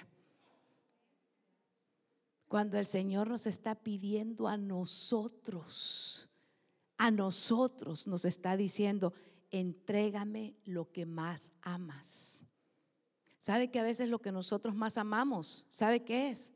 Cuando 2.49 2.79
el 2.79 2.85
Señor 2.87 3.29
nos 3.29 3.45
está 3.45 3.75
pidiendo 3.75 4.47
a 4.47 4.57
nosotros, 4.57 6.27
a 6.97 7.11
nosotros 7.11 8.07
nos 8.07 8.25
está 8.25 8.57
diciendo, 8.57 9.13
entrégame 9.51 10.55
lo 10.65 10.91
que 10.91 11.05
más 11.05 11.53
amas. 11.61 12.43
¿Sabe 13.37 13.69
que 13.69 13.79
a 13.79 13.83
veces 13.83 14.09
lo 14.09 14.19
que 14.19 14.31
nosotros 14.31 14.73
más 14.73 14.97
amamos, 14.97 15.63
¿sabe 15.69 16.03
qué 16.03 16.31
es? 16.31 16.51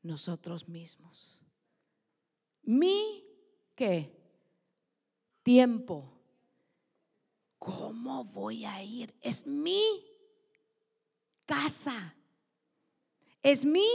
Nosotros 0.00 0.68
mismos. 0.68 1.42
Mi, 2.62 3.24
¿qué? 3.74 4.16
Tiempo. 5.42 6.08
¿Cómo 7.58 8.22
voy 8.22 8.64
a 8.64 8.80
ir? 8.80 9.12
Es 9.20 9.44
mi 9.44 9.82
casa 11.46 12.14
es 13.44 13.64
mi 13.64 13.86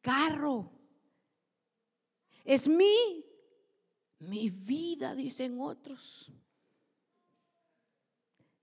carro. 0.00 0.70
Es 2.44 2.68
mi, 2.68 3.24
mi 4.20 4.48
vida, 4.48 5.14
dicen 5.14 5.60
otros. 5.60 6.32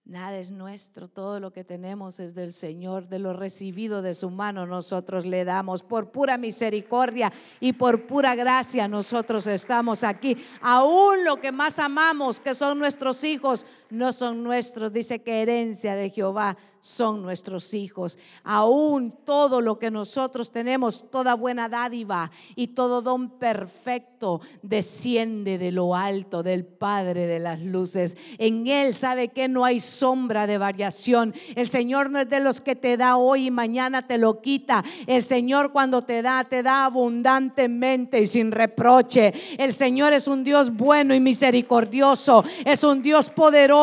Nada 0.05 0.37
es 0.39 0.51
nuestro, 0.51 1.07
todo 1.07 1.39
lo 1.39 1.53
que 1.53 1.63
tenemos 1.63 2.19
es 2.19 2.33
del 2.33 2.51
Señor, 2.53 3.07
de 3.07 3.19
lo 3.19 3.33
recibido 3.33 4.01
de 4.01 4.13
su 4.13 4.29
mano 4.29 4.65
nosotros 4.65 5.25
le 5.25 5.45
damos. 5.45 5.83
Por 5.83 6.11
pura 6.11 6.37
misericordia 6.37 7.31
y 7.59 7.73
por 7.73 8.07
pura 8.07 8.35
gracia 8.35 8.87
nosotros 8.87 9.47
estamos 9.47 10.03
aquí. 10.03 10.35
Aún 10.61 11.23
lo 11.23 11.37
que 11.39 11.51
más 11.51 11.79
amamos, 11.79 12.39
que 12.39 12.53
son 12.53 12.79
nuestros 12.79 13.23
hijos, 13.23 13.65
no 13.91 14.13
son 14.13 14.43
nuestros, 14.43 14.93
dice 14.93 15.21
que 15.21 15.41
herencia 15.41 15.95
de 15.95 16.09
Jehová 16.09 16.57
son 16.79 17.21
nuestros 17.21 17.75
hijos. 17.75 18.17
Aún 18.43 19.11
todo 19.23 19.61
lo 19.61 19.77
que 19.77 19.91
nosotros 19.91 20.51
tenemos, 20.51 21.11
toda 21.11 21.35
buena 21.35 21.69
dádiva 21.69 22.31
y 22.55 22.69
todo 22.69 23.03
don 23.03 23.37
perfecto 23.37 24.41
desciende 24.63 25.59
de 25.59 25.71
lo 25.71 25.95
alto 25.95 26.41
del 26.41 26.65
Padre 26.65 27.27
de 27.27 27.39
las 27.39 27.61
luces. 27.61 28.17
En 28.39 28.65
Él 28.65 28.95
sabe 28.95 29.27
que 29.27 29.47
no 29.47 29.63
hay 29.63 29.79
sombra 29.79 30.47
de 30.47 30.57
variación. 30.57 31.35
El 31.55 31.67
Señor 31.67 32.09
no 32.09 32.19
es 32.19 32.29
de 32.29 32.39
los 32.39 32.61
que 32.61 32.75
te 32.75 32.97
da 32.97 33.17
hoy 33.17 33.47
y 33.47 33.51
mañana 33.51 34.01
te 34.01 34.17
lo 34.17 34.41
quita. 34.41 34.83
El 35.05 35.21
Señor 35.21 35.71
cuando 35.71 36.01
te 36.01 36.23
da, 36.23 36.43
te 36.43 36.63
da 36.63 36.85
abundantemente 36.85 38.19
y 38.19 38.25
sin 38.25 38.51
reproche. 38.51 39.33
El 39.59 39.73
Señor 39.73 40.13
es 40.13 40.27
un 40.27 40.43
Dios 40.43 40.71
bueno 40.71 41.13
y 41.13 41.19
misericordioso. 41.19 42.43
Es 42.65 42.83
un 42.83 43.03
Dios 43.03 43.29
poderoso 43.29 43.80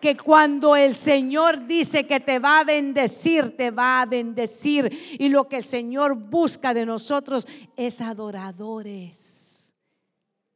que 0.00 0.16
cuando 0.16 0.76
el 0.76 0.94
Señor 0.94 1.66
dice 1.66 2.06
que 2.06 2.20
te 2.20 2.38
va 2.38 2.60
a 2.60 2.64
bendecir, 2.64 3.56
te 3.56 3.70
va 3.70 4.02
a 4.02 4.06
bendecir. 4.06 5.16
Y 5.18 5.28
lo 5.28 5.48
que 5.48 5.56
el 5.56 5.64
Señor 5.64 6.14
busca 6.14 6.74
de 6.74 6.86
nosotros 6.86 7.46
es 7.76 8.00
adoradores. 8.00 9.74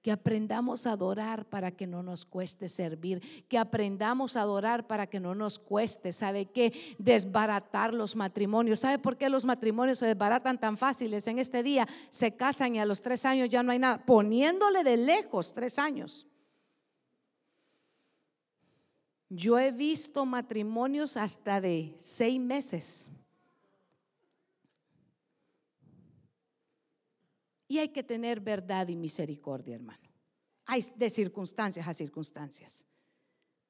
Que 0.02 0.10
aprendamos 0.10 0.84
a 0.88 0.92
adorar 0.92 1.44
para 1.44 1.70
que 1.70 1.86
no 1.86 2.02
nos 2.02 2.26
cueste 2.26 2.68
servir. 2.68 3.46
Que 3.48 3.56
aprendamos 3.56 4.36
a 4.36 4.40
adorar 4.40 4.88
para 4.88 5.06
que 5.06 5.20
no 5.20 5.32
nos 5.36 5.60
cueste. 5.60 6.12
¿Sabe 6.12 6.46
qué? 6.46 6.72
Desbaratar 6.98 7.94
los 7.94 8.16
matrimonios. 8.16 8.80
¿Sabe 8.80 8.98
por 8.98 9.16
qué 9.16 9.28
los 9.28 9.44
matrimonios 9.44 9.98
se 9.98 10.06
desbaratan 10.06 10.58
tan 10.58 10.76
fáciles? 10.76 11.28
En 11.28 11.38
este 11.38 11.62
día 11.62 11.86
se 12.10 12.34
casan 12.34 12.74
y 12.74 12.80
a 12.80 12.84
los 12.84 13.00
tres 13.00 13.24
años 13.24 13.48
ya 13.48 13.62
no 13.62 13.70
hay 13.70 13.78
nada. 13.78 14.04
Poniéndole 14.04 14.82
de 14.82 14.96
lejos 14.96 15.54
tres 15.54 15.78
años. 15.78 16.26
Yo 19.34 19.58
he 19.58 19.72
visto 19.72 20.26
matrimonios 20.26 21.16
hasta 21.16 21.58
de 21.58 21.94
seis 21.96 22.38
meses. 22.38 23.10
Y 27.66 27.78
hay 27.78 27.88
que 27.88 28.02
tener 28.02 28.40
verdad 28.40 28.88
y 28.88 28.96
misericordia, 28.96 29.76
hermano. 29.76 30.06
Hay 30.66 30.84
de 30.96 31.08
circunstancias 31.08 31.88
a 31.88 31.94
circunstancias. 31.94 32.86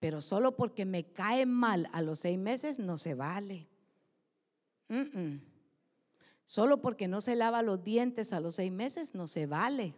Pero 0.01 0.21
solo 0.21 0.57
porque 0.57 0.85
me 0.85 1.13
cae 1.13 1.47
mal 1.47 1.89
a 1.93 2.03
los 2.03 2.19
seis 2.19 2.41
meses 2.41 2.81
no 2.81 2.99
se 2.99 3.15
vale. 3.15 3.69
Solo 6.45 6.83
porque 6.83 7.07
no 7.07 7.21
se 7.21 7.37
lava 7.37 7.63
los 7.63 7.85
dientes 7.85 8.33
a 8.33 8.41
los 8.41 8.57
seis 8.57 8.73
meses 8.73 9.15
no 9.15 9.29
se 9.29 9.47
vale. 9.47 9.95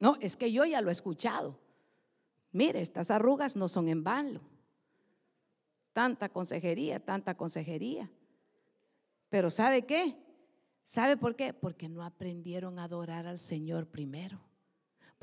no, 0.00 0.16
es 0.22 0.34
que 0.34 0.50
yo 0.50 0.64
ya 0.64 0.80
lo 0.80 0.88
he 0.88 0.92
escuchado. 0.92 1.62
Mire, 2.54 2.80
estas 2.80 3.10
arrugas 3.10 3.56
no 3.56 3.68
son 3.68 3.88
en 3.88 4.04
vano. 4.04 4.40
Tanta 5.92 6.28
consejería, 6.28 7.00
tanta 7.00 7.36
consejería. 7.36 8.08
Pero 9.28 9.50
¿sabe 9.50 9.84
qué? 9.86 10.16
¿Sabe 10.84 11.16
por 11.16 11.34
qué? 11.34 11.52
Porque 11.52 11.88
no 11.88 12.04
aprendieron 12.04 12.78
a 12.78 12.84
adorar 12.84 13.26
al 13.26 13.40
Señor 13.40 13.88
primero. 13.88 14.38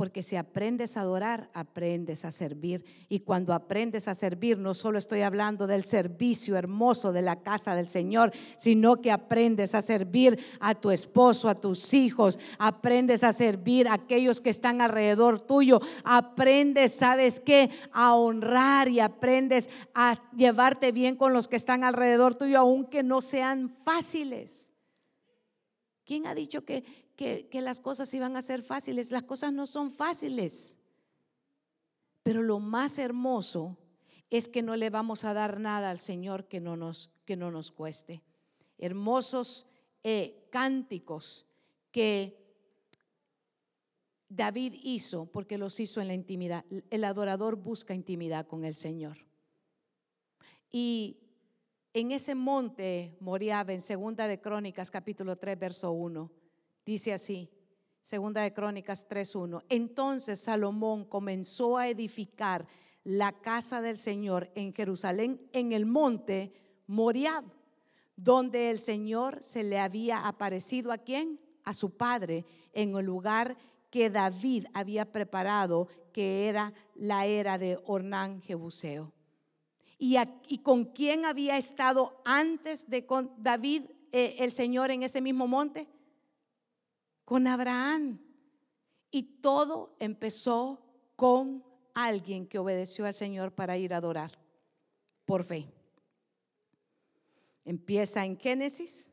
Porque 0.01 0.23
si 0.23 0.35
aprendes 0.35 0.97
a 0.97 1.01
adorar, 1.01 1.51
aprendes 1.53 2.25
a 2.25 2.31
servir. 2.31 2.83
Y 3.07 3.19
cuando 3.19 3.53
aprendes 3.53 4.07
a 4.07 4.15
servir, 4.15 4.57
no 4.57 4.73
solo 4.73 4.97
estoy 4.97 5.21
hablando 5.21 5.67
del 5.67 5.83
servicio 5.83 6.55
hermoso 6.55 7.11
de 7.11 7.21
la 7.21 7.43
casa 7.43 7.75
del 7.75 7.87
Señor, 7.87 8.31
sino 8.57 8.95
que 8.95 9.11
aprendes 9.11 9.75
a 9.75 9.83
servir 9.83 10.43
a 10.59 10.73
tu 10.73 10.89
esposo, 10.89 11.47
a 11.47 11.53
tus 11.53 11.93
hijos, 11.93 12.39
aprendes 12.57 13.23
a 13.23 13.31
servir 13.31 13.87
a 13.87 13.93
aquellos 13.93 14.41
que 14.41 14.49
están 14.49 14.81
alrededor 14.81 15.39
tuyo, 15.39 15.79
aprendes, 16.03 16.95
¿sabes 16.95 17.39
qué? 17.39 17.69
A 17.91 18.15
honrar 18.15 18.89
y 18.89 19.01
aprendes 19.01 19.69
a 19.93 20.19
llevarte 20.35 20.91
bien 20.91 21.15
con 21.15 21.31
los 21.31 21.47
que 21.47 21.57
están 21.57 21.83
alrededor 21.83 22.33
tuyo, 22.33 22.57
aunque 22.57 23.03
no 23.03 23.21
sean 23.21 23.69
fáciles. 23.69 24.73
¿Quién 26.03 26.25
ha 26.25 26.33
dicho 26.33 26.65
que, 26.65 26.83
que, 27.21 27.61
las 27.61 27.79
cosas 27.79 28.11
iban 28.15 28.35
a 28.35 28.41
ser 28.41 28.63
fáciles. 28.63 29.11
Las 29.11 29.23
cosas 29.23 29.53
no 29.53 29.67
son 29.67 29.91
fáciles. 29.91 30.79
Pero 32.23 32.41
lo 32.41 32.59
más 32.59 32.97
hermoso 32.97 33.77
es 34.31 34.47
que 34.47 34.63
no 34.63 34.75
le 34.75 34.89
vamos 34.89 35.23
a 35.23 35.35
dar 35.35 35.59
nada 35.59 35.91
al 35.91 35.99
Señor 35.99 36.47
que 36.47 36.59
no 36.59 36.75
nos, 36.75 37.11
que 37.25 37.35
no 37.35 37.51
nos 37.51 37.71
cueste. 37.71 38.23
Hermosos 38.79 39.67
eh, 40.03 40.47
cánticos 40.49 41.45
que 41.91 42.41
David 44.27 44.73
hizo, 44.81 45.27
porque 45.27 45.59
los 45.59 45.79
hizo 45.79 46.01
en 46.01 46.07
la 46.07 46.15
intimidad. 46.15 46.65
El 46.89 47.03
adorador 47.03 47.55
busca 47.55 47.93
intimidad 47.93 48.47
con 48.47 48.65
el 48.65 48.73
Señor. 48.73 49.17
Y 50.71 51.19
en 51.93 52.13
ese 52.13 52.33
monte 52.33 53.15
Moriab, 53.19 53.69
en 53.69 53.81
Segunda 53.81 54.27
de 54.27 54.41
Crónicas, 54.41 54.89
capítulo 54.89 55.35
3, 55.35 55.59
verso 55.59 55.91
1, 55.91 56.40
dice 56.85 57.13
así, 57.13 57.49
Segunda 58.01 58.41
de 58.41 58.53
Crónicas 58.53 59.07
3.1. 59.07 59.63
Entonces 59.69 60.39
Salomón 60.41 61.05
comenzó 61.05 61.77
a 61.77 61.87
edificar 61.87 62.67
la 63.03 63.31
casa 63.31 63.81
del 63.81 63.97
Señor 63.97 64.51
en 64.55 64.73
Jerusalén, 64.73 65.41
en 65.53 65.71
el 65.71 65.85
monte 65.85 66.53
Moriab, 66.87 67.45
donde 68.15 68.69
el 68.69 68.79
Señor 68.79 69.41
se 69.41 69.63
le 69.63 69.79
había 69.79 70.27
aparecido 70.27 70.91
a 70.91 70.97
quién? 70.97 71.39
A 71.63 71.73
su 71.73 71.95
padre, 71.95 72.45
en 72.73 72.95
el 72.95 73.05
lugar 73.05 73.57
que 73.89 74.09
David 74.09 74.65
había 74.73 75.11
preparado, 75.11 75.87
que 76.11 76.47
era 76.47 76.73
la 76.95 77.25
era 77.25 77.57
de 77.57 77.79
Ornán 77.85 78.41
Jebuseo. 78.41 79.13
¿Y, 79.97 80.17
¿Y, 80.47 80.57
con 80.59 80.85
quién 80.85 81.25
había 81.25 81.57
estado 81.57 82.21
antes 82.25 82.89
de 82.89 83.05
con 83.05 83.31
David 83.37 83.83
eh, 84.11 84.37
el 84.39 84.51
Señor 84.51 84.89
en 84.89 85.03
ese 85.03 85.21
mismo 85.21 85.47
monte? 85.47 85.87
Con 87.31 87.47
Abraham. 87.47 88.19
Y 89.09 89.23
todo 89.39 89.95
empezó 89.99 90.83
con 91.15 91.63
alguien 91.93 92.45
que 92.45 92.59
obedeció 92.59 93.05
al 93.05 93.13
Señor 93.13 93.53
para 93.53 93.77
ir 93.77 93.93
a 93.93 93.97
adorar 93.99 94.37
por 95.23 95.45
fe. 95.45 95.71
Empieza 97.63 98.25
en 98.25 98.37
Génesis, 98.37 99.09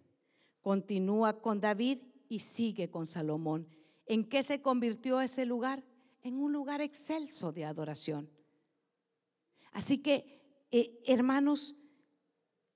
continúa 0.62 1.41
con 1.41 1.61
David 1.61 1.99
y 2.29 2.41
sigue 2.41 2.91
con 2.91 3.07
Salomón. 3.07 3.69
¿En 4.05 4.29
qué 4.29 4.43
se 4.43 4.61
convirtió 4.62 5.21
ese 5.21 5.47
lugar? 5.47 5.85
En 6.21 6.41
un 6.41 6.53
lugar 6.53 6.81
excelso 6.81 7.53
de 7.53 7.66
adoración. 7.66 8.29
Así 9.71 9.99
que, 9.99 10.66
eh, 10.73 11.01
hermanos, 11.07 11.77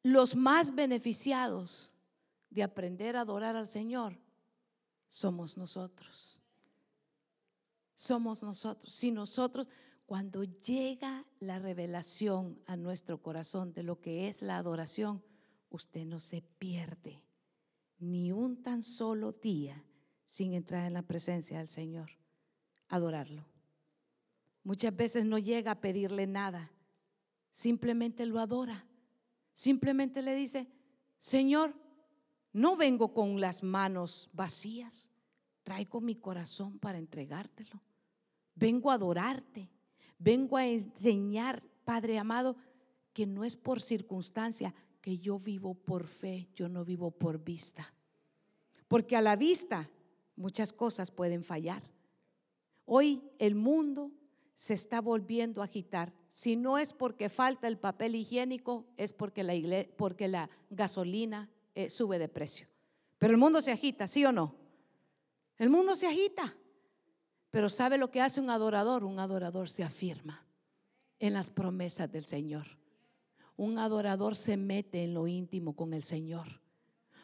los 0.04 0.36
más 0.36 0.72
beneficiados 0.72 1.92
de 2.48 2.62
aprender 2.62 3.16
a 3.16 3.22
adorar 3.22 3.56
al 3.56 3.66
Señor 3.66 4.22
somos 5.12 5.58
nosotros. 5.58 6.40
Somos 7.94 8.42
nosotros. 8.42 8.94
Si 8.94 9.10
nosotros, 9.10 9.68
cuando 10.06 10.42
llega 10.42 11.26
la 11.38 11.58
revelación 11.58 12.58
a 12.66 12.76
nuestro 12.76 13.20
corazón 13.20 13.74
de 13.74 13.82
lo 13.82 14.00
que 14.00 14.26
es 14.26 14.40
la 14.40 14.56
adoración, 14.56 15.22
usted 15.68 16.06
no 16.06 16.18
se 16.18 16.40
pierde 16.58 17.22
ni 17.98 18.32
un 18.32 18.62
tan 18.62 18.82
solo 18.82 19.32
día 19.32 19.84
sin 20.24 20.54
entrar 20.54 20.86
en 20.86 20.94
la 20.94 21.02
presencia 21.02 21.58
del 21.58 21.68
Señor, 21.68 22.12
adorarlo. 22.88 23.44
Muchas 24.64 24.96
veces 24.96 25.26
no 25.26 25.36
llega 25.36 25.72
a 25.72 25.80
pedirle 25.82 26.26
nada, 26.26 26.72
simplemente 27.50 28.24
lo 28.24 28.40
adora. 28.40 28.86
Simplemente 29.52 30.22
le 30.22 30.34
dice, 30.34 30.72
Señor, 31.18 31.74
no 32.52 32.76
vengo 32.76 33.14
con 33.14 33.40
las 33.40 33.62
manos 33.62 34.28
vacías, 34.32 35.10
traigo 35.62 36.00
mi 36.00 36.16
corazón 36.16 36.78
para 36.78 36.98
entregártelo. 36.98 37.82
Vengo 38.54 38.90
a 38.90 38.94
adorarte, 38.94 39.70
vengo 40.18 40.56
a 40.56 40.66
enseñar, 40.66 41.62
Padre 41.84 42.18
amado, 42.18 42.56
que 43.12 43.26
no 43.26 43.44
es 43.44 43.56
por 43.56 43.80
circunstancia, 43.80 44.74
que 45.00 45.18
yo 45.18 45.38
vivo 45.38 45.74
por 45.74 46.06
fe, 46.06 46.48
yo 46.54 46.68
no 46.68 46.84
vivo 46.84 47.10
por 47.10 47.42
vista. 47.42 47.92
Porque 48.86 49.16
a 49.16 49.22
la 49.22 49.36
vista 49.36 49.90
muchas 50.36 50.72
cosas 50.72 51.10
pueden 51.10 51.42
fallar. 51.42 51.82
Hoy 52.84 53.22
el 53.38 53.54
mundo 53.54 54.12
se 54.54 54.74
está 54.74 55.00
volviendo 55.00 55.60
a 55.60 55.64
agitar. 55.64 56.12
Si 56.28 56.56
no 56.56 56.78
es 56.78 56.92
porque 56.92 57.28
falta 57.28 57.66
el 57.66 57.78
papel 57.78 58.14
higiénico, 58.14 58.86
es 58.96 59.12
porque 59.12 59.42
la, 59.42 59.54
porque 59.96 60.28
la 60.28 60.50
gasolina 60.70 61.48
eh, 61.74 61.90
sube 61.90 62.18
de 62.18 62.28
precio. 62.28 62.66
Pero 63.18 63.32
el 63.32 63.38
mundo 63.38 63.62
se 63.62 63.72
agita, 63.72 64.06
¿sí 64.06 64.24
o 64.24 64.32
no? 64.32 64.54
El 65.58 65.70
mundo 65.70 65.94
se 65.96 66.06
agita. 66.06 66.56
Pero 67.50 67.68
¿sabe 67.68 67.98
lo 67.98 68.10
que 68.10 68.20
hace 68.20 68.40
un 68.40 68.50
adorador? 68.50 69.04
Un 69.04 69.18
adorador 69.18 69.68
se 69.68 69.84
afirma 69.84 70.44
en 71.18 71.34
las 71.34 71.50
promesas 71.50 72.10
del 72.10 72.24
Señor. 72.24 72.66
Un 73.56 73.78
adorador 73.78 74.34
se 74.34 74.56
mete 74.56 75.04
en 75.04 75.14
lo 75.14 75.26
íntimo 75.26 75.76
con 75.76 75.94
el 75.94 76.02
Señor. 76.02 76.60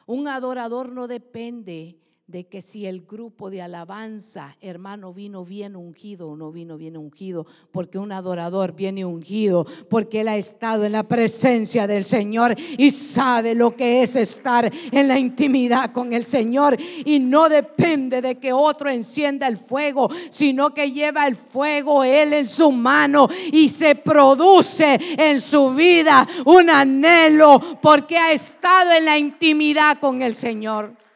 Un 0.06 0.28
adorador 0.28 0.92
no 0.92 1.08
depende 1.08 1.98
de 2.28 2.44
que 2.44 2.60
si 2.60 2.84
el 2.84 3.06
grupo 3.06 3.48
de 3.48 3.62
alabanza, 3.62 4.54
hermano, 4.60 5.14
vino 5.14 5.46
bien 5.46 5.74
ungido 5.74 6.28
o 6.28 6.36
no 6.36 6.52
vino 6.52 6.76
bien 6.76 6.98
ungido, 6.98 7.46
porque 7.72 7.96
un 7.96 8.12
adorador 8.12 8.74
viene 8.74 9.06
ungido, 9.06 9.66
porque 9.88 10.20
él 10.20 10.28
ha 10.28 10.36
estado 10.36 10.84
en 10.84 10.92
la 10.92 11.04
presencia 11.04 11.86
del 11.86 12.04
Señor 12.04 12.54
y 12.76 12.90
sabe 12.90 13.54
lo 13.54 13.74
que 13.74 14.02
es 14.02 14.14
estar 14.14 14.70
en 14.92 15.08
la 15.08 15.18
intimidad 15.18 15.92
con 15.92 16.12
el 16.12 16.26
Señor 16.26 16.76
y 16.78 17.18
no 17.18 17.48
depende 17.48 18.20
de 18.20 18.34
que 18.34 18.52
otro 18.52 18.90
encienda 18.90 19.48
el 19.48 19.56
fuego, 19.56 20.10
sino 20.28 20.74
que 20.74 20.92
lleva 20.92 21.26
el 21.26 21.34
fuego 21.34 22.04
él 22.04 22.34
en 22.34 22.46
su 22.46 22.70
mano 22.70 23.26
y 23.50 23.70
se 23.70 23.94
produce 23.94 25.00
en 25.16 25.40
su 25.40 25.70
vida 25.70 26.28
un 26.44 26.68
anhelo 26.68 27.58
porque 27.80 28.18
ha 28.18 28.32
estado 28.32 28.92
en 28.92 29.06
la 29.06 29.16
intimidad 29.16 29.98
con 29.98 30.20
el 30.20 30.34
Señor. 30.34 31.07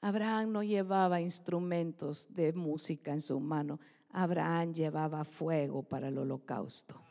Abraham 0.00 0.52
no 0.52 0.62
llevaba 0.62 1.20
instrumentos 1.20 2.32
de 2.32 2.52
música 2.52 3.12
en 3.12 3.20
su 3.20 3.40
mano. 3.40 3.80
Abraham 4.10 4.72
llevaba 4.72 5.24
fuego 5.24 5.82
para 5.82 6.08
el 6.08 6.18
holocausto. 6.18 7.02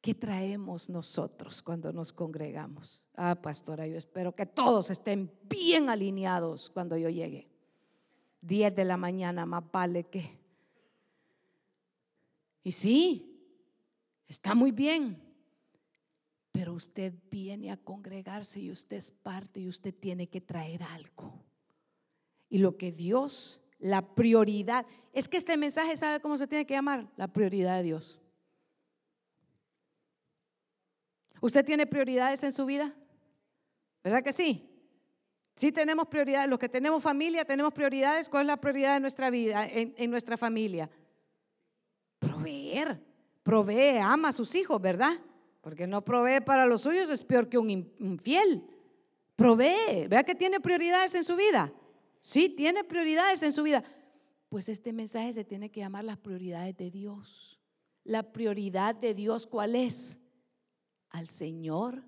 ¿Qué 0.00 0.14
traemos 0.14 0.88
nosotros 0.88 1.60
cuando 1.60 1.92
nos 1.92 2.12
congregamos? 2.12 3.02
Ah, 3.14 3.34
pastora, 3.40 3.86
yo 3.86 3.96
espero 3.96 4.34
que 4.34 4.46
todos 4.46 4.90
estén 4.90 5.30
bien 5.48 5.90
alineados 5.90 6.70
cuando 6.70 6.96
yo 6.96 7.08
llegue. 7.08 7.48
10 8.40 8.74
de 8.74 8.84
la 8.84 8.96
mañana, 8.96 9.44
más 9.44 9.64
vale 9.70 10.04
que. 10.04 10.38
Y 12.62 12.72
sí, 12.72 13.38
está 14.28 14.54
muy 14.54 14.72
bien. 14.72 15.27
Pero 16.52 16.72
usted 16.74 17.14
viene 17.30 17.70
a 17.70 17.76
congregarse 17.76 18.60
y 18.60 18.70
usted 18.70 18.96
es 18.96 19.10
parte 19.10 19.60
y 19.60 19.68
usted 19.68 19.94
tiene 19.94 20.28
que 20.28 20.40
traer 20.40 20.82
algo. 20.82 21.44
Y 22.48 22.58
lo 22.58 22.76
que 22.76 22.90
Dios, 22.90 23.60
la 23.78 24.14
prioridad, 24.14 24.86
es 25.12 25.28
que 25.28 25.36
este 25.36 25.56
mensaje 25.56 25.96
sabe 25.96 26.20
cómo 26.20 26.38
se 26.38 26.46
tiene 26.46 26.66
que 26.66 26.74
llamar, 26.74 27.10
la 27.16 27.28
prioridad 27.28 27.76
de 27.76 27.82
Dios. 27.82 28.18
¿Usted 31.40 31.64
tiene 31.64 31.86
prioridades 31.86 32.42
en 32.42 32.52
su 32.52 32.66
vida? 32.66 32.94
¿Verdad 34.02 34.24
que 34.24 34.32
sí? 34.32 34.64
Sí 35.54 35.70
tenemos 35.70 36.08
prioridades. 36.08 36.48
Los 36.48 36.58
que 36.58 36.68
tenemos 36.68 37.02
familia 37.02 37.44
tenemos 37.44 37.72
prioridades. 37.72 38.28
¿Cuál 38.28 38.42
es 38.42 38.46
la 38.48 38.60
prioridad 38.60 38.94
de 38.94 39.00
nuestra 39.00 39.30
vida, 39.30 39.66
en, 39.66 39.94
en 39.96 40.10
nuestra 40.10 40.36
familia? 40.36 40.90
Proveer. 42.18 43.08
Provee, 43.48 43.96
ama 43.96 44.28
a 44.28 44.32
sus 44.32 44.54
hijos, 44.54 44.78
¿verdad? 44.78 45.18
Porque 45.68 45.86
no 45.86 46.02
provee 46.02 46.40
para 46.40 46.64
los 46.64 46.80
suyos 46.80 47.10
es 47.10 47.22
peor 47.22 47.46
que 47.46 47.58
un 47.58 47.68
infiel. 47.68 48.64
Provee. 49.36 50.06
Vea 50.08 50.24
que 50.24 50.34
tiene 50.34 50.60
prioridades 50.60 51.14
en 51.14 51.22
su 51.22 51.36
vida. 51.36 51.70
Sí, 52.20 52.48
tiene 52.48 52.84
prioridades 52.84 53.42
en 53.42 53.52
su 53.52 53.64
vida. 53.64 53.84
Pues 54.48 54.70
este 54.70 54.94
mensaje 54.94 55.30
se 55.34 55.44
tiene 55.44 55.70
que 55.70 55.80
llamar 55.80 56.04
las 56.04 56.16
prioridades 56.16 56.74
de 56.78 56.90
Dios. 56.90 57.60
La 58.02 58.32
prioridad 58.32 58.94
de 58.94 59.12
Dios, 59.12 59.46
¿cuál 59.46 59.74
es? 59.74 60.20
Al 61.10 61.28
Señor, 61.28 62.02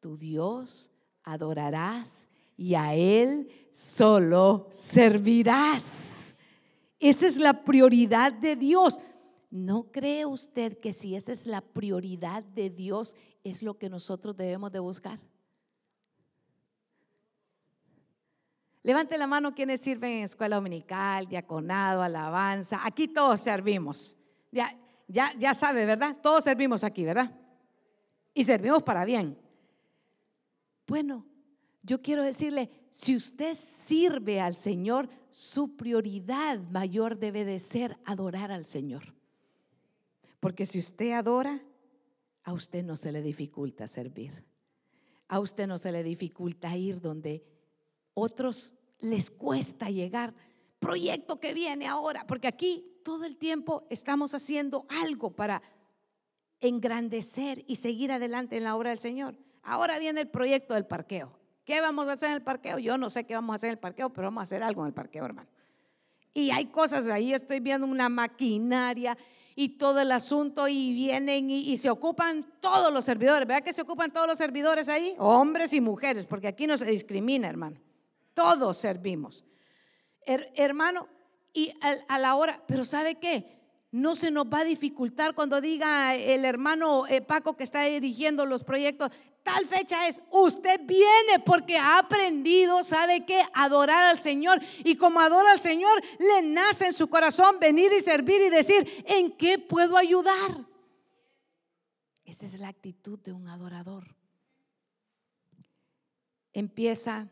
tu 0.00 0.16
Dios, 0.16 0.90
adorarás 1.22 2.30
y 2.56 2.76
a 2.76 2.94
Él 2.94 3.50
solo 3.72 4.68
servirás. 4.70 6.38
Esa 6.98 7.26
es 7.26 7.36
la 7.36 7.62
prioridad 7.62 8.32
de 8.32 8.56
Dios. 8.56 8.98
¿No 9.52 9.92
cree 9.92 10.26
usted 10.26 10.80
que 10.80 10.92
si 10.92 11.14
esa 11.14 11.30
es 11.30 11.46
la 11.46 11.60
prioridad 11.60 12.42
de 12.42 12.70
Dios, 12.70 13.14
es 13.44 13.62
lo 13.62 13.78
que 13.78 13.88
nosotros 13.88 14.36
debemos 14.36 14.72
de 14.72 14.80
buscar? 14.80 15.20
Levante 18.82 19.16
la 19.16 19.28
mano 19.28 19.54
quienes 19.54 19.80
sirven 19.80 20.10
en 20.10 20.24
escuela 20.24 20.56
dominical, 20.56 21.28
diaconado, 21.28 22.02
alabanza. 22.02 22.80
Aquí 22.82 23.06
todos 23.06 23.40
servimos. 23.40 24.16
Ya, 24.50 24.76
ya, 25.06 25.32
ya 25.38 25.54
sabe, 25.54 25.86
¿verdad? 25.86 26.16
Todos 26.20 26.42
servimos 26.42 26.82
aquí, 26.82 27.04
¿verdad? 27.04 27.32
y 28.34 28.44
servimos 28.44 28.82
para 28.82 29.04
bien. 29.04 29.38
Bueno, 30.86 31.26
yo 31.82 32.00
quiero 32.00 32.22
decirle, 32.22 32.70
si 32.90 33.16
usted 33.16 33.54
sirve 33.54 34.40
al 34.40 34.54
Señor, 34.54 35.08
su 35.30 35.76
prioridad 35.76 36.60
mayor 36.70 37.18
debe 37.18 37.44
de 37.44 37.58
ser 37.58 37.96
adorar 38.04 38.52
al 38.52 38.66
Señor. 38.66 39.14
Porque 40.42 40.66
si 40.66 40.80
usted 40.80 41.12
adora, 41.12 41.62
a 42.42 42.52
usted 42.52 42.82
no 42.82 42.96
se 42.96 43.12
le 43.12 43.22
dificulta 43.22 43.86
servir. 43.86 44.44
A 45.28 45.38
usted 45.38 45.68
no 45.68 45.78
se 45.78 45.92
le 45.92 46.02
dificulta 46.02 46.76
ir 46.76 47.00
donde 47.00 47.46
otros 48.12 48.74
les 48.98 49.30
cuesta 49.30 49.88
llegar. 49.88 50.34
Proyecto 50.80 51.38
que 51.38 51.54
viene 51.54 51.86
ahora, 51.86 52.26
porque 52.26 52.48
aquí 52.48 52.98
todo 53.04 53.24
el 53.24 53.36
tiempo 53.36 53.86
estamos 53.88 54.34
haciendo 54.34 54.84
algo 54.88 55.30
para 55.30 55.62
engrandecer 56.58 57.62
y 57.68 57.76
seguir 57.76 58.10
adelante 58.10 58.56
en 58.56 58.64
la 58.64 58.74
obra 58.74 58.90
del 58.90 58.98
Señor. 58.98 59.38
Ahora 59.62 60.00
viene 60.00 60.22
el 60.22 60.28
proyecto 60.28 60.74
del 60.74 60.86
parqueo. 60.86 61.38
¿Qué 61.64 61.80
vamos 61.80 62.08
a 62.08 62.12
hacer 62.14 62.30
en 62.30 62.34
el 62.34 62.42
parqueo? 62.42 62.80
Yo 62.80 62.98
no 62.98 63.10
sé 63.10 63.22
qué 63.22 63.36
vamos 63.36 63.54
a 63.54 63.54
hacer 63.54 63.68
en 63.68 63.74
el 63.74 63.78
parqueo, 63.78 64.12
pero 64.12 64.26
vamos 64.26 64.40
a 64.40 64.42
hacer 64.42 64.64
algo 64.64 64.82
en 64.82 64.88
el 64.88 64.92
parqueo, 64.92 65.24
hermano. 65.24 65.48
Y 66.34 66.50
hay 66.50 66.66
cosas 66.66 67.06
ahí, 67.06 67.32
estoy 67.32 67.60
viendo 67.60 67.86
una 67.86 68.08
maquinaria 68.08 69.16
y 69.54 69.70
todo 69.70 70.00
el 70.00 70.12
asunto 70.12 70.68
y 70.68 70.92
vienen 70.92 71.50
y, 71.50 71.76
se 71.76 71.90
ocupan 71.90 72.46
todos 72.60 72.92
los 72.92 73.04
servidores. 73.04 73.46
¿Verdad 73.46 73.64
que 73.64 73.72
se 73.72 73.82
ocupan 73.82 74.12
todos 74.12 74.26
los 74.26 74.38
servidores 74.38 74.88
ahí? 74.88 75.14
Hombres 75.18 75.72
y 75.72 75.80
mujeres, 75.80 76.26
porque 76.26 76.48
aquí 76.48 76.66
no 76.66 76.78
se 76.78 76.86
discrimina, 76.86 77.48
hermano. 77.48 77.80
Todos 78.34 78.76
servimos. 78.78 79.44
hermano, 80.26 81.08
y 81.52 81.72
a, 82.08 82.18
la 82.18 82.34
hora, 82.34 82.62
pero 82.66 82.84
¿sabe 82.84 83.16
qué? 83.16 83.61
No 83.92 84.16
se 84.16 84.30
nos 84.30 84.46
va 84.46 84.60
a 84.60 84.64
dificultar 84.64 85.34
cuando 85.34 85.60
diga 85.60 86.16
el 86.16 86.46
hermano 86.46 87.06
eh, 87.06 87.20
Paco 87.20 87.58
que 87.58 87.62
está 87.62 87.84
dirigiendo 87.84 88.46
los 88.46 88.64
proyectos, 88.64 89.10
tal 89.42 89.66
fecha 89.66 90.08
es, 90.08 90.22
usted 90.30 90.80
viene 90.86 91.40
porque 91.44 91.76
ha 91.76 91.98
aprendido, 91.98 92.82
¿sabe 92.84 93.26
qué? 93.26 93.42
Adorar 93.52 94.04
al 94.04 94.18
Señor. 94.18 94.62
Y 94.82 94.96
como 94.96 95.20
adora 95.20 95.52
al 95.52 95.58
Señor, 95.58 96.02
le 96.18 96.48
nace 96.48 96.86
en 96.86 96.94
su 96.94 97.08
corazón 97.08 97.58
venir 97.60 97.92
y 97.92 98.00
servir 98.00 98.40
y 98.40 98.48
decir, 98.48 99.04
¿en 99.06 99.36
qué 99.36 99.58
puedo 99.58 99.98
ayudar? 99.98 100.66
Esa 102.24 102.46
es 102.46 102.58
la 102.58 102.68
actitud 102.68 103.18
de 103.18 103.32
un 103.32 103.46
adorador. 103.46 104.16
Empieza 106.54 107.28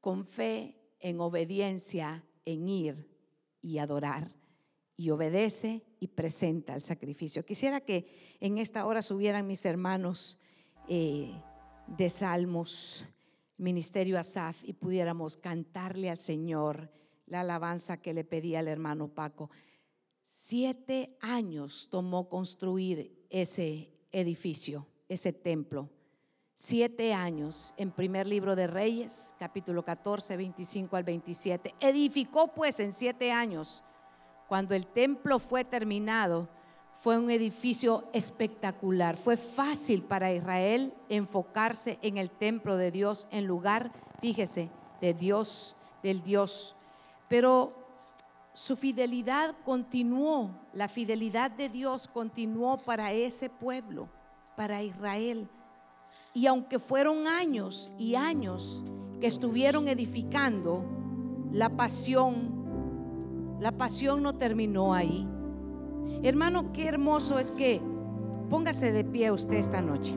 con 0.00 0.26
fe, 0.26 0.74
en 1.00 1.20
obediencia, 1.20 2.24
en 2.46 2.66
ir 2.66 3.10
y 3.60 3.76
adorar. 3.76 4.37
Y 4.98 5.08
obedece 5.08 5.82
y 5.98 6.08
presenta 6.08 6.74
el 6.74 6.82
sacrificio. 6.82 7.46
Quisiera 7.46 7.80
que 7.80 8.36
en 8.40 8.58
esta 8.58 8.84
hora 8.84 9.00
subieran 9.00 9.46
mis 9.46 9.64
hermanos 9.64 10.38
eh, 10.88 11.32
de 11.86 12.10
salmos, 12.10 13.06
ministerio 13.56 14.18
Asaf, 14.18 14.62
y 14.64 14.74
pudiéramos 14.74 15.38
cantarle 15.38 16.10
al 16.10 16.18
Señor 16.18 16.90
la 17.26 17.40
alabanza 17.40 18.02
que 18.02 18.12
le 18.12 18.24
pedía 18.24 18.58
al 18.58 18.68
hermano 18.68 19.08
Paco. 19.08 19.50
Siete 20.20 21.16
años 21.20 21.88
tomó 21.90 22.28
construir 22.28 23.24
ese 23.30 23.90
edificio, 24.12 24.86
ese 25.08 25.32
templo. 25.32 25.90
Siete 26.54 27.14
años 27.14 27.72
en 27.76 27.92
primer 27.92 28.26
libro 28.26 28.56
de 28.56 28.66
Reyes, 28.66 29.34
capítulo 29.38 29.84
14, 29.84 30.36
25 30.36 30.96
al 30.96 31.04
27. 31.04 31.74
Edificó 31.78 32.52
pues 32.52 32.80
en 32.80 32.90
siete 32.92 33.30
años. 33.30 33.84
Cuando 34.48 34.74
el 34.74 34.86
templo 34.86 35.38
fue 35.38 35.62
terminado, 35.62 36.48
fue 37.00 37.18
un 37.18 37.30
edificio 37.30 38.04
espectacular. 38.12 39.16
Fue 39.16 39.36
fácil 39.36 40.02
para 40.02 40.32
Israel 40.32 40.92
enfocarse 41.08 41.98
en 42.02 42.16
el 42.16 42.30
templo 42.30 42.76
de 42.76 42.90
Dios 42.90 43.28
en 43.30 43.46
lugar, 43.46 43.92
fíjese, 44.20 44.70
de 45.00 45.14
Dios, 45.14 45.76
del 46.02 46.22
Dios. 46.22 46.74
Pero 47.28 47.72
su 48.54 48.74
fidelidad 48.74 49.54
continuó, 49.64 50.50
la 50.72 50.88
fidelidad 50.88 51.50
de 51.50 51.68
Dios 51.68 52.08
continuó 52.08 52.78
para 52.78 53.12
ese 53.12 53.50
pueblo, 53.50 54.08
para 54.56 54.82
Israel. 54.82 55.46
Y 56.34 56.46
aunque 56.46 56.78
fueron 56.78 57.28
años 57.28 57.92
y 57.98 58.16
años 58.16 58.82
que 59.20 59.26
estuvieron 59.26 59.88
edificando, 59.88 60.84
la 61.52 61.68
pasión, 61.70 62.57
la 63.60 63.72
pasión 63.72 64.22
no 64.22 64.34
terminó 64.34 64.94
ahí 64.94 65.28
Hermano, 66.22 66.72
qué 66.72 66.88
hermoso 66.88 67.38
es 67.38 67.52
que 67.52 67.80
póngase 68.50 68.92
de 68.92 69.04
pie 69.04 69.30
usted 69.30 69.56
esta 69.56 69.80
noche. 69.80 70.16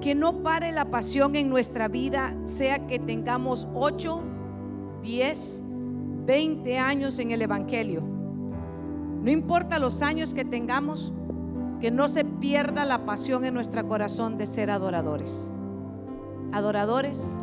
Que 0.00 0.14
no 0.14 0.42
pare 0.42 0.72
la 0.72 0.90
pasión 0.90 1.36
en 1.36 1.48
nuestra 1.48 1.88
vida, 1.88 2.34
sea 2.44 2.86
que 2.86 2.98
tengamos 2.98 3.66
8, 3.74 4.20
10, 5.02 5.62
20 6.26 6.78
años 6.78 7.18
en 7.18 7.30
el 7.30 7.42
Evangelio. 7.42 8.02
No 9.22 9.30
importa 9.30 9.78
los 9.78 10.02
años 10.02 10.34
que 10.34 10.44
tengamos, 10.44 11.14
que 11.80 11.90
no 11.90 12.08
se 12.08 12.24
pierda 12.24 12.84
la 12.84 13.06
pasión 13.06 13.44
en 13.44 13.54
nuestro 13.54 13.86
corazón 13.88 14.36
de 14.36 14.46
ser 14.46 14.70
adoradores. 14.70 15.52
Adoradores 16.52 17.40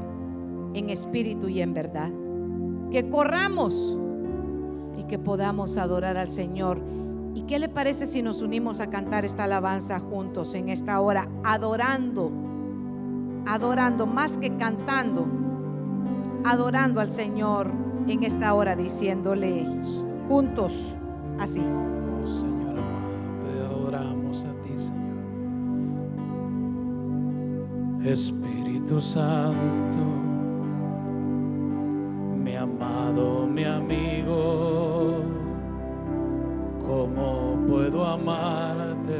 en 0.73 0.89
espíritu 0.89 1.47
y 1.47 1.61
en 1.61 1.73
verdad. 1.73 2.11
Que 2.91 3.09
corramos 3.09 3.97
que 5.07 5.19
podamos 5.19 5.77
adorar 5.77 6.17
al 6.17 6.29
Señor. 6.29 6.79
¿Y 7.33 7.43
qué 7.43 7.59
le 7.59 7.69
parece 7.69 8.07
si 8.07 8.21
nos 8.21 8.41
unimos 8.41 8.79
a 8.79 8.89
cantar 8.89 9.25
esta 9.25 9.45
alabanza 9.45 9.99
juntos 9.99 10.53
en 10.55 10.69
esta 10.69 10.99
hora, 10.99 11.27
adorando, 11.43 12.31
adorando 13.45 14.05
más 14.05 14.37
que 14.37 14.55
cantando, 14.57 15.25
adorando 16.43 16.99
al 16.99 17.09
Señor 17.09 17.71
en 18.07 18.23
esta 18.23 18.53
hora, 18.53 18.75
diciéndole 18.75 19.65
juntos 20.27 20.95
así. 21.39 21.61
Oh, 21.61 22.27
Señor 22.27 22.57
adoramos 23.87 24.45
a 24.45 24.51
ti, 24.61 24.69
Señor. 24.75 25.17
Espíritu 28.05 29.01
Santo, 29.01 29.99
amado, 32.57 33.47
mi 33.47 33.63
amigo 33.63 35.37
¿Cómo 36.87 37.59
puedo 37.67 38.05
amarte? 38.05 39.19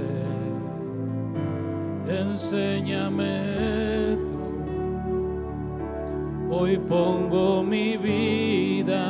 Enséñame 2.08 4.18
tú. 4.26 4.40
Hoy 6.50 6.78
pongo 6.78 7.62
mi 7.64 7.98
vida 7.98 9.06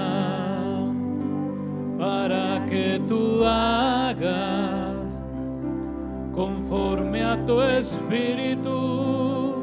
para 1.99 2.65
que 2.65 2.99
tú 3.07 3.45
hagas 3.45 5.21
conforme 6.33 7.23
a 7.23 7.45
tu 7.45 7.61
espíritu. 7.61 9.53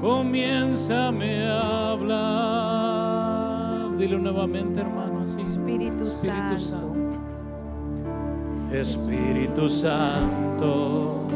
Comiénzame 0.00 1.48
a 1.48 1.90
hablar. 1.90 2.63
Dile 3.98 4.18
nuevamente, 4.18 4.80
hermano, 4.80 5.20
así. 5.22 5.40
Espíritu, 5.40 6.04
Santo. 6.04 6.94
Espíritu 8.72 9.68
Santo, 9.68 11.26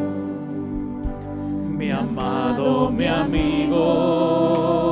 mi 1.69 1.91
amado, 1.91 2.91
mi 2.91 3.07
amigo 3.07 4.88